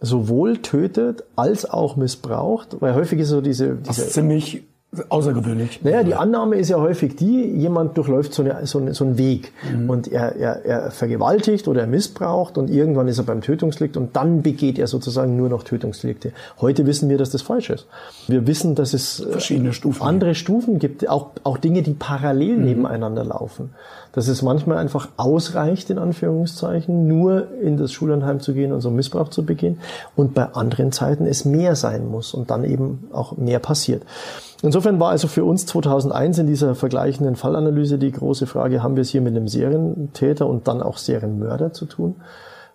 sowohl 0.00 0.58
tötet 0.58 1.24
als 1.36 1.68
auch 1.68 1.96
missbraucht? 1.96 2.80
Weil 2.80 2.94
häufig 2.94 3.20
ist 3.20 3.28
so 3.28 3.40
diese... 3.40 3.76
diese 3.76 4.02
ist 4.02 4.12
ziemlich 4.14 4.64
außergewöhnlich. 5.08 5.80
Naja, 5.82 6.02
die 6.02 6.14
Annahme 6.14 6.56
ist 6.56 6.68
ja 6.68 6.76
häufig 6.76 7.16
die, 7.16 7.46
jemand 7.46 7.96
durchläuft 7.96 8.34
so, 8.34 8.42
eine, 8.42 8.66
so, 8.66 8.78
eine, 8.78 8.92
so 8.92 9.04
einen 9.04 9.16
Weg 9.16 9.52
mhm. 9.72 9.88
und 9.88 10.12
er, 10.12 10.36
er, 10.36 10.64
er 10.66 10.90
vergewaltigt 10.90 11.66
oder 11.66 11.80
er 11.80 11.86
missbraucht 11.86 12.58
und 12.58 12.68
irgendwann 12.68 13.08
ist 13.08 13.16
er 13.16 13.24
beim 13.24 13.40
Tötungsdelikt 13.40 13.96
und 13.96 14.14
dann 14.16 14.42
begeht 14.42 14.78
er 14.78 14.86
sozusagen 14.86 15.34
nur 15.34 15.48
noch 15.48 15.62
Tötungsdelikte. 15.62 16.32
Heute 16.60 16.86
wissen 16.86 17.08
wir, 17.08 17.16
dass 17.16 17.30
das 17.30 17.40
falsch 17.40 17.70
ist. 17.70 17.86
Wir 18.28 18.46
wissen, 18.46 18.74
dass 18.74 18.92
es 18.92 19.20
äh, 19.20 19.30
verschiedene 19.30 19.72
Stufen 19.72 20.02
andere 20.02 20.34
Stufen 20.34 20.78
gibt, 20.78 21.08
auch, 21.08 21.30
auch 21.42 21.56
Dinge, 21.56 21.80
die 21.80 21.94
parallel 21.94 22.58
mhm. 22.58 22.64
nebeneinander 22.64 23.24
laufen. 23.24 23.70
Dass 24.12 24.28
es 24.28 24.42
manchmal 24.42 24.76
einfach 24.76 25.08
ausreicht, 25.16 25.88
in 25.90 25.98
Anführungszeichen, 25.98 27.08
nur 27.08 27.48
in 27.62 27.76
das 27.76 27.92
Schulanheim 27.92 28.40
zu 28.40 28.52
gehen 28.52 28.72
und 28.72 28.80
so 28.80 28.90
Missbrauch 28.90 29.28
zu 29.28 29.44
begehen 29.44 29.80
und 30.16 30.34
bei 30.34 30.52
anderen 30.52 30.92
Zeiten 30.92 31.26
es 31.26 31.44
mehr 31.44 31.76
sein 31.76 32.08
muss 32.08 32.34
und 32.34 32.50
dann 32.50 32.64
eben 32.64 33.08
auch 33.12 33.36
mehr 33.36 33.58
passiert. 33.58 34.02
Insofern 34.62 35.00
war 35.00 35.10
also 35.10 35.26
für 35.26 35.44
uns 35.44 35.66
2001 35.66 36.38
in 36.38 36.46
dieser 36.46 36.74
vergleichenden 36.74 37.34
Fallanalyse 37.36 37.98
die 37.98 38.12
große 38.12 38.46
Frage, 38.46 38.82
haben 38.82 38.94
wir 38.94 39.00
es 39.00 39.08
hier 39.08 39.20
mit 39.20 39.34
einem 39.34 39.48
Serientäter 39.48 40.46
und 40.46 40.68
dann 40.68 40.82
auch 40.82 40.98
Serienmörder 40.98 41.72
zu 41.72 41.86
tun? 41.86 42.16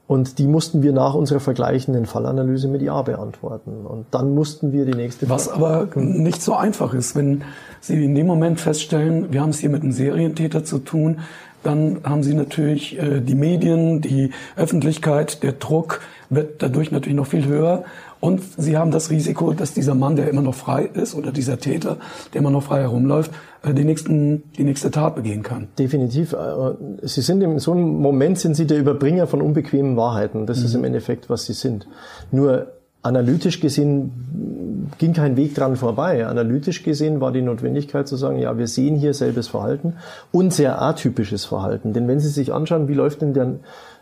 Und 0.08 0.40
die 0.40 0.48
mussten 0.48 0.82
wir 0.84 0.94
nach 0.94 1.14
unserer 1.14 1.42
vergleichenden 1.42 2.06
Fallanalyse 2.06 2.70
mit 2.70 2.82
Ja 2.82 3.02
beantworten. 3.02 3.86
Und 3.86 4.06
dann 4.12 4.34
mussten 4.34 4.72
wir 4.72 4.86
die 4.86 4.94
nächste 4.94 5.30
Was 5.30 5.48
Frage 5.48 6.00
aber 6.00 6.02
nicht 6.02 6.42
so 6.42 6.56
einfach 6.56 6.94
ist, 6.94 7.16
wenn 7.16 7.44
Sie 7.82 8.06
in 8.06 8.16
dem 8.16 8.26
Moment 8.26 8.62
feststellen, 8.62 9.34
wir 9.34 9.42
haben 9.42 9.50
es 9.50 9.60
hier 9.60 9.70
mit 9.70 9.84
einem 9.84 9.92
Serientäter 9.92 10.64
zu 10.64 10.80
tun, 10.80 11.20
dann 11.64 12.00
haben 12.06 12.24
Sie 12.24 12.34
natürlich 12.34 12.98
äh, 12.98 13.20
die 13.20 13.36
Medien, 13.36 14.00
die 14.00 14.32
Öffentlichkeit, 14.56 15.44
der 15.44 15.52
Druck 15.54 16.00
wird 16.30 16.64
dadurch 16.64 16.92
natürlich 16.92 17.18
noch 17.18 17.28
viel 17.28 17.46
höher. 17.46 17.84
Und 18.20 18.42
sie 18.58 18.78
haben 18.78 18.92
das 18.92 19.10
Risiko, 19.10 19.54
dass 19.54 19.74
dieser 19.74 19.96
Mann, 19.96 20.16
der 20.16 20.30
immer 20.30 20.42
noch 20.42 20.56
frei 20.56 20.90
ist, 20.94 21.16
oder 21.16 21.32
dieser 21.32 21.60
Täter, 21.60 21.98
der 22.34 22.42
immer 22.42 22.52
noch 22.52 22.64
frei 22.64 22.82
herumläuft, 22.82 23.32
äh, 23.64 23.74
die, 23.74 23.84
nächsten, 23.84 24.44
die 24.58 24.64
nächste 24.64 24.92
Tat 24.92 25.16
begehen 25.16 25.44
kann. 25.44 25.68
Definitiv. 25.78 26.34
Äh, 26.34 26.38
sie 27.04 27.22
sind 27.22 27.42
in 27.42 27.60
so 27.60 27.72
einem 27.72 28.02
Moment 28.02 28.40
sind 28.40 28.56
Sie 28.56 28.68
der 28.68 28.80
Überbringer 28.80 29.28
von 29.28 29.42
unbequemen 29.42 29.98
Wahrheiten. 29.98 30.46
Das 30.46 30.60
mhm. 30.60 30.66
ist 30.66 30.74
im 30.76 30.84
Endeffekt, 30.84 31.30
was 31.30 31.46
Sie 31.46 31.54
sind. 31.54 31.88
Nur 32.32 32.68
analytisch 33.04 33.60
gesehen 33.60 34.90
ging 34.98 35.14
kein 35.14 35.38
Weg 35.38 35.56
dran 35.56 35.76
vorbei. 35.76 36.26
Analytisch 36.26 36.84
gesehen 36.84 37.22
war 37.22 37.32
die 37.32 37.42
Notwendigkeit 37.42 38.08
zu 38.08 38.16
sagen, 38.16 38.40
ja, 38.40 38.58
wir 38.58 38.68
sehen 38.68 38.96
hier 38.96 39.14
selbes 39.14 39.48
Verhalten 39.48 39.94
und 40.32 40.54
sehr 40.54 40.82
atypisches 40.82 41.46
Verhalten. 41.46 41.94
Denn 41.94 42.08
wenn 42.08 42.20
Sie 42.20 42.30
sich 42.30 42.54
anschauen, 42.54 42.88
wie 42.88 42.94
läuft 42.94 43.22
denn 43.22 43.34
der 43.34 43.56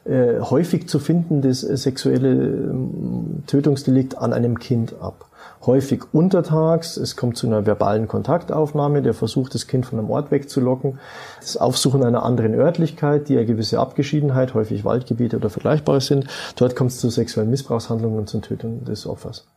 äh, 0.06 0.40
häufig 0.40 0.88
zu 0.88 1.00
finden 1.00 1.42
das 1.42 1.62
sexuelle 1.62 2.30
ähm, 2.30 3.44
Tötungsdelikt 3.48 4.18
an 4.18 4.34
einem 4.34 4.60
Kind 4.60 4.96
ab. 5.02 5.26
Häufig 5.66 6.04
untertags, 6.14 6.96
es 6.96 7.16
kommt 7.16 7.38
zu 7.38 7.48
einer 7.48 7.66
verbalen 7.66 8.08
Kontaktaufnahme, 8.08 9.02
der 9.02 9.16
versucht, 9.16 9.56
das 9.56 9.66
Kind 9.66 9.86
von 9.86 9.98
einem 9.98 10.12
Ort 10.12 10.30
wegzulocken. 10.30 11.00
Das 11.40 11.58
Aufsuchen 11.58 12.04
einer 12.04 12.24
anderen 12.24 12.54
Örtlichkeit, 12.54 13.30
die 13.30 13.38
eine 13.38 13.48
gewisse 13.48 13.80
Abgeschiedenheit, 13.80 14.54
häufig 14.54 14.86
Waldgebiete 14.86 15.38
oder 15.38 15.50
Vergleichbares 15.50 16.06
sind. 16.06 16.28
Dort 16.56 16.76
kommt 16.76 16.92
es 16.92 17.00
zu 17.00 17.10
sexuellen 17.10 17.50
Missbrauchshandlungen 17.50 18.20
und 18.20 18.30
zur 18.30 18.42
Tötung 18.42 18.86
des 18.86 19.08
Opfers. 19.08 19.48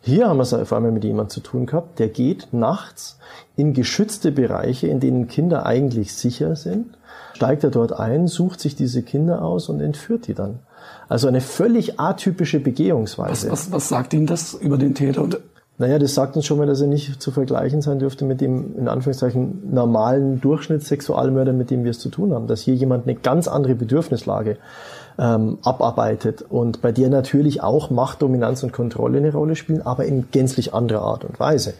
Hier 0.00 0.28
haben 0.28 0.36
wir 0.36 0.42
es 0.42 0.54
auf 0.54 0.72
einmal 0.72 0.92
mit 0.92 1.04
jemandem 1.04 1.30
zu 1.30 1.40
tun 1.40 1.66
gehabt, 1.66 1.98
der 1.98 2.08
geht 2.08 2.52
nachts 2.52 3.18
in 3.56 3.74
geschützte 3.74 4.30
Bereiche, 4.30 4.86
in 4.86 5.00
denen 5.00 5.26
Kinder 5.26 5.66
eigentlich 5.66 6.14
sicher 6.14 6.54
sind, 6.56 6.97
steigt 7.38 7.62
er 7.62 7.70
dort 7.70 7.92
ein, 7.92 8.26
sucht 8.26 8.58
sich 8.58 8.74
diese 8.74 9.02
Kinder 9.02 9.42
aus 9.42 9.68
und 9.68 9.80
entführt 9.80 10.26
die 10.26 10.34
dann. 10.34 10.58
Also 11.08 11.28
eine 11.28 11.40
völlig 11.40 12.00
atypische 12.00 12.58
Begehungsweise. 12.58 13.48
Was, 13.48 13.68
was, 13.68 13.72
was 13.72 13.88
sagt 13.88 14.12
Ihnen 14.12 14.26
das 14.26 14.54
über 14.54 14.76
den 14.76 14.96
Täter? 14.96 15.22
Und 15.22 15.38
naja, 15.78 16.00
das 16.00 16.16
sagt 16.16 16.34
uns 16.34 16.46
schon 16.46 16.58
mal, 16.58 16.66
dass 16.66 16.80
er 16.80 16.88
nicht 16.88 17.22
zu 17.22 17.30
vergleichen 17.30 17.80
sein 17.80 18.00
dürfte 18.00 18.24
mit 18.24 18.40
dem, 18.40 18.76
in 18.76 18.88
Anführungszeichen, 18.88 19.72
normalen 19.72 20.40
Durchschnittssexualmörder, 20.40 21.52
mit 21.52 21.70
dem 21.70 21.84
wir 21.84 21.92
es 21.92 22.00
zu 22.00 22.08
tun 22.08 22.34
haben. 22.34 22.48
Dass 22.48 22.62
hier 22.62 22.74
jemand 22.74 23.06
eine 23.06 23.14
ganz 23.14 23.46
andere 23.46 23.76
Bedürfnislage 23.76 24.56
ähm, 25.16 25.58
abarbeitet 25.62 26.42
und 26.42 26.82
bei 26.82 26.90
der 26.90 27.08
natürlich 27.08 27.62
auch 27.62 27.90
Macht, 27.90 28.20
Dominanz 28.22 28.64
und 28.64 28.72
Kontrolle 28.72 29.18
eine 29.18 29.30
Rolle 29.30 29.54
spielen, 29.54 29.82
aber 29.86 30.06
in 30.06 30.32
gänzlich 30.32 30.74
anderer 30.74 31.02
Art 31.02 31.24
und 31.24 31.38
Weise. 31.38 31.74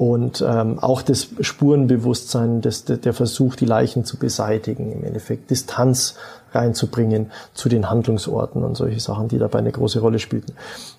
Und 0.00 0.42
ähm, 0.48 0.78
auch 0.78 1.02
das 1.02 1.28
Spurenbewusstsein, 1.42 2.62
das, 2.62 2.86
der 2.86 3.12
Versuch, 3.12 3.54
die 3.54 3.66
Leichen 3.66 4.06
zu 4.06 4.16
beseitigen, 4.16 4.90
im 4.92 5.04
Endeffekt 5.04 5.50
Distanz 5.50 6.14
reinzubringen 6.52 7.30
zu 7.52 7.68
den 7.68 7.90
Handlungsorten 7.90 8.64
und 8.64 8.78
solche 8.78 8.98
Sachen, 8.98 9.28
die 9.28 9.36
dabei 9.36 9.58
eine 9.58 9.72
große 9.72 10.00
Rolle 10.00 10.18
spielten. 10.18 10.54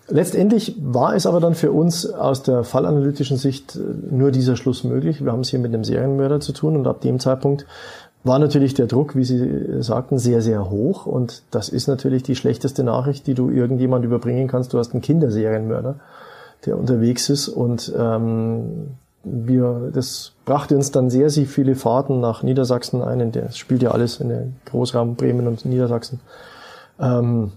Letztendlich 0.07 0.75
war 0.79 1.15
es 1.15 1.25
aber 1.25 1.39
dann 1.39 1.55
für 1.55 1.71
uns 1.71 2.05
aus 2.05 2.43
der 2.43 2.63
fallanalytischen 2.63 3.37
Sicht 3.37 3.75
äh, 3.75 3.79
nur 4.11 4.29
dieser 4.29 4.55
Schluss 4.55 4.83
möglich. 4.83 5.25
Wir 5.25 5.31
haben 5.31 5.41
es 5.41 5.49
hier 5.49 5.57
mit 5.57 5.73
einem 5.73 5.83
Serienmörder 5.83 6.39
zu 6.39 6.51
tun 6.51 6.75
und 6.75 6.85
ab 6.85 7.01
dem 7.01 7.19
Zeitpunkt 7.19 7.65
war 8.23 8.37
natürlich 8.37 8.75
der 8.75 8.85
Druck, 8.85 9.15
wie 9.15 9.23
Sie 9.23 9.81
sagten, 9.81 10.19
sehr, 10.19 10.43
sehr 10.43 10.69
hoch. 10.69 11.07
Und 11.07 11.41
das 11.49 11.69
ist 11.69 11.87
natürlich 11.87 12.21
die 12.21 12.35
schlechteste 12.35 12.83
Nachricht, 12.83 13.25
die 13.25 13.33
du 13.33 13.49
irgendjemand 13.49 14.05
überbringen 14.05 14.47
kannst. 14.47 14.73
Du 14.73 14.77
hast 14.77 14.93
einen 14.93 15.01
Kinderserienmörder 15.01 15.95
der 16.65 16.77
unterwegs 16.77 17.29
ist. 17.29 17.47
Und 17.47 17.93
ähm, 17.97 18.91
wir, 19.23 19.91
das 19.93 20.33
brachte 20.45 20.75
uns 20.75 20.91
dann 20.91 21.09
sehr, 21.09 21.29
sehr 21.29 21.45
viele 21.45 21.75
Fahrten 21.75 22.19
nach 22.19 22.43
Niedersachsen 22.43 23.01
ein. 23.01 23.31
Das 23.31 23.57
spielt 23.57 23.83
ja 23.83 23.91
alles 23.91 24.19
in 24.19 24.29
der 24.29 24.47
Großraum 24.65 25.15
Bremen 25.15 25.47
und 25.47 25.65
Niedersachsen. 25.65 26.19
Ähm, 26.99 27.51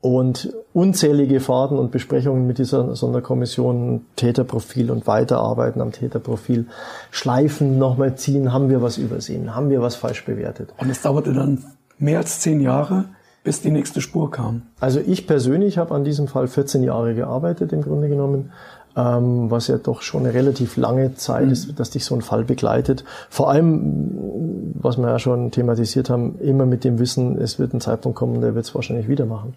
und 0.00 0.54
unzählige 0.72 1.40
Fahrten 1.40 1.76
und 1.76 1.90
Besprechungen 1.90 2.46
mit 2.46 2.58
dieser 2.58 2.94
Sonderkommission, 2.94 4.06
Täterprofil 4.14 4.92
und 4.92 5.08
Weiterarbeiten 5.08 5.80
am 5.80 5.90
Täterprofil, 5.90 6.66
Schleifen 7.10 7.78
nochmal 7.78 8.14
ziehen, 8.14 8.52
haben 8.52 8.70
wir 8.70 8.80
was 8.80 8.96
übersehen, 8.96 9.56
haben 9.56 9.70
wir 9.70 9.82
was 9.82 9.96
falsch 9.96 10.24
bewertet. 10.24 10.72
Und 10.78 10.88
es 10.88 11.02
dauerte 11.02 11.32
dann 11.32 11.64
mehr 11.98 12.18
als 12.18 12.38
zehn 12.38 12.60
Jahre, 12.60 13.06
bis 13.44 13.60
die 13.60 13.70
nächste 13.70 14.00
Spur 14.00 14.30
kam? 14.30 14.62
Also 14.80 15.00
ich 15.00 15.26
persönlich 15.26 15.78
habe 15.78 15.94
an 15.94 16.04
diesem 16.04 16.28
Fall 16.28 16.48
14 16.48 16.82
Jahre 16.82 17.14
gearbeitet 17.14 17.72
im 17.72 17.82
Grunde 17.82 18.08
genommen, 18.08 18.52
ähm, 18.96 19.50
was 19.50 19.68
ja 19.68 19.78
doch 19.78 20.02
schon 20.02 20.24
eine 20.24 20.34
relativ 20.34 20.76
lange 20.76 21.14
Zeit 21.14 21.46
mhm. 21.46 21.52
ist, 21.52 21.78
dass 21.78 21.90
dich 21.90 22.04
so 22.04 22.14
ein 22.14 22.22
Fall 22.22 22.44
begleitet. 22.44 23.04
Vor 23.30 23.50
allem, 23.50 24.72
was 24.74 24.96
wir 24.96 25.08
ja 25.08 25.18
schon 25.18 25.50
thematisiert 25.50 26.10
haben, 26.10 26.38
immer 26.40 26.66
mit 26.66 26.84
dem 26.84 26.98
Wissen, 26.98 27.38
es 27.38 27.58
wird 27.58 27.72
ein 27.74 27.80
Zeitpunkt 27.80 28.18
kommen, 28.18 28.40
der 28.40 28.54
wird 28.54 28.64
es 28.64 28.74
wahrscheinlich 28.74 29.08
wieder 29.08 29.26
machen. 29.26 29.54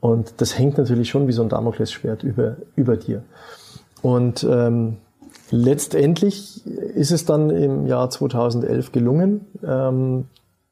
Und 0.00 0.34
das 0.40 0.58
hängt 0.58 0.78
natürlich 0.78 1.08
schon 1.08 1.26
wie 1.26 1.32
so 1.32 1.42
ein 1.42 1.48
Damoklesschwert 1.48 2.22
über, 2.22 2.56
über 2.76 2.96
dir. 2.96 3.22
Und 4.02 4.46
ähm, 4.48 4.98
letztendlich 5.50 6.64
ist 6.66 7.10
es 7.10 7.24
dann 7.24 7.50
im 7.50 7.86
Jahr 7.86 8.10
2011 8.10 8.92
gelungen, 8.92 9.46
ähm, 9.66 10.26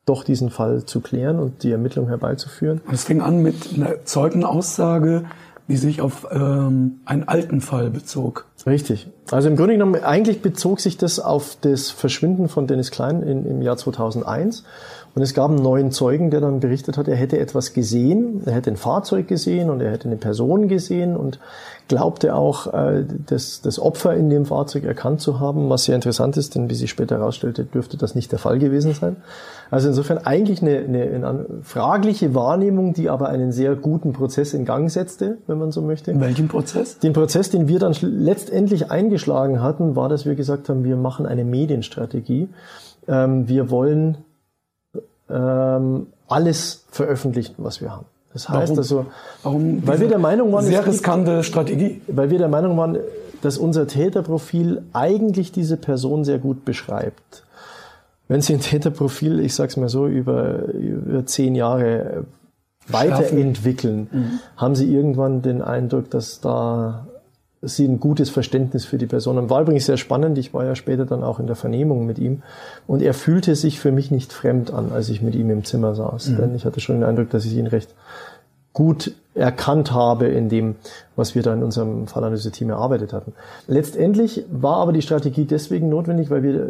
doch 0.07 0.25
diesen 0.25 0.51
Fall 0.51 0.85
zu 0.85 1.01
klären 1.01 1.39
und 1.39 1.63
die 1.63 1.73
Ermittlung 1.73 2.09
herbeizuführen. 2.09 2.81
Es 2.91 3.05
fing 3.05 3.21
an 3.21 3.43
mit 3.43 3.75
einer 3.75 4.05
Zeugenaussage, 4.05 5.25
die 5.69 5.77
sich 5.77 6.01
auf 6.01 6.29
ähm, 6.31 7.01
einen 7.05 7.25
alten 7.25 7.61
Fall 7.61 7.91
bezog. 7.91 8.47
Richtig. 8.67 9.09
Also 9.31 9.49
im 9.49 9.57
Grunde 9.57 9.75
genommen, 9.75 10.03
eigentlich 10.03 10.41
bezog 10.41 10.81
sich 10.81 10.97
das 10.97 11.19
auf 11.19 11.57
das 11.61 11.91
Verschwinden 11.91 12.49
von 12.49 12.69
Dennis 12.69 12.93
Klein 12.93 13.23
in, 13.23 13.45
im 13.45 13.63
Jahr 13.63 13.77
2001. 13.77 14.63
Und 15.17 15.23
es 15.23 15.33
gab 15.33 15.51
einen 15.51 15.63
neuen 15.63 15.93
Zeugen, 15.93 16.31
der 16.31 16.43
dann 16.43 16.61
berichtet 16.61 16.99
hat, 16.99 17.09
er 17.09 17.17
hätte 17.17 17.39
etwas 17.39 17.73
gesehen, 17.73 18.43
er 18.45 18.53
hätte 18.53 18.71
ein 18.71 18.77
Fahrzeug 18.77 19.27
gesehen 19.27 19.71
und 19.71 19.81
er 19.81 19.91
hätte 19.91 20.09
eine 20.09 20.19
Person 20.19 20.69
gesehen 20.69 21.17
und 21.17 21.41
glaubte 21.89 22.35
auch, 22.35 22.75
äh, 22.75 23.03
das, 23.27 23.63
das 23.63 23.81
Opfer 23.81 24.15
in 24.15 24.29
dem 24.29 24.45
Fahrzeug 24.45 24.85
erkannt 24.85 25.23
zu 25.23 25.41
haben, 25.41 25.71
was 25.71 25.85
sehr 25.85 25.95
interessant 25.95 26.37
ist, 26.37 26.55
denn 26.55 26.69
wie 26.69 26.75
sich 26.75 26.91
später 26.91 27.17
herausstellte, 27.17 27.65
dürfte 27.65 27.97
das 27.97 28.15
nicht 28.15 28.31
der 28.31 28.39
Fall 28.39 28.59
gewesen 28.59 28.93
sein. 28.93 29.17
Also 29.71 29.89
insofern 29.89 30.19
eigentlich 30.19 30.61
eine, 30.61 30.81
eine, 30.81 31.05
eine 31.05 31.47
fragliche 31.63 32.35
Wahrnehmung, 32.35 32.93
die 32.93 33.09
aber 33.09 33.31
einen 33.31 33.53
sehr 33.53 33.75
guten 33.75 34.13
Prozess 34.13 34.53
in 34.53 34.67
Gang 34.67 34.91
setzte, 34.91 35.39
wenn 35.47 35.57
man 35.57 35.73
so 35.73 35.81
möchte. 35.81 36.21
Welchen 36.21 36.49
Prozess? 36.49 36.99
Den 36.99 37.15
Prozess, 37.15 37.49
den 37.49 37.69
wir 37.69 37.79
dann 37.79 37.95
letztendlich 38.03 38.91
eingeschlagen 38.91 39.63
hatten, 39.63 39.97
war, 39.97 40.11
dass 40.11 40.27
wir 40.27 40.35
gesagt 40.35 40.69
haben, 40.69 40.85
wir 40.85 40.97
machen 40.97 41.25
eine 41.25 41.47
Medienstrategie. 41.47 42.51
Ähm, 43.09 43.49
wir 43.49 43.71
wollen 43.71 44.19
ähm, 45.31 46.07
alles 46.29 46.85
veröffentlichen, 46.91 47.55
was 47.59 47.81
wir 47.81 47.93
haben. 47.93 48.07
Das 48.33 48.49
heißt 48.49 48.69
warum, 48.69 48.79
also, 48.79 49.07
warum 49.43 49.87
weil 49.87 50.01
wir 50.01 50.09
der 50.09 50.19
Meinung 50.19 50.53
waren, 50.53 50.65
sehr 50.65 50.87
riskante 50.87 51.43
Strategie, 51.43 52.03
weil 52.07 52.31
wir 52.31 52.39
der 52.39 52.49
Meinung 52.49 52.77
waren, 52.77 52.99
dass 53.43 53.57
unser 53.59 53.87
Täterprofil 53.87 54.83
eigentlich 54.93 55.53
diese 55.53 55.77
Person 55.77 56.25
sehr 56.25 56.39
gut 56.39 56.65
beschreibt. 56.65 57.45
Wenn 58.29 58.41
Sie 58.41 58.55
ein 58.55 58.61
Täterprofil, 58.61 59.41
ich 59.41 59.55
sag's 59.55 59.77
mal 59.77 59.89
so, 59.89 60.07
über, 60.07 60.65
über 60.73 61.25
zehn 61.27 61.55
Jahre 61.55 62.25
weiterentwickeln, 62.89 64.09
mhm. 64.11 64.41
haben 64.57 64.75
Sie 64.75 64.93
irgendwann 64.93 65.43
den 65.43 65.63
Eindruck, 65.63 66.11
dass 66.11 66.41
da 66.41 67.07
sie 67.63 67.87
ein 67.87 68.01
gutes 68.01 68.31
Verständnis 68.31 68.85
für 68.85 68.99
die 68.99 69.07
Person 69.07 69.37
haben. 69.37 69.51
War 69.51 69.63
übrigens 69.63 69.87
sehr 69.87 69.97
spannend. 69.97 70.39
Ich 70.39 70.53
war 70.53 70.65
ja 70.65 70.75
später 70.75 71.07
dann 71.07 71.23
auch 71.23 71.41
in 71.41 71.47
der 71.47 71.57
Vernehmung 71.57 72.07
mit 72.07 72.19
ihm. 72.19 72.43
Und 72.87 73.03
er 73.03 73.15
fühlte 73.15 73.55
sich 73.55 73.81
für 73.81 73.93
mich 73.93 74.11
nicht 74.11 74.33
fremd 74.33 74.73
an, 74.73 74.93
als 74.93 75.09
ich 75.09 75.23
mit 75.23 75.35
ihm 75.35 75.51
im 75.51 75.65
Zimmer 75.65 75.95
saß. 75.95 76.29
Mhm. 76.29 76.37
Denn 76.37 76.55
ich 76.55 76.65
hatte 76.65 76.81
schon 76.81 76.97
den 76.97 77.05
Eindruck, 77.05 77.31
dass 77.31 77.45
ich 77.45 77.55
ihn 77.55 77.67
recht 77.67 77.95
gut 78.73 79.15
erkannt 79.35 79.93
habe 79.93 80.27
in 80.27 80.51
dem, 80.51 80.77
was 81.17 81.35
wir 81.35 81.43
da 81.43 81.55
in 81.55 81.63
unserem 81.63 82.07
Fallanalyse-Team 82.07 82.69
erarbeitet 82.71 83.15
hatten. 83.15 83.33
Letztendlich 83.69 84.45
war 84.51 84.77
aber 84.77 84.93
die 84.93 85.03
Strategie 85.03 85.47
deswegen 85.47 85.89
notwendig, 85.89 86.29
weil 86.29 86.43
wir 86.43 86.69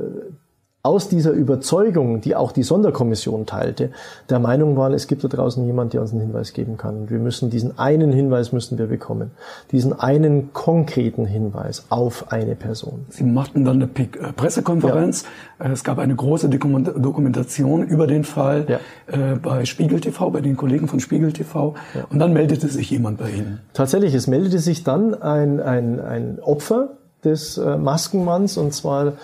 aus 0.86 1.08
dieser 1.08 1.32
Überzeugung, 1.32 2.20
die 2.20 2.36
auch 2.36 2.52
die 2.52 2.62
Sonderkommission 2.62 3.44
teilte, 3.44 3.90
der 4.30 4.38
Meinung 4.38 4.76
waren, 4.76 4.94
es 4.94 5.08
gibt 5.08 5.24
da 5.24 5.28
draußen 5.28 5.66
jemand, 5.66 5.92
der 5.92 6.00
uns 6.00 6.12
einen 6.12 6.20
Hinweis 6.20 6.52
geben 6.52 6.76
kann. 6.76 6.96
Und 6.96 7.10
wir 7.10 7.18
müssen 7.18 7.50
diesen 7.50 7.76
einen 7.76 8.12
Hinweis 8.12 8.52
müssen 8.52 8.78
wir 8.78 8.86
bekommen. 8.86 9.32
Diesen 9.72 9.98
einen 9.98 10.52
konkreten 10.52 11.26
Hinweis 11.26 11.86
auf 11.88 12.30
eine 12.30 12.54
Person. 12.54 13.06
Sie 13.08 13.24
machten 13.24 13.64
dann 13.64 13.82
eine 13.82 13.90
äh, 13.96 14.32
Pressekonferenz. 14.32 15.24
Ja. 15.58 15.66
Äh, 15.66 15.72
es 15.72 15.82
gab 15.82 15.98
eine 15.98 16.14
große 16.14 16.48
Dokumentation 16.48 17.82
über 17.82 18.06
den 18.06 18.22
Fall 18.22 18.66
ja. 18.68 18.78
Äh, 19.08 19.34
bei 19.36 19.64
Spiegel 19.64 20.00
TV, 20.00 20.30
bei 20.30 20.40
den 20.40 20.56
Kollegen 20.56 20.86
von 20.86 21.00
Spiegel 21.00 21.32
TV. 21.32 21.74
Ja. 21.94 22.04
Und 22.10 22.20
dann 22.20 22.32
meldete 22.32 22.68
sich 22.68 22.90
jemand 22.90 23.18
bei 23.18 23.30
Ihnen. 23.30 23.58
Tatsächlich, 23.72 24.14
es 24.14 24.28
meldete 24.28 24.60
sich 24.60 24.84
dann 24.84 25.20
ein, 25.20 25.60
ein, 25.60 26.00
ein 26.00 26.38
Opfer 26.40 26.90
des 27.24 27.56
Maskenmanns 27.56 28.56
und 28.56 28.72
zwar 28.72 29.14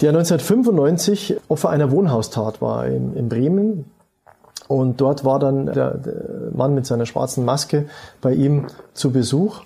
der 0.00 0.10
1995 0.10 1.36
Opfer 1.48 1.70
einer 1.70 1.90
Wohnhaustat 1.90 2.60
war 2.60 2.86
in, 2.86 3.14
in 3.14 3.28
Bremen. 3.28 3.90
Und 4.68 5.00
dort 5.00 5.24
war 5.24 5.38
dann 5.38 5.66
der, 5.66 5.96
der 5.96 6.14
Mann 6.52 6.74
mit 6.74 6.86
seiner 6.86 7.06
schwarzen 7.06 7.44
Maske 7.44 7.86
bei 8.20 8.34
ihm 8.34 8.66
zu 8.94 9.12
Besuch. 9.12 9.62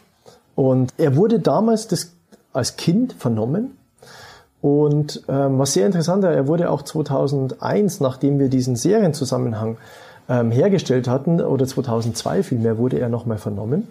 Und 0.55 0.93
er 0.99 1.16
wurde 1.16 1.41
damals 1.41 1.89
das, 1.89 2.12
als 2.53 2.76
Kind 2.76 3.14
vernommen. 3.14 3.76
Und 4.61 5.22
ähm, 5.28 5.59
was 5.59 5.72
sehr 5.72 5.87
interessant 5.87 6.22
war, 6.22 6.33
er 6.33 6.47
wurde 6.47 6.70
auch 6.70 6.83
2001, 6.83 8.01
nachdem 8.01 8.39
wir 8.39 8.49
diesen 8.49 8.76
Serienzusammenhang 8.76 9.78
ähm, 10.28 10.51
hergestellt 10.51 11.09
hatten, 11.09 11.41
oder 11.41 11.66
2002 11.66 12.43
vielmehr, 12.43 12.76
wurde 12.76 12.99
er 12.99 13.09
nochmal 13.09 13.39
vernommen. 13.39 13.89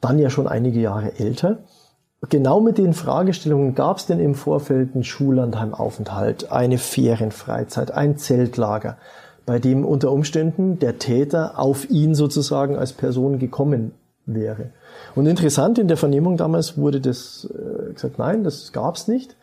Dann 0.00 0.18
ja 0.18 0.30
schon 0.30 0.48
einige 0.48 0.80
Jahre 0.80 1.18
älter 1.18 1.58
genau 2.28 2.60
mit 2.60 2.78
den 2.78 2.92
Fragestellungen 2.92 3.74
gab 3.74 3.98
es 3.98 4.06
denn 4.06 4.20
im 4.20 4.34
Vorfeld 4.34 4.94
einen 4.94 5.04
Schullandheimaufenthalt, 5.04 6.52
eine 6.52 6.78
Ferienfreizeit, 6.78 7.90
ein 7.90 8.18
Zeltlager, 8.18 8.96
bei 9.44 9.58
dem 9.58 9.84
unter 9.84 10.12
Umständen 10.12 10.78
der 10.78 10.98
Täter 10.98 11.58
auf 11.58 11.88
ihn 11.90 12.14
sozusagen 12.14 12.76
als 12.76 12.92
Person 12.92 13.38
gekommen 13.38 13.92
wäre. 14.26 14.70
Und 15.14 15.26
interessant, 15.26 15.78
in 15.78 15.88
der 15.88 15.96
Vernehmung 15.96 16.36
damals 16.36 16.76
wurde 16.76 17.00
das 17.00 17.48
äh, 17.50 17.92
gesagt, 17.92 18.18
nein, 18.18 18.44
das 18.44 18.72
gab 18.72 18.96
es 18.96 19.08
nicht. 19.08 19.36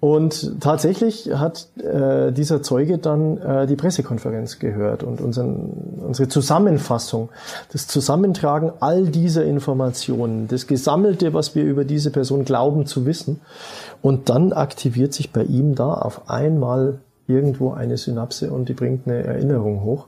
Und 0.00 0.60
tatsächlich 0.60 1.30
hat 1.34 1.68
äh, 1.78 2.32
dieser 2.32 2.62
Zeuge 2.62 2.96
dann 2.96 3.36
äh, 3.36 3.66
die 3.66 3.76
Pressekonferenz 3.76 4.58
gehört 4.58 5.02
und 5.02 5.20
unseren, 5.20 6.00
unsere 6.06 6.26
Zusammenfassung, 6.26 7.28
das 7.70 7.86
Zusammentragen 7.86 8.72
all 8.80 9.04
dieser 9.08 9.44
Informationen, 9.44 10.48
das 10.48 10.66
Gesammelte, 10.66 11.34
was 11.34 11.54
wir 11.54 11.64
über 11.64 11.84
diese 11.84 12.10
Person 12.10 12.46
glauben 12.46 12.86
zu 12.86 13.04
wissen. 13.04 13.42
Und 14.00 14.30
dann 14.30 14.54
aktiviert 14.54 15.12
sich 15.12 15.32
bei 15.32 15.42
ihm 15.42 15.74
da 15.74 15.92
auf 15.92 16.30
einmal 16.30 17.00
irgendwo 17.26 17.72
eine 17.72 17.98
Synapse 17.98 18.50
und 18.50 18.70
die 18.70 18.74
bringt 18.74 19.06
eine 19.06 19.22
Erinnerung 19.22 19.82
hoch, 19.82 20.06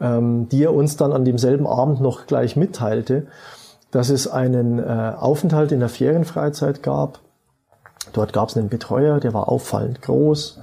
ähm, 0.00 0.48
die 0.48 0.64
er 0.64 0.72
uns 0.72 0.96
dann 0.96 1.12
an 1.12 1.26
demselben 1.26 1.66
Abend 1.66 2.00
noch 2.00 2.26
gleich 2.26 2.56
mitteilte, 2.56 3.26
dass 3.90 4.08
es 4.08 4.28
einen 4.28 4.78
äh, 4.78 5.12
Aufenthalt 5.18 5.72
in 5.72 5.80
der 5.80 5.90
Ferienfreizeit 5.90 6.82
gab, 6.82 7.20
Dort 8.12 8.32
gab 8.32 8.48
es 8.48 8.56
einen 8.56 8.68
Betreuer, 8.68 9.20
der 9.20 9.34
war 9.34 9.48
auffallend 9.48 10.02
groß. 10.02 10.60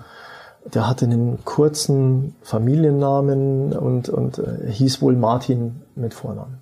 Der 0.73 0.87
hatte 0.87 1.05
einen 1.05 1.45
kurzen 1.45 2.35
Familiennamen 2.41 3.73
und, 3.73 4.09
und 4.09 4.39
äh, 4.39 4.69
hieß 4.69 5.01
wohl 5.01 5.15
Martin 5.15 5.81
mit 5.95 6.13
Vornamen. 6.13 6.59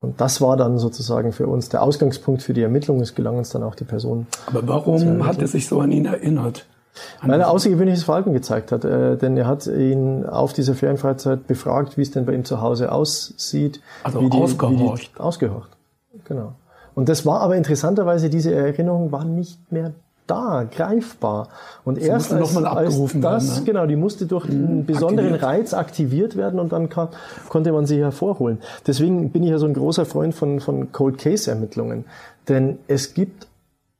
Und 0.00 0.20
das 0.20 0.40
war 0.40 0.56
dann 0.56 0.78
sozusagen 0.78 1.32
für 1.32 1.46
uns 1.46 1.70
der 1.70 1.82
Ausgangspunkt 1.82 2.42
für 2.42 2.52
die 2.52 2.62
Ermittlung. 2.62 3.00
Es 3.00 3.14
gelang 3.14 3.38
uns 3.38 3.50
dann 3.50 3.62
auch 3.62 3.74
die 3.74 3.84
Person. 3.84 4.26
Aber 4.46 4.66
warum 4.68 5.26
hat 5.26 5.40
er 5.40 5.48
sich 5.48 5.66
so 5.66 5.80
an 5.80 5.92
ihn 5.92 6.06
erinnert? 6.06 6.66
An 7.20 7.30
Weil 7.30 7.40
er 7.40 7.50
außergewöhnliches 7.50 8.04
Verhalten 8.04 8.32
gezeigt 8.32 8.70
hat. 8.70 8.84
Äh, 8.84 9.16
denn 9.16 9.36
er 9.36 9.46
hat 9.46 9.66
ihn 9.66 10.26
auf 10.26 10.52
dieser 10.52 10.74
Ferienfreizeit 10.74 11.46
befragt, 11.46 11.96
wie 11.96 12.02
es 12.02 12.10
denn 12.10 12.26
bei 12.26 12.34
ihm 12.34 12.44
zu 12.44 12.60
Hause 12.60 12.92
aussieht. 12.92 13.80
Also 14.02 14.20
wie 14.20 14.30
die, 14.30 14.36
ausgehorcht. 14.36 15.10
Wie 15.12 15.16
die, 15.16 15.20
ausgehorcht, 15.20 15.70
genau. 16.24 16.52
Und 16.94 17.08
das 17.08 17.26
war 17.26 17.40
aber 17.40 17.56
interessanterweise, 17.56 18.30
diese 18.30 18.54
Erinnerung 18.54 19.12
war 19.12 19.24
nicht 19.24 19.72
mehr 19.72 19.92
da, 20.26 20.66
greifbar. 20.70 21.48
Und 21.84 22.00
Sie 22.00 22.08
erst 22.08 22.32
als, 22.32 22.56
als 22.56 22.98
das, 22.98 23.14
werden, 23.14 23.46
ne? 23.46 23.62
genau, 23.64 23.86
die 23.86 23.96
musste 23.96 24.26
durch 24.26 24.46
mhm, 24.46 24.52
einen 24.52 24.86
besonderen 24.86 25.34
aktiviert. 25.34 25.42
Reiz 25.42 25.74
aktiviert 25.74 26.36
werden 26.36 26.60
und 26.60 26.72
dann 26.72 26.88
kann, 26.88 27.08
konnte 27.48 27.72
man 27.72 27.86
sie 27.86 27.98
hervorholen. 27.98 28.58
Deswegen 28.86 29.30
bin 29.30 29.42
ich 29.42 29.50
ja 29.50 29.58
so 29.58 29.66
ein 29.66 29.74
großer 29.74 30.06
Freund 30.06 30.34
von, 30.34 30.60
von 30.60 30.92
Cold 30.92 31.18
Case 31.18 31.50
Ermittlungen. 31.50 32.04
Denn 32.48 32.78
es 32.88 33.14
gibt 33.14 33.46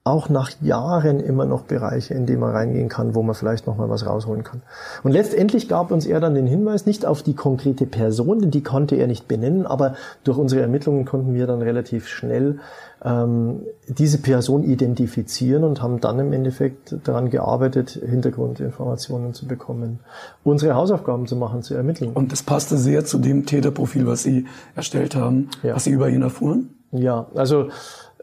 auch 0.07 0.29
nach 0.29 0.51
Jahren 0.61 1.19
immer 1.19 1.47
noch 1.47 1.63
Bereiche, 1.63 2.13
in 2.13 2.27
die 2.27 2.37
man 2.37 2.51
reingehen 2.51 2.91
kann, 2.91 3.15
wo 3.15 3.23
man 3.23 3.35
vielleicht 3.35 3.67
noch 3.67 3.79
mal 3.79 3.89
was 3.89 4.05
rausholen 4.05 4.45
kann. 4.45 4.61
Und 5.03 5.13
letztendlich 5.13 5.67
gab 5.67 5.91
uns 5.91 6.05
er 6.05 6.21
dann 6.21 6.35
den 6.35 6.47
Hinweis 6.47 6.85
nicht 6.85 7.07
auf 7.07 7.23
die 7.23 7.33
konkrete 7.33 7.87
Person, 7.87 8.41
denn 8.41 8.51
die 8.51 8.63
konnte 8.63 8.97
er 8.97 9.07
nicht 9.07 9.29
benennen, 9.29 9.65
aber 9.65 9.95
durch 10.23 10.37
unsere 10.37 10.61
Ermittlungen 10.61 11.07
konnten 11.07 11.33
wir 11.33 11.47
dann 11.47 11.63
relativ 11.63 12.07
schnell 12.07 12.59
ähm, 13.03 13.63
diese 13.89 14.19
Person 14.19 14.63
identifizieren 14.63 15.65
und 15.65 15.81
haben 15.81 16.01
dann 16.01 16.19
im 16.19 16.35
Endeffekt 16.35 16.97
daran 17.05 17.31
gearbeitet, 17.31 17.99
Hintergrundinformationen 18.07 19.33
zu 19.33 19.47
bekommen, 19.47 20.01
unsere 20.43 20.75
Hausaufgaben 20.75 21.27
zu 21.27 21.37
machen, 21.37 21.63
zu 21.63 21.75
ermitteln. 21.75 22.13
Und 22.13 22.31
das 22.31 22.43
passte 22.43 22.77
sehr 22.77 23.07
zu 23.07 23.17
dem 23.19 23.47
Täterprofil, 23.47 24.07
was 24.07 24.23
Sie 24.23 24.47
erstellt 24.77 25.17
haben, 25.17 25.49
ja. 25.63 25.75
was 25.75 25.85
Sie 25.85 25.91
über 25.93 26.11
ihn 26.11 26.21
erfuhren? 26.21 26.75
Ja, 26.93 27.27
also 27.35 27.69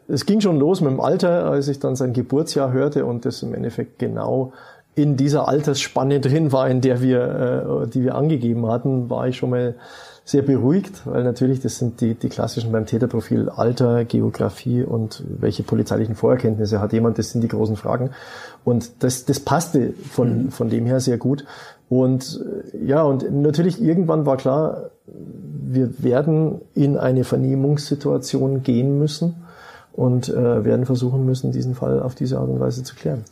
es 0.08 0.26
ging 0.26 0.40
schon 0.40 0.58
los 0.58 0.80
mit 0.80 0.90
dem 0.90 1.00
Alter, 1.00 1.50
als 1.50 1.68
ich 1.68 1.78
dann 1.78 1.96
sein 1.96 2.12
Geburtsjahr 2.12 2.72
hörte 2.72 3.06
und 3.06 3.24
das 3.24 3.42
im 3.42 3.54
Endeffekt 3.54 3.98
genau 3.98 4.52
in 4.94 5.16
dieser 5.16 5.48
Altersspanne 5.48 6.20
drin 6.20 6.52
war, 6.52 6.68
in 6.68 6.80
der 6.80 7.00
wir, 7.00 7.84
äh, 7.84 7.88
die 7.88 8.02
wir 8.02 8.14
angegeben 8.14 8.66
hatten, 8.66 9.08
war 9.08 9.26
ich 9.26 9.36
schon 9.36 9.50
mal 9.50 9.74
sehr 10.24 10.42
beruhigt, 10.42 11.02
weil 11.04 11.24
natürlich 11.24 11.60
das 11.60 11.78
sind 11.78 12.00
die, 12.00 12.14
die 12.14 12.28
klassischen 12.28 12.70
beim 12.70 12.86
Täterprofil 12.86 13.48
Alter, 13.48 14.04
Geografie 14.04 14.82
und 14.82 15.24
welche 15.26 15.64
polizeilichen 15.64 16.14
Vorerkenntnisse 16.14 16.80
hat 16.80 16.92
jemand, 16.92 17.18
das 17.18 17.30
sind 17.30 17.40
die 17.40 17.48
großen 17.48 17.76
Fragen. 17.76 18.10
Und 18.64 19.02
das, 19.02 19.24
das 19.24 19.40
passte 19.40 19.94
von, 20.10 20.44
mhm. 20.44 20.50
von 20.50 20.70
dem 20.70 20.86
her 20.86 21.00
sehr 21.00 21.16
gut. 21.16 21.44
Und 21.88 22.40
äh, 22.72 22.86
ja, 22.86 23.02
und 23.02 23.32
natürlich 23.32 23.82
irgendwann 23.82 24.26
war 24.26 24.36
klar, 24.36 24.90
wir 25.06 26.02
werden 26.02 26.60
in 26.74 26.96
eine 26.96 27.24
Vernehmungssituation 27.24 28.62
gehen 28.62 28.98
müssen 28.98 29.41
und 29.92 30.28
äh, 30.28 30.64
werden 30.64 30.86
versuchen 30.86 31.24
müssen, 31.24 31.52
diesen 31.52 31.74
Fall 31.74 32.00
auf 32.00 32.14
diese 32.14 32.38
Art 32.38 32.48
und 32.48 32.60
Weise 32.60 32.82
zu 32.82 32.94
klären. 32.94 33.24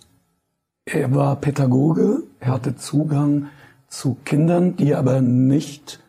Er 0.84 1.14
war 1.14 1.36
Pädagoge, 1.36 2.22
er 2.40 2.52
hatte 2.52 2.76
Zugang 2.76 3.46
zu 3.88 4.16
Kindern, 4.24 4.76
die 4.76 4.92
er 4.92 4.98
aber 4.98 5.20
nicht 5.20 6.00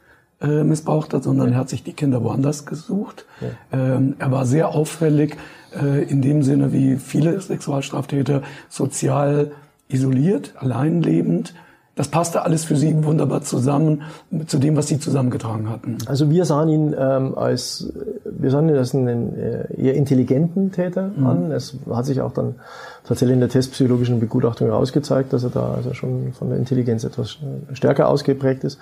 äh, 0.41 0.63
missbraucht 0.63 1.13
hat, 1.13 1.23
sondern 1.23 1.53
er 1.53 1.57
hat 1.59 1.69
sich 1.69 1.83
die 1.83 1.93
Kinder 1.93 2.23
woanders 2.23 2.65
gesucht. 2.65 3.25
Ja. 3.41 3.95
Ähm, 3.95 4.15
er 4.19 4.31
war 4.31 4.45
sehr 4.45 4.69
auffällig 4.69 5.37
äh, 5.79 6.03
in 6.03 6.21
dem 6.21 6.43
Sinne, 6.43 6.73
wie 6.73 6.97
viele 6.97 7.39
Sexualstraftäter 7.39 8.41
sozial 8.69 9.51
isoliert, 9.87 10.53
alleinlebend 10.57 11.53
das 11.95 12.07
passte 12.07 12.43
alles 12.43 12.63
für 12.63 12.77
Sie 12.77 13.03
wunderbar 13.03 13.41
zusammen 13.41 14.03
zu 14.47 14.59
dem, 14.59 14.77
was 14.77 14.87
Sie 14.87 14.99
zusammengetragen 14.99 15.69
hatten. 15.69 15.97
Also 16.05 16.29
wir 16.29 16.45
sahen 16.45 16.69
ihn 16.69 16.95
ähm, 16.97 17.37
als, 17.37 17.91
wir 18.23 18.49
sahen 18.49 18.69
ihn 18.69 18.77
als 18.77 18.95
einen 18.95 19.37
äh, 19.37 19.73
eher 19.75 19.95
intelligenten 19.95 20.71
Täter 20.71 21.11
mhm. 21.15 21.27
an. 21.27 21.51
Es 21.51 21.75
hat 21.91 22.05
sich 22.05 22.21
auch 22.21 22.33
dann 22.33 22.55
tatsächlich 23.03 23.33
in 23.33 23.41
der 23.41 23.49
testpsychologischen 23.49 24.19
Begutachtung 24.19 24.67
herausgezeigt, 24.67 25.33
dass 25.33 25.43
er 25.43 25.49
da 25.49 25.73
also 25.73 25.93
schon 25.93 26.31
von 26.31 26.49
der 26.49 26.59
Intelligenz 26.59 27.03
etwas 27.03 27.37
stärker 27.73 28.07
ausgeprägt 28.07 28.63
ist. 28.63 28.79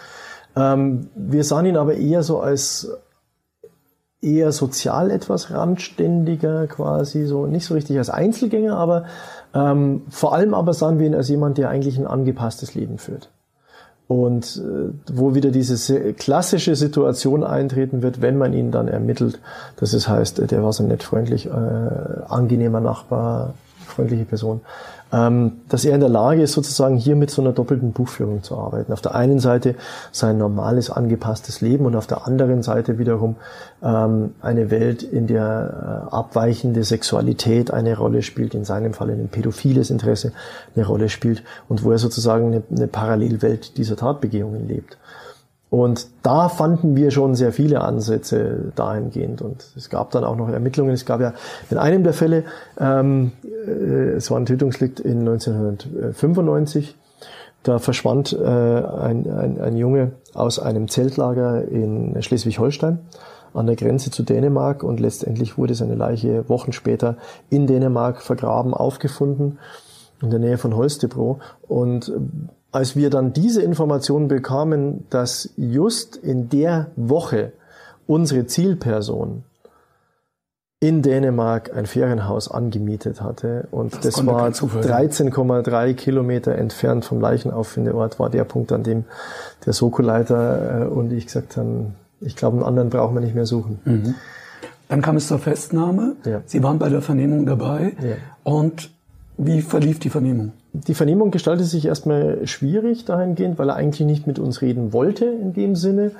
Ähm, 0.55 1.07
wir 1.15 1.43
sahen 1.43 1.65
ihn 1.65 1.77
aber 1.77 1.95
eher 1.95 2.21
so 2.21 2.39
als 2.39 2.89
eher 4.21 4.51
sozial 4.51 5.11
etwas 5.11 5.51
randständiger 5.51 6.67
quasi, 6.67 7.25
so 7.25 7.45
nicht 7.45 7.65
so 7.65 7.73
richtig 7.73 7.97
als 7.97 8.09
Einzelgänger, 8.09 8.75
aber 8.75 9.05
ähm, 9.53 10.03
vor 10.09 10.33
allem 10.33 10.53
aber 10.53 10.73
sahen 10.73 10.99
wir 10.99 11.07
ihn 11.07 11.15
als 11.15 11.29
jemand, 11.29 11.57
der 11.57 11.69
eigentlich 11.69 11.97
ein 11.97 12.07
angepasstes 12.07 12.75
Leben 12.75 12.97
führt. 12.97 13.29
Und 14.07 14.57
äh, 14.57 14.91
wo 15.13 15.35
wieder 15.35 15.51
diese 15.51 16.13
klassische 16.13 16.75
Situation 16.75 17.43
eintreten 17.43 18.01
wird, 18.01 18.21
wenn 18.21 18.37
man 18.37 18.53
ihn 18.53 18.71
dann 18.71 18.87
ermittelt, 18.87 19.39
dass 19.75 19.93
es 19.93 20.07
heißt, 20.07 20.51
der 20.51 20.63
war 20.63 20.73
so 20.73 20.83
nett, 20.83 21.03
freundlich, 21.03 21.45
äh, 21.45 21.51
angenehmer 21.51 22.79
Nachbar, 22.79 23.53
freundliche 23.85 24.25
Person 24.25 24.61
dass 25.11 25.85
er 25.85 25.95
in 25.95 26.01
der 26.01 26.09
Lage 26.09 26.43
ist, 26.43 26.53
sozusagen 26.53 26.95
hier 26.95 27.15
mit 27.15 27.31
so 27.31 27.41
einer 27.41 27.51
doppelten 27.51 27.93
Buchführung 27.93 28.43
zu 28.43 28.55
arbeiten. 28.55 28.93
Auf 28.93 29.01
der 29.01 29.15
einen 29.15 29.39
Seite 29.39 29.73
sein 30.11 30.37
normales, 30.37 30.91
angepasstes 30.91 31.61
Leben 31.61 31.87
und 31.87 31.95
auf 31.95 32.05
der 32.05 32.27
anderen 32.27 32.61
Seite 32.61 32.99
wiederum 32.99 33.35
ähm, 33.81 34.35
eine 34.41 34.69
Welt, 34.69 35.01
in 35.01 35.25
der 35.25 36.09
äh, 36.11 36.15
abweichende 36.15 36.83
Sexualität 36.83 37.71
eine 37.71 37.97
Rolle 37.97 38.21
spielt, 38.21 38.53
in 38.53 38.65
seinem 38.65 38.93
Fall 38.93 39.09
ein 39.09 39.29
pädophiles 39.29 39.89
Interesse 39.89 40.31
eine 40.75 40.85
Rolle 40.85 41.09
spielt 41.09 41.43
und 41.67 41.83
wo 41.83 41.91
er 41.91 41.97
sozusagen 41.97 42.63
eine 42.69 42.87
Parallelwelt 42.87 43.77
dieser 43.77 43.95
Tatbegehungen 43.95 44.67
lebt. 44.67 44.97
Und 45.69 46.07
da 46.23 46.49
fanden 46.49 46.95
wir 46.95 47.11
schon 47.11 47.35
sehr 47.35 47.53
viele 47.53 47.81
Ansätze 47.81 48.71
dahingehend. 48.75 49.41
Und 49.41 49.65
es 49.75 49.89
gab 49.89 50.11
dann 50.11 50.23
auch 50.23 50.35
noch 50.35 50.49
Ermittlungen. 50.49 50.93
Es 50.93 51.05
gab 51.05 51.21
ja 51.21 51.33
in 51.69 51.77
einem 51.77 52.03
der 52.03 52.13
Fälle, 52.13 52.43
ähm, 52.79 53.31
äh, 53.67 54.13
es 54.15 54.31
war 54.31 54.39
ein 54.39 54.47
Tötungslikt 54.47 54.99
in 54.99 55.19
1995, 55.19 56.95
da 57.61 57.77
verschwand 57.77 58.33
äh, 58.33 58.45
ein, 58.45 59.29
ein, 59.29 59.61
ein 59.61 59.77
Junge 59.77 60.13
aus 60.33 60.59
einem 60.59 60.87
Zeltlager 60.87 61.67
in 61.67 62.19
Schleswig-Holstein 62.21 62.99
an 63.53 63.65
der 63.67 63.75
Grenze 63.75 64.11
zu 64.11 64.23
Dänemark 64.23 64.83
und 64.83 64.99
letztendlich 64.99 65.57
wurde 65.57 65.75
seine 65.75 65.95
Leiche 65.95 66.47
Wochen 66.49 66.71
später 66.71 67.17
in 67.49 67.67
Dänemark 67.67 68.21
vergraben, 68.21 68.73
aufgefunden 68.73 69.59
in 70.21 70.29
der 70.29 70.39
Nähe 70.39 70.57
von 70.57 70.75
Holstebro. 70.75 71.39
Und 71.67 72.11
als 72.71 72.95
wir 72.95 73.09
dann 73.09 73.33
diese 73.33 73.61
Information 73.61 74.27
bekamen, 74.27 75.05
dass 75.09 75.49
just 75.57 76.15
in 76.15 76.49
der 76.49 76.87
Woche 76.95 77.51
unsere 78.07 78.45
Zielperson 78.45 79.43
in 80.81 81.01
Dänemark 81.01 81.75
ein 81.75 81.85
Ferienhaus 81.85 82.49
angemietet 82.49 83.21
hatte 83.21 83.67
und 83.71 83.93
das, 83.93 84.15
das 84.15 84.25
war 84.25 84.47
13,3 84.47 85.93
Kilometer 85.93 86.55
entfernt 86.55 87.03
vom 87.03 87.19
Leichenauffindeort, 87.19 88.17
war 88.17 88.29
der 88.29 88.45
Punkt, 88.45 88.71
an 88.71 88.83
dem 88.83 89.03
der 89.65 89.73
Soko-Leiter 89.73 90.83
äh, 90.83 90.87
und 90.87 91.11
ich 91.11 91.25
gesagt 91.25 91.57
haben, 91.57 91.95
ich 92.21 92.35
glaube, 92.35 92.57
einen 92.57 92.65
anderen 92.65 92.89
brauchen 92.89 93.15
wir 93.15 93.21
nicht 93.21 93.35
mehr 93.35 93.45
suchen. 93.45 93.79
Mhm. 93.83 94.15
Dann 94.87 95.01
kam 95.01 95.17
es 95.17 95.27
zur 95.27 95.39
Festnahme. 95.39 96.15
Ja. 96.25 96.41
Sie 96.45 96.63
waren 96.63 96.79
bei 96.79 96.89
der 96.89 97.01
Vernehmung 97.01 97.45
dabei. 97.45 97.93
Ja. 98.01 98.15
Und 98.43 98.89
wie 99.37 99.61
verlief 99.61 99.99
die 99.99 100.09
Vernehmung? 100.09 100.53
Die 100.73 100.93
Vernehmung 100.93 101.31
gestaltet 101.31 101.65
sich 101.65 101.85
erstmal 101.85 102.45
schwierig 102.45 103.05
dahingehend, 103.05 103.57
weil 103.57 103.69
er 103.69 103.75
eigentlich 103.75 104.05
nicht 104.05 104.27
mit 104.27 104.37
uns 104.37 104.61
reden 104.61 104.93
wollte 104.93 105.25
in 105.25 105.53
dem 105.53 105.75
Sinne. 105.75 106.11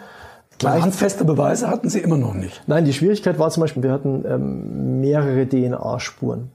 Gleich 0.57 0.81
handfeste 0.81 1.23
Beweise 1.23 1.69
hatten 1.69 1.89
Sie 1.89 1.99
immer 1.99 2.17
noch 2.17 2.33
nicht. 2.33 2.61
Nein, 2.67 2.83
die 2.83 2.93
Schwierigkeit 2.93 3.39
war 3.39 3.49
zum 3.49 3.61
Beispiel, 3.61 3.83
wir 3.83 3.91
hatten 3.91 4.25
ähm, 4.27 4.99
mehrere 4.99 5.47
DNA-Spuren. 5.47 6.51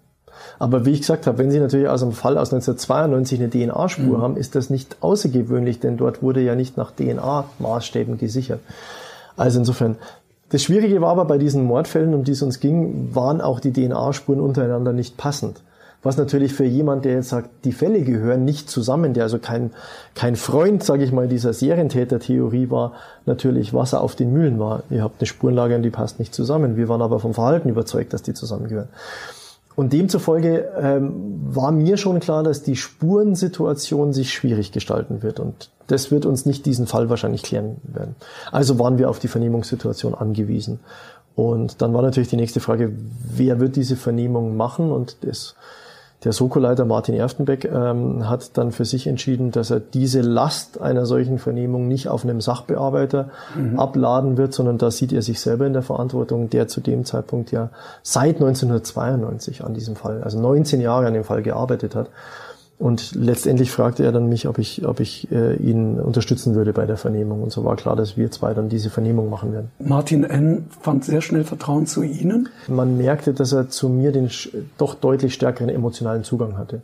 Aber 0.59 0.85
wie 0.85 0.91
ich 0.91 1.01
gesagt 1.01 1.27
habe, 1.27 1.39
wenn 1.39 1.51
Sie 1.51 1.61
natürlich 1.61 1.89
aus 1.89 2.03
einem 2.03 2.13
Fall 2.13 2.37
aus 2.37 2.53
1992 2.53 3.41
eine 3.41 3.51
DNA-Spur 3.51 4.19
mhm. 4.19 4.23
haben, 4.23 4.37
ist 4.37 4.55
das 4.55 4.69
nicht 4.69 4.97
außergewöhnlich, 5.01 5.81
denn 5.81 5.97
dort 5.97 6.23
wurde 6.23 6.41
ja 6.41 6.55
nicht 6.55 6.77
nach 6.77 6.93
DNA-Maßstäben 6.93 8.19
gesichert. 8.19 8.61
Also 9.37 9.61
insofern, 9.61 9.97
das 10.51 10.63
Schwierige 10.63 11.01
war 11.01 11.11
aber 11.11 11.25
bei 11.25 11.39
diesen 11.39 11.65
Mordfällen, 11.65 12.15
um 12.15 12.25
die 12.25 12.33
es 12.33 12.43
uns 12.43 12.61
ging, 12.61 13.15
waren 13.15 13.41
auch 13.41 13.61
die 13.61 13.73
DNA-Spuren 13.73 14.41
untereinander 14.41 14.93
nicht 14.93 15.17
passend. 15.17 15.63
Was 16.05 16.19
natürlich 16.19 16.53
für 16.53 16.65
jemand, 16.65 17.07
der 17.07 17.15
jetzt 17.15 17.31
sagt, 17.31 17.49
die 17.65 17.73
Fälle 17.73 18.03
gehören 18.03 18.45
nicht 18.45 18.71
zusammen, 18.71 19.15
der 19.15 19.25
also 19.25 19.39
kein, 19.39 19.73
kein 20.15 20.37
Freund, 20.37 20.85
sage 20.85 21.03
ich 21.03 21.13
mal, 21.13 21.27
dieser 21.29 21.55
Serientäter-Theorie 21.55 22.71
war, 22.71 22.93
natürlich 23.25 23.73
Wasser 23.73 24.03
auf 24.03 24.15
den 24.15 24.33
Mühlen 24.33 24.61
war. 24.61 24.83
Ihr 24.91 25.03
habt 25.03 25.21
eine 25.21 25.27
Spurenlage 25.27 25.75
und 25.75 25.83
die 25.83 25.91
passt 25.91 26.19
nicht 26.19 26.35
zusammen. 26.35 26.77
Wir 26.77 26.89
waren 26.89 27.01
aber 27.01 27.21
vom 27.21 27.33
Verhalten 27.33 27.71
überzeugt, 27.71 28.13
dass 28.13 28.23
die 28.23 28.35
zusammengehören. 28.35 28.89
Und 29.77 29.93
demzufolge 29.93 30.69
ähm, 30.79 31.15
war 31.51 31.73
mir 31.73 31.97
schon 31.97 32.21
klar, 32.21 32.43
dass 32.43 32.63
die 32.63 32.77
Spurensituation 32.77 34.13
sich 34.13 34.33
schwierig 34.33 34.73
gestalten 34.73 35.23
wird. 35.23 35.41
Und 35.41 35.71
das 35.87 36.11
wird 36.11 36.27
uns 36.27 36.47
nicht 36.47 36.67
diesen 36.67 36.87
Fall 36.87 37.09
wahrscheinlich 37.09 37.43
klären 37.43 37.79
werden. 37.83 38.15
Also 38.53 38.79
waren 38.79 38.99
wir 38.99 39.11
auf 39.11 39.19
die 39.19 39.29
Vernehmungssituation 39.29 40.15
angewiesen. 40.15 40.81
Und 41.35 41.83
dann 41.83 41.93
war 41.95 42.03
natürlich 42.03 42.29
die 42.29 42.37
nächste 42.37 42.61
Frage, 42.61 42.93
wer 43.35 43.59
wird 43.59 43.75
diese 43.75 43.97
Vernehmung 43.97 44.57
machen? 44.57 44.93
Und 44.93 45.17
das 45.23 45.57
der 46.25 46.33
Soko-Leiter 46.33 46.85
Martin 46.85 47.14
Erftenbeck 47.14 47.64
ähm, 47.66 48.29
hat 48.29 48.57
dann 48.57 48.72
für 48.72 48.85
sich 48.85 49.07
entschieden, 49.07 49.51
dass 49.51 49.70
er 49.70 49.81
diese 49.81 50.22
Last 50.22 50.81
einer 50.81 51.05
solchen 51.05 51.39
Vernehmung 51.39 51.87
nicht 51.87 52.09
auf 52.09 52.25
einem 52.25 52.41
Sachbearbeiter 52.41 53.31
mhm. 53.55 53.79
abladen 53.79 54.37
wird, 54.37 54.55
sondern 54.55 54.79
da 54.79 54.91
sieht 54.91 55.12
er 55.12 55.22
sich 55.22 55.41
selber 55.41 55.66
in 55.66 55.75
der 55.75 55.83
Verantwortung, 55.83 56.49
der 56.49 56.66
zu 56.66 56.81
dem 56.81 57.05
Zeitpunkt 57.05 57.51
ja 57.51 57.70
seit 58.03 58.37
1992 58.37 59.64
an 59.64 59.75
diesem 59.75 59.97
Fall, 59.97 60.22
also 60.22 60.41
19 60.41 60.81
Jahre 60.81 61.07
an 61.07 61.14
dem 61.14 61.25
Fall 61.25 61.43
gearbeitet 61.43 61.95
hat. 61.95 62.09
Und 62.79 63.14
letztendlich 63.14 63.70
fragte 63.70 64.05
er 64.05 64.11
dann 64.11 64.29
mich, 64.29 64.49
ob 64.49 64.59
ich, 64.59 64.85
ob 64.85 64.99
ich 64.99 65.31
äh, 65.31 65.55
ihn 65.57 66.01
unterstützen 66.01 66.55
würde 66.55 66.72
bei 66.72 66.87
der 66.87 66.97
Vernehmung. 66.97 67.43
Und 67.43 67.53
so 67.53 67.64
war 67.64 67.77
klar, 67.77 67.95
dass 67.95 68.16
wir 68.16 68.31
zwei 68.31 68.53
dann 68.53 68.68
diese 68.68 68.91
Vernehmung 68.91 69.31
machen 69.31 69.53
werden. 69.53 69.70
Martin 69.79 70.25
N. 70.25 70.66
fand 70.81 71.05
sehr 71.05 71.20
schnell 71.20 71.45
Vertrauen 71.45 71.87
zu 71.87 72.03
Ihnen. 72.03 72.49
Man 72.66 72.97
merkte, 72.97 73.33
dass 73.33 73.53
er 73.53 73.68
zu 73.68 73.89
mir 73.89 74.11
den 74.11 74.29
doch 74.77 74.95
deutlich 74.95 75.35
stärkeren 75.35 75.68
emotionalen 75.68 76.25
Zugang 76.25 76.59
hatte. 76.59 76.83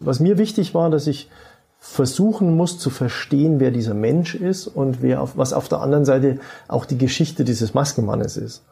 Was 0.00 0.18
mir 0.18 0.38
wichtig 0.38 0.74
war, 0.74 0.90
dass 0.90 1.06
ich 1.06 1.30
versuchen 1.78 2.56
muss 2.56 2.78
zu 2.78 2.90
verstehen, 2.90 3.58
wer 3.58 3.70
dieser 3.70 3.94
Mensch 3.94 4.34
ist 4.34 4.66
und 4.66 5.02
wer 5.02 5.20
auf, 5.20 5.36
was 5.36 5.52
auf 5.52 5.68
der 5.68 5.80
anderen 5.80 6.04
Seite 6.04 6.38
auch 6.68 6.84
die 6.84 6.98
Geschichte 6.98 7.44
dieses 7.44 7.74
Maskenmannes 7.74 8.36
ist. 8.36 8.62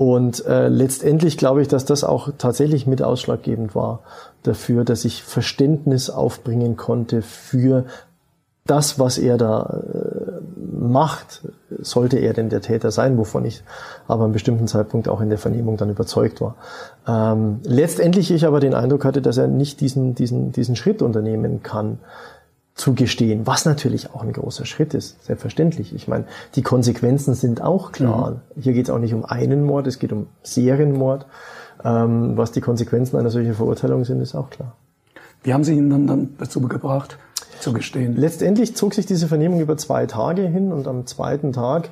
Und 0.00 0.46
äh, 0.46 0.68
letztendlich 0.68 1.36
glaube 1.36 1.60
ich, 1.60 1.68
dass 1.68 1.84
das 1.84 2.04
auch 2.04 2.30
tatsächlich 2.38 2.86
mit 2.86 3.02
ausschlaggebend 3.02 3.74
war 3.74 4.00
dafür, 4.44 4.82
dass 4.82 5.04
ich 5.04 5.22
Verständnis 5.22 6.08
aufbringen 6.08 6.78
konnte 6.78 7.20
für 7.20 7.84
das, 8.64 8.98
was 8.98 9.18
er 9.18 9.36
da 9.36 9.82
äh, 9.84 10.40
macht, 10.74 11.42
sollte 11.80 12.16
er 12.16 12.32
denn 12.32 12.48
der 12.48 12.62
Täter 12.62 12.90
sein, 12.90 13.18
wovon 13.18 13.44
ich 13.44 13.62
aber 14.08 14.24
einem 14.24 14.32
bestimmten 14.32 14.68
Zeitpunkt 14.68 15.06
auch 15.06 15.20
in 15.20 15.28
der 15.28 15.36
Vernehmung 15.36 15.76
dann 15.76 15.90
überzeugt 15.90 16.40
war. 16.40 16.54
Ähm, 17.06 17.60
letztendlich 17.64 18.30
ich 18.30 18.46
aber 18.46 18.60
den 18.60 18.72
Eindruck 18.72 19.04
hatte, 19.04 19.20
dass 19.20 19.36
er 19.36 19.48
nicht 19.48 19.82
diesen, 19.82 20.14
diesen, 20.14 20.50
diesen 20.50 20.76
Schritt 20.76 21.02
unternehmen 21.02 21.62
kann, 21.62 21.98
zu 22.74 22.94
gestehen, 22.94 23.46
was 23.46 23.64
natürlich 23.64 24.14
auch 24.14 24.22
ein 24.22 24.32
großer 24.32 24.64
Schritt 24.64 24.94
ist, 24.94 25.24
selbstverständlich. 25.24 25.94
Ich 25.94 26.08
meine, 26.08 26.24
die 26.54 26.62
Konsequenzen 26.62 27.34
sind 27.34 27.60
auch 27.60 27.92
klar. 27.92 28.42
Mhm. 28.54 28.62
Hier 28.62 28.72
geht 28.72 28.86
es 28.86 28.90
auch 28.90 28.98
nicht 28.98 29.12
um 29.12 29.24
einen 29.24 29.64
Mord, 29.64 29.86
es 29.86 29.98
geht 29.98 30.12
um 30.12 30.28
Serienmord. 30.42 31.26
Ähm, 31.84 32.36
was 32.36 32.52
die 32.52 32.60
Konsequenzen 32.60 33.16
einer 33.16 33.30
solchen 33.30 33.54
Verurteilung 33.54 34.04
sind, 34.04 34.20
ist 34.20 34.34
auch 34.34 34.50
klar. 34.50 34.76
Wie 35.42 35.52
haben 35.54 35.64
Sie 35.64 35.74
ihn 35.74 35.90
dann, 35.90 36.06
dann 36.06 36.34
dazu 36.38 36.60
gebracht, 36.60 37.18
zu 37.60 37.72
gestehen? 37.72 38.16
Letztendlich 38.16 38.76
zog 38.76 38.94
sich 38.94 39.06
diese 39.06 39.28
Vernehmung 39.28 39.60
über 39.60 39.76
zwei 39.76 40.06
Tage 40.06 40.42
hin 40.42 40.72
und 40.72 40.86
am 40.86 41.06
zweiten 41.06 41.52
Tag 41.52 41.90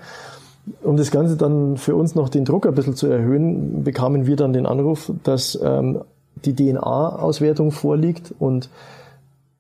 um 0.83 0.97
das 0.97 1.11
Ganze 1.11 1.37
dann 1.37 1.77
für 1.77 1.95
uns 1.95 2.15
noch 2.15 2.29
den 2.29 2.45
Druck 2.45 2.67
ein 2.67 2.75
bisschen 2.75 2.95
zu 2.95 3.07
erhöhen, 3.07 3.85
bekamen 3.85 4.27
wir 4.27 4.37
dann 4.37 4.53
den 4.53 4.67
Anruf, 4.67 5.11
dass 5.23 5.59
ähm, 5.63 6.03
die 6.45 6.55
DNA-Auswertung 6.55 7.71
vorliegt 7.71 8.35
und 8.39 8.69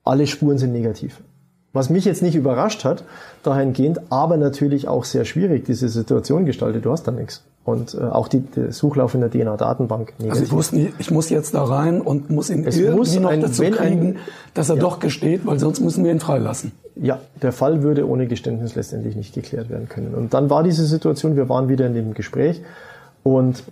alle 0.08 0.26
Spuren 0.26 0.58
sind 0.58 0.72
negativ. 0.72 1.20
Was 1.72 1.90
mich 1.90 2.06
jetzt 2.06 2.22
nicht 2.22 2.34
überrascht 2.34 2.84
hat, 2.84 3.04
dahingehend, 3.42 4.00
aber 4.10 4.36
natürlich 4.38 4.88
auch 4.88 5.04
sehr 5.04 5.24
schwierig 5.24 5.66
diese 5.66 5.88
Situation 5.88 6.46
gestaltet. 6.46 6.84
Du 6.84 6.90
hast 6.90 7.04
da 7.04 7.12
nichts. 7.12 7.44
Und 7.64 7.94
äh, 7.94 7.98
auch 7.98 8.28
die, 8.28 8.40
der 8.40 8.72
Suchlauf 8.72 9.14
in 9.14 9.20
der 9.20 9.30
DNA-Datenbank 9.30 10.14
negativ. 10.18 10.30
Also 10.30 10.42
ich, 10.44 10.52
wusste, 10.52 10.92
ich 10.98 11.10
muss 11.10 11.28
jetzt 11.28 11.52
da 11.52 11.62
rein 11.64 12.00
und 12.00 12.30
muss 12.30 12.48
ihn 12.48 12.66
es 12.66 12.78
irgendwie 12.78 12.96
muss 12.96 13.20
noch 13.20 13.28
ein, 13.28 13.42
dazu 13.42 13.62
kriegen, 13.62 13.76
ein, 13.76 14.16
dass 14.54 14.70
er 14.70 14.76
ja. 14.76 14.80
doch 14.80 14.98
gesteht, 14.98 15.44
weil 15.44 15.58
sonst 15.58 15.80
müssen 15.80 16.02
wir 16.02 16.10
ihn 16.10 16.20
freilassen. 16.20 16.72
Ja, 16.96 17.20
der 17.42 17.52
Fall 17.52 17.82
würde 17.82 18.08
ohne 18.08 18.26
Geständnis 18.26 18.74
letztendlich 18.74 19.14
nicht 19.14 19.34
geklärt 19.34 19.68
werden 19.68 19.90
können. 19.90 20.14
Und 20.14 20.32
dann 20.32 20.48
war 20.48 20.62
diese 20.62 20.86
Situation, 20.86 21.36
wir 21.36 21.50
waren 21.50 21.68
wieder 21.68 21.86
in 21.86 21.92
dem 21.92 22.14
Gespräch 22.14 22.62
und 23.22 23.62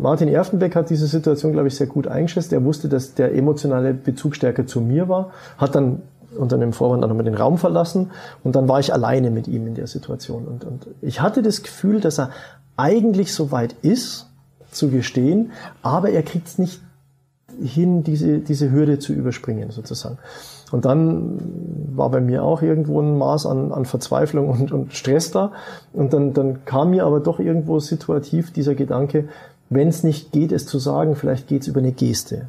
Martin 0.00 0.28
Erfenbeck 0.28 0.74
hat 0.76 0.90
diese 0.90 1.06
Situation, 1.06 1.52
glaube 1.52 1.68
ich, 1.68 1.76
sehr 1.76 1.86
gut 1.86 2.06
eingeschätzt. 2.06 2.52
Er 2.52 2.64
wusste, 2.64 2.88
dass 2.88 3.14
der 3.14 3.34
emotionale 3.34 3.92
Bezug 3.94 4.34
stärker 4.34 4.66
zu 4.66 4.80
mir 4.80 5.08
war, 5.08 5.30
hat 5.58 5.74
dann 5.74 6.02
unter 6.36 6.58
dem 6.58 6.72
Vorwand 6.72 7.04
auch 7.04 7.08
nochmal 7.08 7.24
den 7.24 7.34
Raum 7.34 7.58
verlassen 7.58 8.10
und 8.44 8.54
dann 8.54 8.68
war 8.68 8.80
ich 8.80 8.92
alleine 8.92 9.30
mit 9.30 9.48
ihm 9.48 9.66
in 9.66 9.74
der 9.74 9.86
Situation. 9.86 10.46
Und, 10.46 10.64
und 10.64 10.86
ich 11.02 11.20
hatte 11.20 11.42
das 11.42 11.62
Gefühl, 11.62 12.00
dass 12.00 12.18
er 12.18 12.30
eigentlich 12.76 13.34
so 13.34 13.50
weit 13.50 13.74
ist, 13.82 14.26
zu 14.70 14.88
gestehen, 14.88 15.50
aber 15.82 16.10
er 16.10 16.22
kriegt 16.22 16.46
es 16.46 16.58
nicht 16.58 16.80
hin, 17.60 18.04
diese, 18.04 18.38
diese 18.38 18.70
Hürde 18.70 18.98
zu 19.00 19.12
überspringen, 19.12 19.70
sozusagen. 19.70 20.18
Und 20.70 20.84
dann 20.84 21.38
war 21.96 22.10
bei 22.10 22.20
mir 22.20 22.44
auch 22.44 22.62
irgendwo 22.62 23.00
ein 23.00 23.18
Maß 23.18 23.46
an, 23.46 23.72
an 23.72 23.84
Verzweiflung 23.84 24.48
und, 24.48 24.70
und 24.70 24.94
Stress 24.94 25.32
da. 25.32 25.50
Und 25.92 26.12
dann, 26.12 26.32
dann 26.32 26.64
kam 26.64 26.90
mir 26.90 27.04
aber 27.04 27.18
doch 27.18 27.40
irgendwo 27.40 27.80
situativ 27.80 28.52
dieser 28.52 28.76
Gedanke, 28.76 29.28
wenn 29.70 29.88
es 29.88 30.02
nicht 30.02 30.32
geht, 30.32 30.52
es 30.52 30.66
zu 30.66 30.78
sagen, 30.78 31.16
vielleicht 31.16 31.46
geht 31.46 31.62
es 31.62 31.68
über 31.68 31.80
eine 31.80 31.92
Geste. 31.92 32.48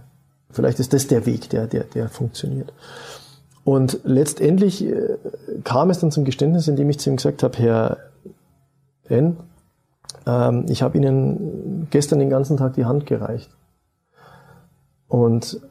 Vielleicht 0.49 0.80
ist 0.80 0.91
das 0.91 1.07
der 1.07 1.26
Weg, 1.26 1.49
der, 1.49 1.67
der, 1.67 1.86
der 1.86 2.09
funktioniert. 2.09 2.74
Und 3.63 3.99
letztendlich 4.03 4.84
äh, 4.86 5.17
kam 5.63 5.91
es 5.91 5.99
dann 5.99 6.11
zum 6.11 6.26
Geständnis, 6.26 6.67
indem 6.67 6.89
ich 6.89 6.99
zu 6.99 7.09
ihm 7.09 7.15
gesagt 7.17 7.43
habe, 7.43 7.57
Herr 7.57 7.97
N., 9.07 9.38
ähm, 10.26 10.65
ich 10.67 10.82
habe 10.82 10.97
Ihnen 10.97 11.88
gestern 11.91 12.19
den 12.19 12.30
ganzen 12.30 12.57
Tag 12.57 12.74
die 12.74 12.86
Hand 12.86 13.05
gereicht. 13.05 13.49
Und 15.07 15.61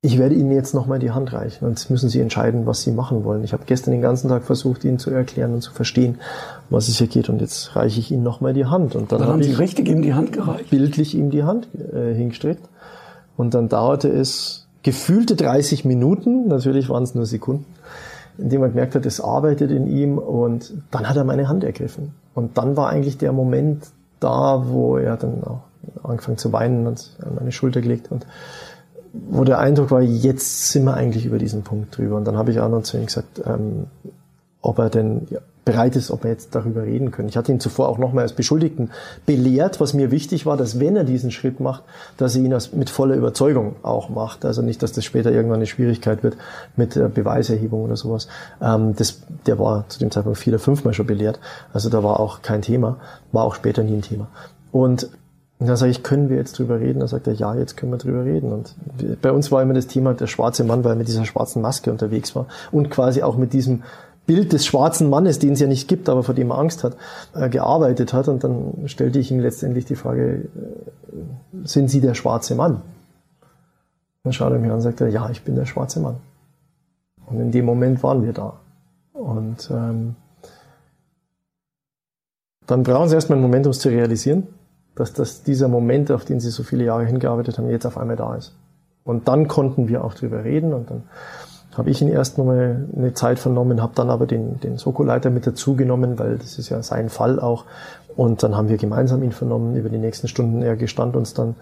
ich 0.00 0.16
werde 0.16 0.36
Ihnen 0.36 0.52
jetzt 0.52 0.74
nochmal 0.74 1.00
die 1.00 1.10
Hand 1.10 1.32
reichen 1.32 1.64
und 1.64 1.70
jetzt 1.72 1.90
müssen 1.90 2.08
Sie 2.08 2.20
entscheiden, 2.20 2.66
was 2.66 2.82
Sie 2.82 2.92
machen 2.92 3.24
wollen. 3.24 3.42
Ich 3.42 3.52
habe 3.52 3.64
gestern 3.66 3.90
den 3.90 4.00
ganzen 4.00 4.28
Tag 4.28 4.44
versucht, 4.44 4.84
Ihnen 4.84 5.00
zu 5.00 5.10
erklären 5.10 5.54
und 5.54 5.62
zu 5.62 5.72
verstehen, 5.72 6.18
was 6.70 6.86
es 6.86 6.98
hier 6.98 7.08
geht 7.08 7.28
und 7.28 7.40
jetzt 7.40 7.74
reiche 7.74 7.98
ich 7.98 8.12
Ihnen 8.12 8.22
nochmal 8.22 8.52
die 8.52 8.66
Hand. 8.66 8.94
Und 8.94 9.10
dann, 9.10 9.18
dann 9.18 9.28
haben 9.28 9.42
Sie 9.42 9.52
richtig 9.52 9.88
ihm 9.88 10.02
die 10.02 10.14
Hand 10.14 10.32
gereicht? 10.32 10.70
Bildlich 10.70 11.16
ihm 11.16 11.30
die 11.30 11.42
Hand 11.42 11.66
äh, 11.74 12.14
hingestreckt 12.14 12.62
und 13.36 13.54
dann 13.54 13.68
dauerte 13.68 14.08
es 14.08 14.68
gefühlte 14.84 15.34
30 15.34 15.84
Minuten, 15.84 16.46
natürlich 16.46 16.88
waren 16.88 17.02
es 17.02 17.16
nur 17.16 17.26
Sekunden, 17.26 17.66
indem 18.38 18.60
man 18.60 18.70
gemerkt 18.70 18.94
hat, 18.94 19.04
es 19.04 19.20
arbeitet 19.20 19.72
in 19.72 19.88
ihm 19.88 20.18
und 20.18 20.74
dann 20.92 21.08
hat 21.08 21.16
er 21.16 21.24
meine 21.24 21.48
Hand 21.48 21.64
ergriffen. 21.64 22.14
Und 22.34 22.56
dann 22.56 22.76
war 22.76 22.88
eigentlich 22.88 23.18
der 23.18 23.32
Moment 23.32 23.88
da, 24.20 24.64
wo 24.68 24.96
er 24.96 25.16
dann 25.16 25.42
auch 25.42 25.62
angefangen 26.04 26.38
zu 26.38 26.52
weinen 26.52 26.86
und 26.86 27.16
an 27.20 27.34
meine 27.34 27.50
Schulter 27.50 27.80
gelegt 27.80 28.12
und 28.12 28.26
wo 29.12 29.44
der 29.44 29.58
Eindruck 29.58 29.90
war, 29.90 30.00
jetzt 30.00 30.70
sind 30.70 30.84
wir 30.84 30.94
eigentlich 30.94 31.24
über 31.24 31.38
diesen 31.38 31.62
Punkt 31.62 31.96
drüber. 31.96 32.16
Und 32.16 32.24
dann 32.24 32.36
habe 32.36 32.50
ich 32.50 32.60
Arnold 32.60 32.86
zu 32.86 32.96
ihm 32.96 33.06
gesagt, 33.06 33.40
ähm, 33.44 33.86
ob 34.60 34.78
er 34.78 34.90
denn 34.90 35.26
ja, 35.30 35.40
bereit 35.68 35.96
ist, 35.96 36.10
ob 36.10 36.24
wir 36.24 36.30
jetzt 36.30 36.54
darüber 36.54 36.82
reden 36.82 37.10
können. 37.10 37.28
Ich 37.28 37.36
hatte 37.36 37.52
ihn 37.52 37.60
zuvor 37.60 37.90
auch 37.90 37.98
nochmal 37.98 38.22
als 38.22 38.32
Beschuldigten 38.32 38.90
belehrt, 39.26 39.80
was 39.80 39.92
mir 39.92 40.10
wichtig 40.10 40.46
war, 40.46 40.56
dass 40.56 40.80
wenn 40.80 40.96
er 40.96 41.04
diesen 41.04 41.30
Schritt 41.30 41.60
macht, 41.60 41.82
dass 42.16 42.34
er 42.36 42.42
ihn 42.42 42.56
mit 42.72 42.88
voller 42.88 43.16
Überzeugung 43.16 43.76
auch 43.82 44.08
macht. 44.08 44.46
Also 44.46 44.62
nicht, 44.62 44.82
dass 44.82 44.92
das 44.92 45.04
später 45.04 45.30
irgendwann 45.30 45.58
eine 45.58 45.66
Schwierigkeit 45.66 46.22
wird 46.22 46.38
mit 46.76 46.96
äh, 46.96 47.10
Beweiserhebung 47.12 47.82
oder 47.82 47.96
sowas. 47.96 48.28
Ähm, 48.62 48.96
das, 48.96 49.20
der 49.46 49.58
war 49.58 49.86
zu 49.88 49.98
dem 49.98 50.10
Zeitpunkt 50.10 50.38
vier 50.38 50.54
oder 50.54 50.60
fünfmal 50.60 50.94
schon 50.94 51.06
belehrt. 51.06 51.38
Also 51.74 51.90
da 51.90 52.02
war 52.02 52.18
auch 52.18 52.40
kein 52.40 52.62
Thema, 52.62 52.96
war 53.32 53.44
auch 53.44 53.54
später 53.54 53.82
nie 53.82 53.94
ein 53.94 54.02
Thema. 54.02 54.28
Und 54.72 55.10
und 55.60 55.66
dann 55.66 55.76
sage 55.76 55.90
ich, 55.90 56.04
können 56.04 56.28
wir 56.28 56.36
jetzt 56.36 56.56
drüber 56.58 56.78
reden? 56.78 57.00
Dann 57.00 57.08
sagt 57.08 57.26
er, 57.26 57.32
ja, 57.32 57.54
jetzt 57.56 57.76
können 57.76 57.90
wir 57.90 57.98
drüber 57.98 58.24
reden. 58.24 58.52
Und 58.52 58.74
bei 59.20 59.32
uns 59.32 59.50
war 59.50 59.60
immer 59.60 59.74
das 59.74 59.88
Thema 59.88 60.14
der 60.14 60.28
schwarze 60.28 60.62
Mann, 60.62 60.84
weil 60.84 60.92
er 60.92 60.96
mit 60.96 61.08
dieser 61.08 61.24
schwarzen 61.24 61.62
Maske 61.62 61.90
unterwegs 61.90 62.36
war 62.36 62.46
und 62.70 62.90
quasi 62.90 63.22
auch 63.22 63.36
mit 63.36 63.52
diesem 63.52 63.82
Bild 64.24 64.52
des 64.52 64.66
schwarzen 64.66 65.10
Mannes, 65.10 65.40
den 65.40 65.54
es 65.54 65.60
ja 65.60 65.66
nicht 65.66 65.88
gibt, 65.88 66.08
aber 66.08 66.22
vor 66.22 66.34
dem 66.34 66.50
er 66.50 66.58
Angst 66.58 66.84
hat, 66.84 66.96
äh, 67.34 67.48
gearbeitet 67.48 68.12
hat. 68.12 68.28
Und 68.28 68.44
dann 68.44 68.86
stellte 68.86 69.18
ich 69.18 69.32
ihm 69.32 69.40
letztendlich 69.40 69.84
die 69.84 69.96
Frage, 69.96 70.44
äh, 70.44 70.48
sind 71.64 71.88
Sie 71.88 72.00
der 72.00 72.14
schwarze 72.14 72.54
Mann? 72.54 72.82
Dann 74.22 74.32
schaut 74.32 74.52
er 74.52 74.58
mir 74.60 74.68
an 74.68 74.74
und 74.74 74.82
sagt 74.82 75.00
er, 75.00 75.08
ja, 75.08 75.28
ich 75.30 75.42
bin 75.42 75.56
der 75.56 75.66
schwarze 75.66 75.98
Mann. 75.98 76.18
Und 77.26 77.40
in 77.40 77.50
dem 77.50 77.64
Moment 77.64 78.02
waren 78.04 78.22
wir 78.22 78.32
da. 78.32 78.60
Und 79.12 79.68
ähm, 79.72 80.14
dann 82.66 82.82
brauchen 82.84 83.08
Sie 83.08 83.16
erstmal 83.16 83.38
einen 83.38 83.46
Moment, 83.46 83.66
um 83.66 83.70
es 83.70 83.80
zu 83.80 83.88
realisieren 83.88 84.46
dass 84.98 85.12
das, 85.12 85.42
dieser 85.42 85.68
Moment, 85.68 86.10
auf 86.10 86.24
den 86.24 86.40
sie 86.40 86.50
so 86.50 86.62
viele 86.62 86.84
Jahre 86.84 87.04
hingearbeitet 87.04 87.58
haben, 87.58 87.70
jetzt 87.70 87.86
auf 87.86 87.96
einmal 87.96 88.16
da 88.16 88.34
ist. 88.34 88.52
Und 89.04 89.28
dann 89.28 89.48
konnten 89.48 89.88
wir 89.88 90.04
auch 90.04 90.14
drüber 90.14 90.44
reden 90.44 90.74
und 90.74 90.90
dann 90.90 91.04
habe 91.76 91.90
ich 91.90 92.02
ihn 92.02 92.08
erst 92.08 92.38
nochmal 92.38 92.88
eine 92.96 93.14
Zeit 93.14 93.38
vernommen, 93.38 93.80
habe 93.80 93.92
dann 93.94 94.10
aber 94.10 94.26
den, 94.26 94.58
den 94.60 94.78
Soko-Leiter 94.78 95.30
mit 95.30 95.46
dazugenommen, 95.46 96.18
weil 96.18 96.36
das 96.36 96.58
ist 96.58 96.68
ja 96.68 96.82
sein 96.82 97.08
Fall 97.08 97.38
auch. 97.38 97.64
Und 98.16 98.42
dann 98.42 98.56
haben 98.56 98.68
wir 98.68 98.78
gemeinsam 98.78 99.22
ihn 99.22 99.30
vernommen 99.30 99.76
über 99.76 99.88
die 99.88 99.98
nächsten 99.98 100.26
Stunden. 100.26 100.60
Er 100.60 100.74
gestand 100.74 101.14
uns 101.14 101.34
dann 101.34 101.54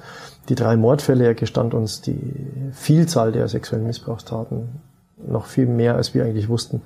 die 0.49 0.55
drei 0.55 0.79
Mordfälle, 0.79 1.27
er 1.27 1.35
gestand 1.35 1.75
uns 1.75 2.01
die 2.01 2.71
Vielzahl 2.73 3.31
der 3.33 3.49
sexuellen 3.49 3.87
Missbrauchstaten, 3.87 4.81
noch 5.29 5.45
viel 5.45 5.67
mehr, 5.67 5.97
als 5.97 6.15
wir 6.15 6.25
eigentlich 6.25 6.49
wussten. 6.49 6.81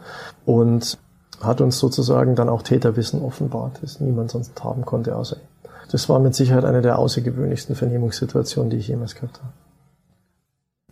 Und 0.44 0.98
hat 1.40 1.60
uns 1.60 1.78
sozusagen 1.78 2.34
dann 2.34 2.48
auch 2.48 2.62
Täterwissen 2.62 3.22
offenbart, 3.22 3.78
das 3.80 4.00
niemand 4.00 4.32
sonst 4.32 4.62
haben 4.64 4.84
konnte 4.84 5.14
außer 5.14 5.36
ihm. 5.36 5.49
Das 5.90 6.08
war 6.08 6.20
mit 6.20 6.34
Sicherheit 6.34 6.64
eine 6.64 6.82
der 6.82 6.98
außergewöhnlichsten 6.98 7.74
Vernehmungssituationen, 7.74 8.70
die 8.70 8.76
ich 8.76 8.88
jemals 8.88 9.14
gehabt 9.14 9.38
habe. 9.38 9.52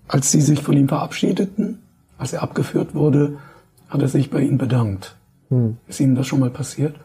Als 0.09 0.33
Sie 0.33 0.41
sich 0.41 0.63
von 0.63 0.77
ihm 0.77 0.89
verabschiedeten, 0.89 1.83
als 2.17 2.33
er 2.33 2.43
abgeführt 2.43 2.95
wurde, 2.95 3.39
hat 3.89 4.03
er 4.03 4.09
sich 4.09 4.31
bei 4.31 4.41
Ihnen 4.41 4.59
bedankt. 4.59 5.17
Hm. 5.51 5.77
Ist 5.87 6.01
Ihnen 6.01 6.15
das 6.15 6.27
schon 6.27 6.41
mal 6.41 6.51
passiert? 6.51 6.97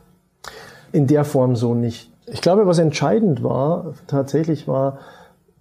In 0.91 1.07
der 1.07 1.23
Form 1.23 1.55
so 1.55 1.75
nicht. 1.75 2.09
Ich 2.25 2.41
glaube, 2.41 2.65
was 2.65 2.79
entscheidend 2.79 3.43
war, 3.43 3.93
tatsächlich 4.07 4.67
war, 4.67 4.99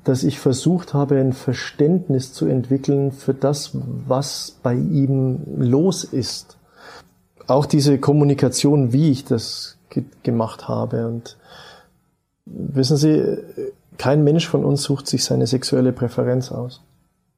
dass 0.05 0.25
ich 0.25 0.41
versucht 0.41 0.95
habe, 0.95 1.19
ein 1.19 1.33
Verständnis 1.33 2.33
zu 2.33 2.47
entwickeln 2.47 3.13
für 3.13 3.35
das, 3.35 3.71
was 4.07 4.57
bei 4.63 4.75
ihm 4.75 5.43
los 5.57 6.05
ist. 6.05 6.57
Auch 7.47 7.67
diese 7.67 7.99
Kommunikation, 7.99 8.93
wie 8.93 9.11
ich 9.11 9.25
das 9.25 9.77
ge 9.91 10.05
gemacht 10.23 10.69
habe 10.69 11.07
und 11.07 11.37
Wissen 12.45 12.97
Sie, 12.97 13.39
kein 13.99 14.25
Mensch 14.25 14.49
von 14.49 14.65
uns 14.65 14.83
sucht 14.83 15.07
sich 15.07 15.25
seine 15.25 15.47
sexuelle 15.47 15.93
Präferenz 15.93 16.51
aus. 16.51 16.81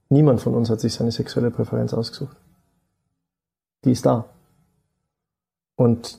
Niemand 0.09 0.41
von 0.41 0.55
uns 0.55 0.71
hat 0.71 0.81
sich 0.81 0.95
seine 0.95 1.13
sexuelle 1.13 1.51
Präferenz 1.51 1.93
ausgesucht. 1.93 2.37
Die 3.85 3.93
ist 3.93 4.07
da. 4.07 4.27
Und 5.77 6.19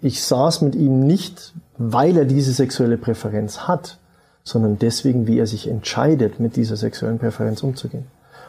ich 0.00 0.22
saß 0.22 0.62
mit 0.62 0.74
ihm 0.74 1.06
nicht, 1.06 1.54
weil 1.76 2.16
er 2.16 2.24
diese 2.24 2.52
sexuelle 2.52 2.98
Präferenz 2.98 3.60
hat, 3.60 3.98
sondern 4.42 4.78
deswegen, 4.78 5.26
wie 5.26 5.38
er 5.38 5.46
sich 5.46 5.68
entscheidet, 5.68 6.40
mit 6.40 6.56
dieser 6.56 6.76
sexuellen 6.76 7.18
Präferenz 7.18 7.62
umzugehen. 7.62 8.06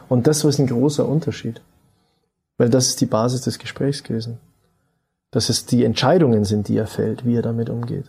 Und 0.08 0.26
das 0.26 0.44
ist 0.44 0.58
ein 0.58 0.66
großer 0.66 1.08
Unterschied. 1.08 1.60
Weil 2.58 2.70
das 2.70 2.88
ist 2.88 3.00
die 3.00 3.06
Basis 3.06 3.42
des 3.42 3.58
Gesprächs 3.58 4.02
gewesen. 4.02 4.38
Dass 5.30 5.48
es 5.48 5.66
die 5.66 5.84
Entscheidungen 5.84 6.44
sind, 6.44 6.68
die 6.68 6.76
er 6.76 6.86
fällt, 6.86 7.24
wie 7.24 7.36
er 7.36 7.42
damit 7.42 7.70
umgeht. 7.70 8.06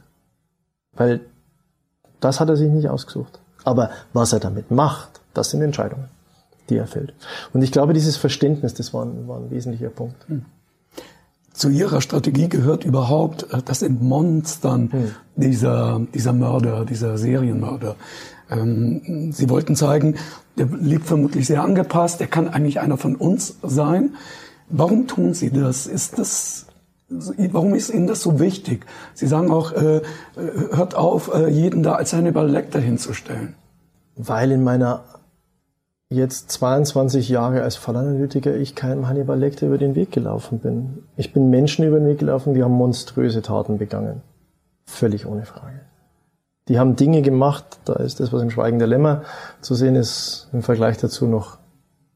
Weil 0.97 1.21
das 2.19 2.39
hat 2.39 2.49
er 2.49 2.57
sich 2.57 2.69
nicht 2.69 2.89
ausgesucht. 2.89 3.39
Aber 3.63 3.89
was 4.13 4.33
er 4.33 4.39
damit 4.39 4.71
macht, 4.71 5.21
das 5.33 5.51
sind 5.51 5.61
Entscheidungen, 5.61 6.09
die 6.69 6.77
er 6.77 6.87
fällt. 6.87 7.13
Und 7.53 7.61
ich 7.61 7.71
glaube, 7.71 7.93
dieses 7.93 8.17
Verständnis, 8.17 8.73
das 8.73 8.93
war 8.93 9.05
ein, 9.05 9.27
war 9.27 9.37
ein 9.37 9.51
wesentlicher 9.51 9.89
Punkt. 9.89 10.27
Hm. 10.27 10.45
Zu 11.53 11.69
Ihrer 11.69 12.01
Strategie 12.01 12.49
gehört 12.49 12.85
überhaupt 12.85 13.51
äh, 13.51 13.61
das 13.63 13.81
Entmonstern 13.81 14.91
hm. 14.91 15.11
dieser, 15.35 16.01
dieser 16.13 16.33
Mörder, 16.33 16.85
dieser 16.85 17.17
Serienmörder. 17.17 17.95
Ähm, 18.49 19.31
Sie 19.31 19.49
wollten 19.49 19.75
zeigen, 19.75 20.15
der 20.57 20.67
lebt 20.67 21.05
vermutlich 21.05 21.45
sehr 21.47 21.63
angepasst, 21.63 22.21
er 22.21 22.27
kann 22.27 22.47
eigentlich 22.47 22.79
einer 22.79 22.97
von 22.97 23.15
uns 23.15 23.57
sein. 23.61 24.15
Warum 24.69 25.07
tun 25.07 25.33
Sie 25.33 25.51
das? 25.51 25.87
Ist 25.87 26.17
das 26.19 26.66
Warum 27.09 27.73
ist 27.73 27.89
Ihnen 27.89 28.07
das 28.07 28.21
so 28.21 28.39
wichtig? 28.39 28.85
Sie 29.13 29.27
sagen 29.27 29.49
auch, 29.49 29.71
äh, 29.71 30.01
hört 30.35 30.95
auf, 30.95 31.33
äh, 31.33 31.47
jeden 31.47 31.81
da 31.81 31.95
als 31.95 32.11
Hannibal 32.11 32.49
Lecter 32.49 32.79
hinzustellen. 32.79 33.55
Weil 34.15 34.51
in 34.51 34.63
meiner 34.63 35.05
jetzt 36.09 36.51
22 36.51 37.29
Jahre 37.29 37.63
als 37.63 37.75
Fallanalytiker 37.75 38.55
ich 38.55 38.75
keinem 38.75 39.07
Hannibal 39.07 39.39
Lecter 39.39 39.67
über 39.67 39.77
den 39.77 39.95
Weg 39.95 40.11
gelaufen 40.11 40.59
bin. 40.59 41.03
Ich 41.15 41.33
bin 41.33 41.49
Menschen 41.49 41.85
über 41.85 41.99
den 41.99 42.07
Weg 42.07 42.19
gelaufen, 42.19 42.53
die 42.53 42.63
haben 42.63 42.73
monströse 42.73 43.41
Taten 43.41 43.77
begangen. 43.77 44.21
Völlig 44.85 45.25
ohne 45.25 45.45
Frage. 45.45 45.81
Die 46.67 46.79
haben 46.79 46.95
Dinge 46.95 47.21
gemacht, 47.21 47.79
da 47.85 47.93
ist 47.93 48.19
das, 48.19 48.33
was 48.33 48.41
im 48.41 48.49
Schweigen 48.49 48.79
der 48.79 48.87
Lämmer 48.87 49.23
zu 49.61 49.75
sehen 49.75 49.95
ist, 49.95 50.49
im 50.51 50.63
Vergleich 50.63 50.97
dazu 50.97 51.25
noch 51.25 51.57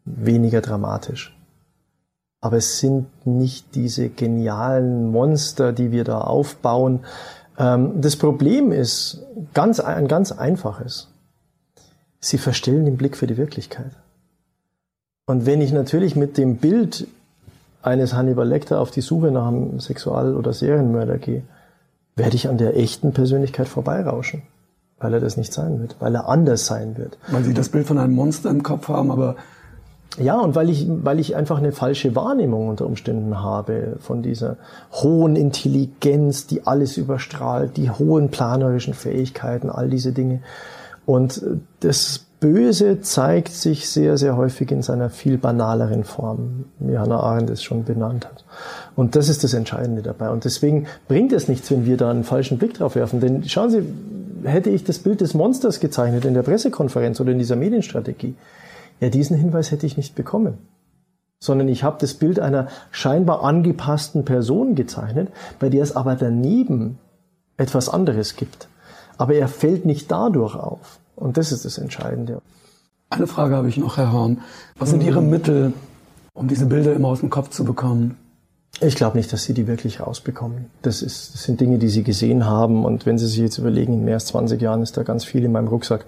weniger 0.03 0.61
dramatisch. 0.61 1.37
Aber 2.41 2.57
es 2.57 2.79
sind 2.79 3.05
nicht 3.25 3.75
diese 3.75 4.09
genialen 4.09 5.11
Monster, 5.11 5.71
die 5.73 5.91
wir 5.91 6.03
da 6.03 6.21
aufbauen. 6.21 7.01
Ähm, 7.57 8.01
das 8.01 8.15
Problem 8.15 8.71
ist 8.71 9.21
ganz, 9.53 9.79
ein 9.79 10.07
ganz 10.07 10.31
einfaches. 10.31 11.07
Sie 12.19 12.39
verstellen 12.39 12.85
den 12.85 12.97
Blick 12.97 13.15
für 13.15 13.27
die 13.27 13.37
Wirklichkeit. 13.37 13.91
Und 15.27 15.45
wenn 15.45 15.61
ich 15.61 15.71
natürlich 15.71 16.15
mit 16.15 16.37
dem 16.37 16.57
Bild 16.57 17.07
eines 17.83 18.13
Hannibal 18.13 18.47
Lecter 18.47 18.79
auf 18.79 18.91
die 18.91 19.01
Suche 19.01 19.31
nach 19.31 19.47
einem 19.47 19.79
Sexual- 19.79 20.35
oder 20.35 20.51
Serienmörder 20.51 21.19
gehe, 21.19 21.43
werde 22.15 22.35
ich 22.35 22.49
an 22.49 22.57
der 22.57 22.75
echten 22.75 23.13
Persönlichkeit 23.13 23.67
vorbeirauschen. 23.67 24.43
Weil 24.99 25.13
er 25.13 25.19
das 25.19 25.37
nicht 25.37 25.51
sein 25.51 25.79
wird, 25.79 25.95
weil 25.99 26.13
er 26.13 26.27
anders 26.27 26.67
sein 26.67 26.97
wird. 26.97 27.17
Weil 27.29 27.43
Sie 27.43 27.53
das 27.53 27.69
Bild 27.69 27.87
von 27.87 27.97
einem 27.97 28.13
Monster 28.13 28.51
im 28.51 28.61
Kopf 28.61 28.87
haben, 28.87 29.09
aber 29.09 29.35
ja, 30.19 30.39
und 30.39 30.55
weil 30.55 30.69
ich, 30.69 30.87
weil 30.89 31.19
ich 31.19 31.35
einfach 31.35 31.57
eine 31.57 31.71
falsche 31.71 32.15
Wahrnehmung 32.15 32.67
unter 32.67 32.85
Umständen 32.85 33.39
habe 33.39 33.95
von 33.99 34.21
dieser 34.21 34.57
hohen 34.91 35.35
Intelligenz, 35.35 36.47
die 36.47 36.67
alles 36.67 36.97
überstrahlt, 36.97 37.77
die 37.77 37.89
hohen 37.89 38.29
planerischen 38.29 38.93
Fähigkeiten, 38.93 39.69
all 39.69 39.89
diese 39.89 40.11
Dinge. 40.11 40.41
Und 41.05 41.41
das 41.79 42.25
Böse 42.41 43.01
zeigt 43.01 43.53
sich 43.53 43.87
sehr, 43.87 44.17
sehr 44.17 44.35
häufig 44.35 44.71
in 44.71 44.81
seiner 44.81 45.09
viel 45.09 45.37
banaleren 45.37 46.03
Form, 46.03 46.65
wie 46.79 46.97
Hannah 46.97 47.19
Arendt 47.19 47.49
es 47.51 47.63
schon 47.63 47.85
benannt 47.85 48.25
hat. 48.25 48.43
Und 48.95 49.15
das 49.15 49.29
ist 49.29 49.43
das 49.43 49.53
Entscheidende 49.53 50.01
dabei. 50.01 50.29
Und 50.29 50.43
deswegen 50.43 50.87
bringt 51.07 51.31
es 51.31 51.47
nichts, 51.47 51.71
wenn 51.71 51.85
wir 51.85 51.97
da 51.97 52.09
einen 52.09 52.23
falschen 52.23 52.57
Blick 52.57 52.73
drauf 52.73 52.95
werfen. 52.95 53.19
Denn 53.19 53.47
schauen 53.47 53.69
Sie, 53.69 53.83
hätte 54.43 54.71
ich 54.71 54.83
das 54.83 54.99
Bild 54.99 55.21
des 55.21 55.35
Monsters 55.35 55.79
gezeichnet 55.79 56.25
in 56.25 56.33
der 56.33 56.41
Pressekonferenz 56.41 57.19
oder 57.21 57.31
in 57.31 57.37
dieser 57.37 57.55
Medienstrategie, 57.55 58.35
ja, 59.01 59.09
diesen 59.09 59.35
Hinweis 59.35 59.71
hätte 59.71 59.85
ich 59.85 59.97
nicht 59.97 60.15
bekommen. 60.15 60.59
Sondern 61.39 61.67
ich 61.67 61.83
habe 61.83 61.97
das 61.99 62.13
Bild 62.13 62.39
einer 62.39 62.67
scheinbar 62.91 63.43
angepassten 63.43 64.23
Person 64.25 64.75
gezeichnet, 64.75 65.29
bei 65.59 65.69
der 65.69 65.81
es 65.81 65.95
aber 65.95 66.15
daneben 66.15 66.99
etwas 67.57 67.89
anderes 67.89 68.35
gibt. 68.35 68.67
Aber 69.17 69.33
er 69.33 69.47
fällt 69.47 69.85
nicht 69.85 70.11
dadurch 70.11 70.55
auf. 70.55 70.99
Und 71.15 71.37
das 71.37 71.51
ist 71.51 71.65
das 71.65 71.79
Entscheidende. 71.79 72.41
Eine 73.09 73.27
Frage 73.27 73.55
habe 73.55 73.69
ich 73.69 73.77
noch, 73.77 73.97
Herr 73.97 74.11
Horn. 74.11 74.41
Was 74.77 74.91
sind 74.91 75.03
Ihre 75.03 75.21
Mittel, 75.21 75.73
um 76.33 76.47
diese 76.47 76.67
Bilder 76.67 76.93
immer 76.93 77.09
aus 77.09 77.19
dem 77.19 77.31
Kopf 77.31 77.49
zu 77.49 77.65
bekommen? 77.65 78.17
Ich 78.79 78.95
glaube 78.95 79.17
nicht, 79.17 79.33
dass 79.33 79.43
Sie 79.43 79.53
die 79.53 79.67
wirklich 79.67 79.99
rausbekommen. 79.99 80.67
Das, 80.81 81.01
ist, 81.01 81.33
das 81.33 81.43
sind 81.43 81.59
Dinge, 81.59 81.77
die 81.77 81.89
Sie 81.89 82.03
gesehen 82.03 82.45
haben. 82.45 82.85
Und 82.85 83.05
wenn 83.05 83.17
Sie 83.17 83.27
sich 83.27 83.39
jetzt 83.39 83.57
überlegen, 83.57 83.93
in 83.93 84.05
mehr 84.05 84.13
als 84.15 84.27
20 84.27 84.61
Jahren 84.61 84.81
ist 84.81 84.95
da 84.95 85.03
ganz 85.03 85.25
viel 85.25 85.43
in 85.43 85.51
meinem 85.51 85.67
Rucksack 85.67 86.05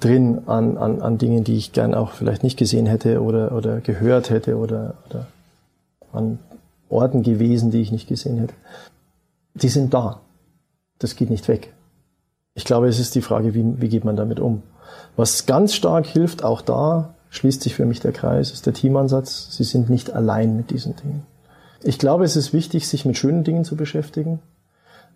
drin 0.00 0.42
an, 0.46 0.76
an, 0.76 1.00
an 1.00 1.18
Dingen, 1.18 1.44
die 1.44 1.56
ich 1.56 1.72
gern 1.72 1.94
auch 1.94 2.12
vielleicht 2.12 2.42
nicht 2.42 2.56
gesehen 2.56 2.86
hätte 2.86 3.22
oder, 3.22 3.52
oder 3.52 3.80
gehört 3.80 4.30
hätte 4.30 4.56
oder, 4.56 4.94
oder 5.08 5.26
an 6.12 6.38
Orten 6.88 7.22
gewesen, 7.22 7.70
die 7.70 7.80
ich 7.80 7.92
nicht 7.92 8.08
gesehen 8.08 8.38
hätte. 8.38 8.54
Die 9.54 9.68
sind 9.68 9.94
da. 9.94 10.20
Das 10.98 11.16
geht 11.16 11.30
nicht 11.30 11.48
weg. 11.48 11.72
Ich 12.54 12.64
glaube, 12.64 12.88
es 12.88 12.98
ist 12.98 13.14
die 13.14 13.22
Frage, 13.22 13.54
wie, 13.54 13.80
wie 13.80 13.88
geht 13.88 14.04
man 14.04 14.16
damit 14.16 14.40
um. 14.40 14.62
Was 15.16 15.46
ganz 15.46 15.74
stark 15.74 16.06
hilft, 16.06 16.44
auch 16.44 16.60
da 16.60 17.14
schließt 17.30 17.62
sich 17.62 17.74
für 17.74 17.84
mich 17.84 18.00
der 18.00 18.12
Kreis, 18.12 18.52
ist 18.52 18.66
der 18.66 18.74
Teamansatz. 18.74 19.56
Sie 19.56 19.64
sind 19.64 19.90
nicht 19.90 20.12
allein 20.12 20.56
mit 20.56 20.70
diesen 20.70 20.94
Dingen. 20.96 21.26
Ich 21.82 21.98
glaube, 21.98 22.24
es 22.24 22.36
ist 22.36 22.52
wichtig, 22.52 22.88
sich 22.88 23.04
mit 23.04 23.18
schönen 23.18 23.44
Dingen 23.44 23.64
zu 23.64 23.76
beschäftigen 23.76 24.40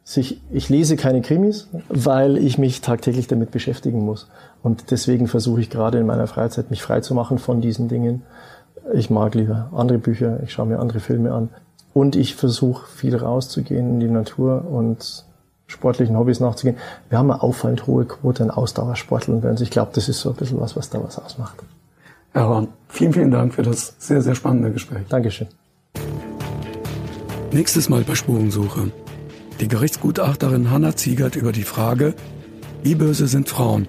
sich, 0.08 0.40
ich 0.50 0.70
lese 0.70 0.96
keine 0.96 1.20
Krimis, 1.20 1.68
weil 1.90 2.38
ich 2.38 2.56
mich 2.56 2.80
tagtäglich 2.80 3.26
damit 3.26 3.50
beschäftigen 3.50 4.06
muss. 4.06 4.26
Und 4.62 4.90
deswegen 4.90 5.26
versuche 5.28 5.60
ich 5.60 5.68
gerade 5.68 5.98
in 5.98 6.06
meiner 6.06 6.26
Freizeit, 6.26 6.70
mich 6.70 6.82
frei 6.82 7.02
zu 7.02 7.14
machen 7.14 7.38
von 7.38 7.60
diesen 7.60 7.88
Dingen. 7.88 8.22
Ich 8.94 9.10
mag 9.10 9.34
lieber 9.34 9.68
andere 9.74 9.98
Bücher, 9.98 10.42
ich 10.42 10.52
schaue 10.52 10.64
mir 10.64 10.78
andere 10.78 11.00
Filme 11.00 11.34
an. 11.34 11.50
Und 11.92 12.16
ich 12.16 12.36
versuche 12.36 12.86
viel 12.86 13.14
rauszugehen 13.16 13.90
in 13.90 14.00
die 14.00 14.08
Natur 14.08 14.64
und 14.64 15.26
sportlichen 15.66 16.16
Hobbys 16.16 16.40
nachzugehen. 16.40 16.78
Wir 17.10 17.18
haben 17.18 17.30
eine 17.30 17.42
auffallend 17.42 17.86
hohe 17.86 18.06
Quote 18.06 18.42
an 18.42 18.50
Ausdauersportlern 18.50 19.42
bei 19.42 19.50
uns. 19.50 19.60
Ich 19.60 19.70
glaube, 19.70 19.90
das 19.94 20.08
ist 20.08 20.20
so 20.20 20.30
ein 20.30 20.36
bisschen 20.36 20.58
was, 20.58 20.74
was 20.74 20.88
da 20.88 21.04
was 21.04 21.18
ausmacht. 21.18 21.56
Herr 22.32 22.48
Horn, 22.48 22.68
vielen, 22.88 23.12
vielen 23.12 23.30
Dank 23.30 23.52
für 23.52 23.62
das 23.62 23.94
sehr, 23.98 24.22
sehr 24.22 24.34
spannende 24.34 24.72
Gespräch. 24.72 25.06
Dankeschön. 25.10 25.48
Nächstes 27.52 27.90
Mal 27.90 28.04
bei 28.04 28.14
Spurensuche 28.14 28.90
die 29.60 29.68
Gerichtsgutachterin 29.68 30.70
Hanna 30.70 30.96
Ziegert 30.96 31.36
über 31.36 31.52
die 31.52 31.64
Frage, 31.64 32.14
wie 32.82 32.94
böse 32.94 33.26
sind 33.26 33.48
Frauen 33.48 33.88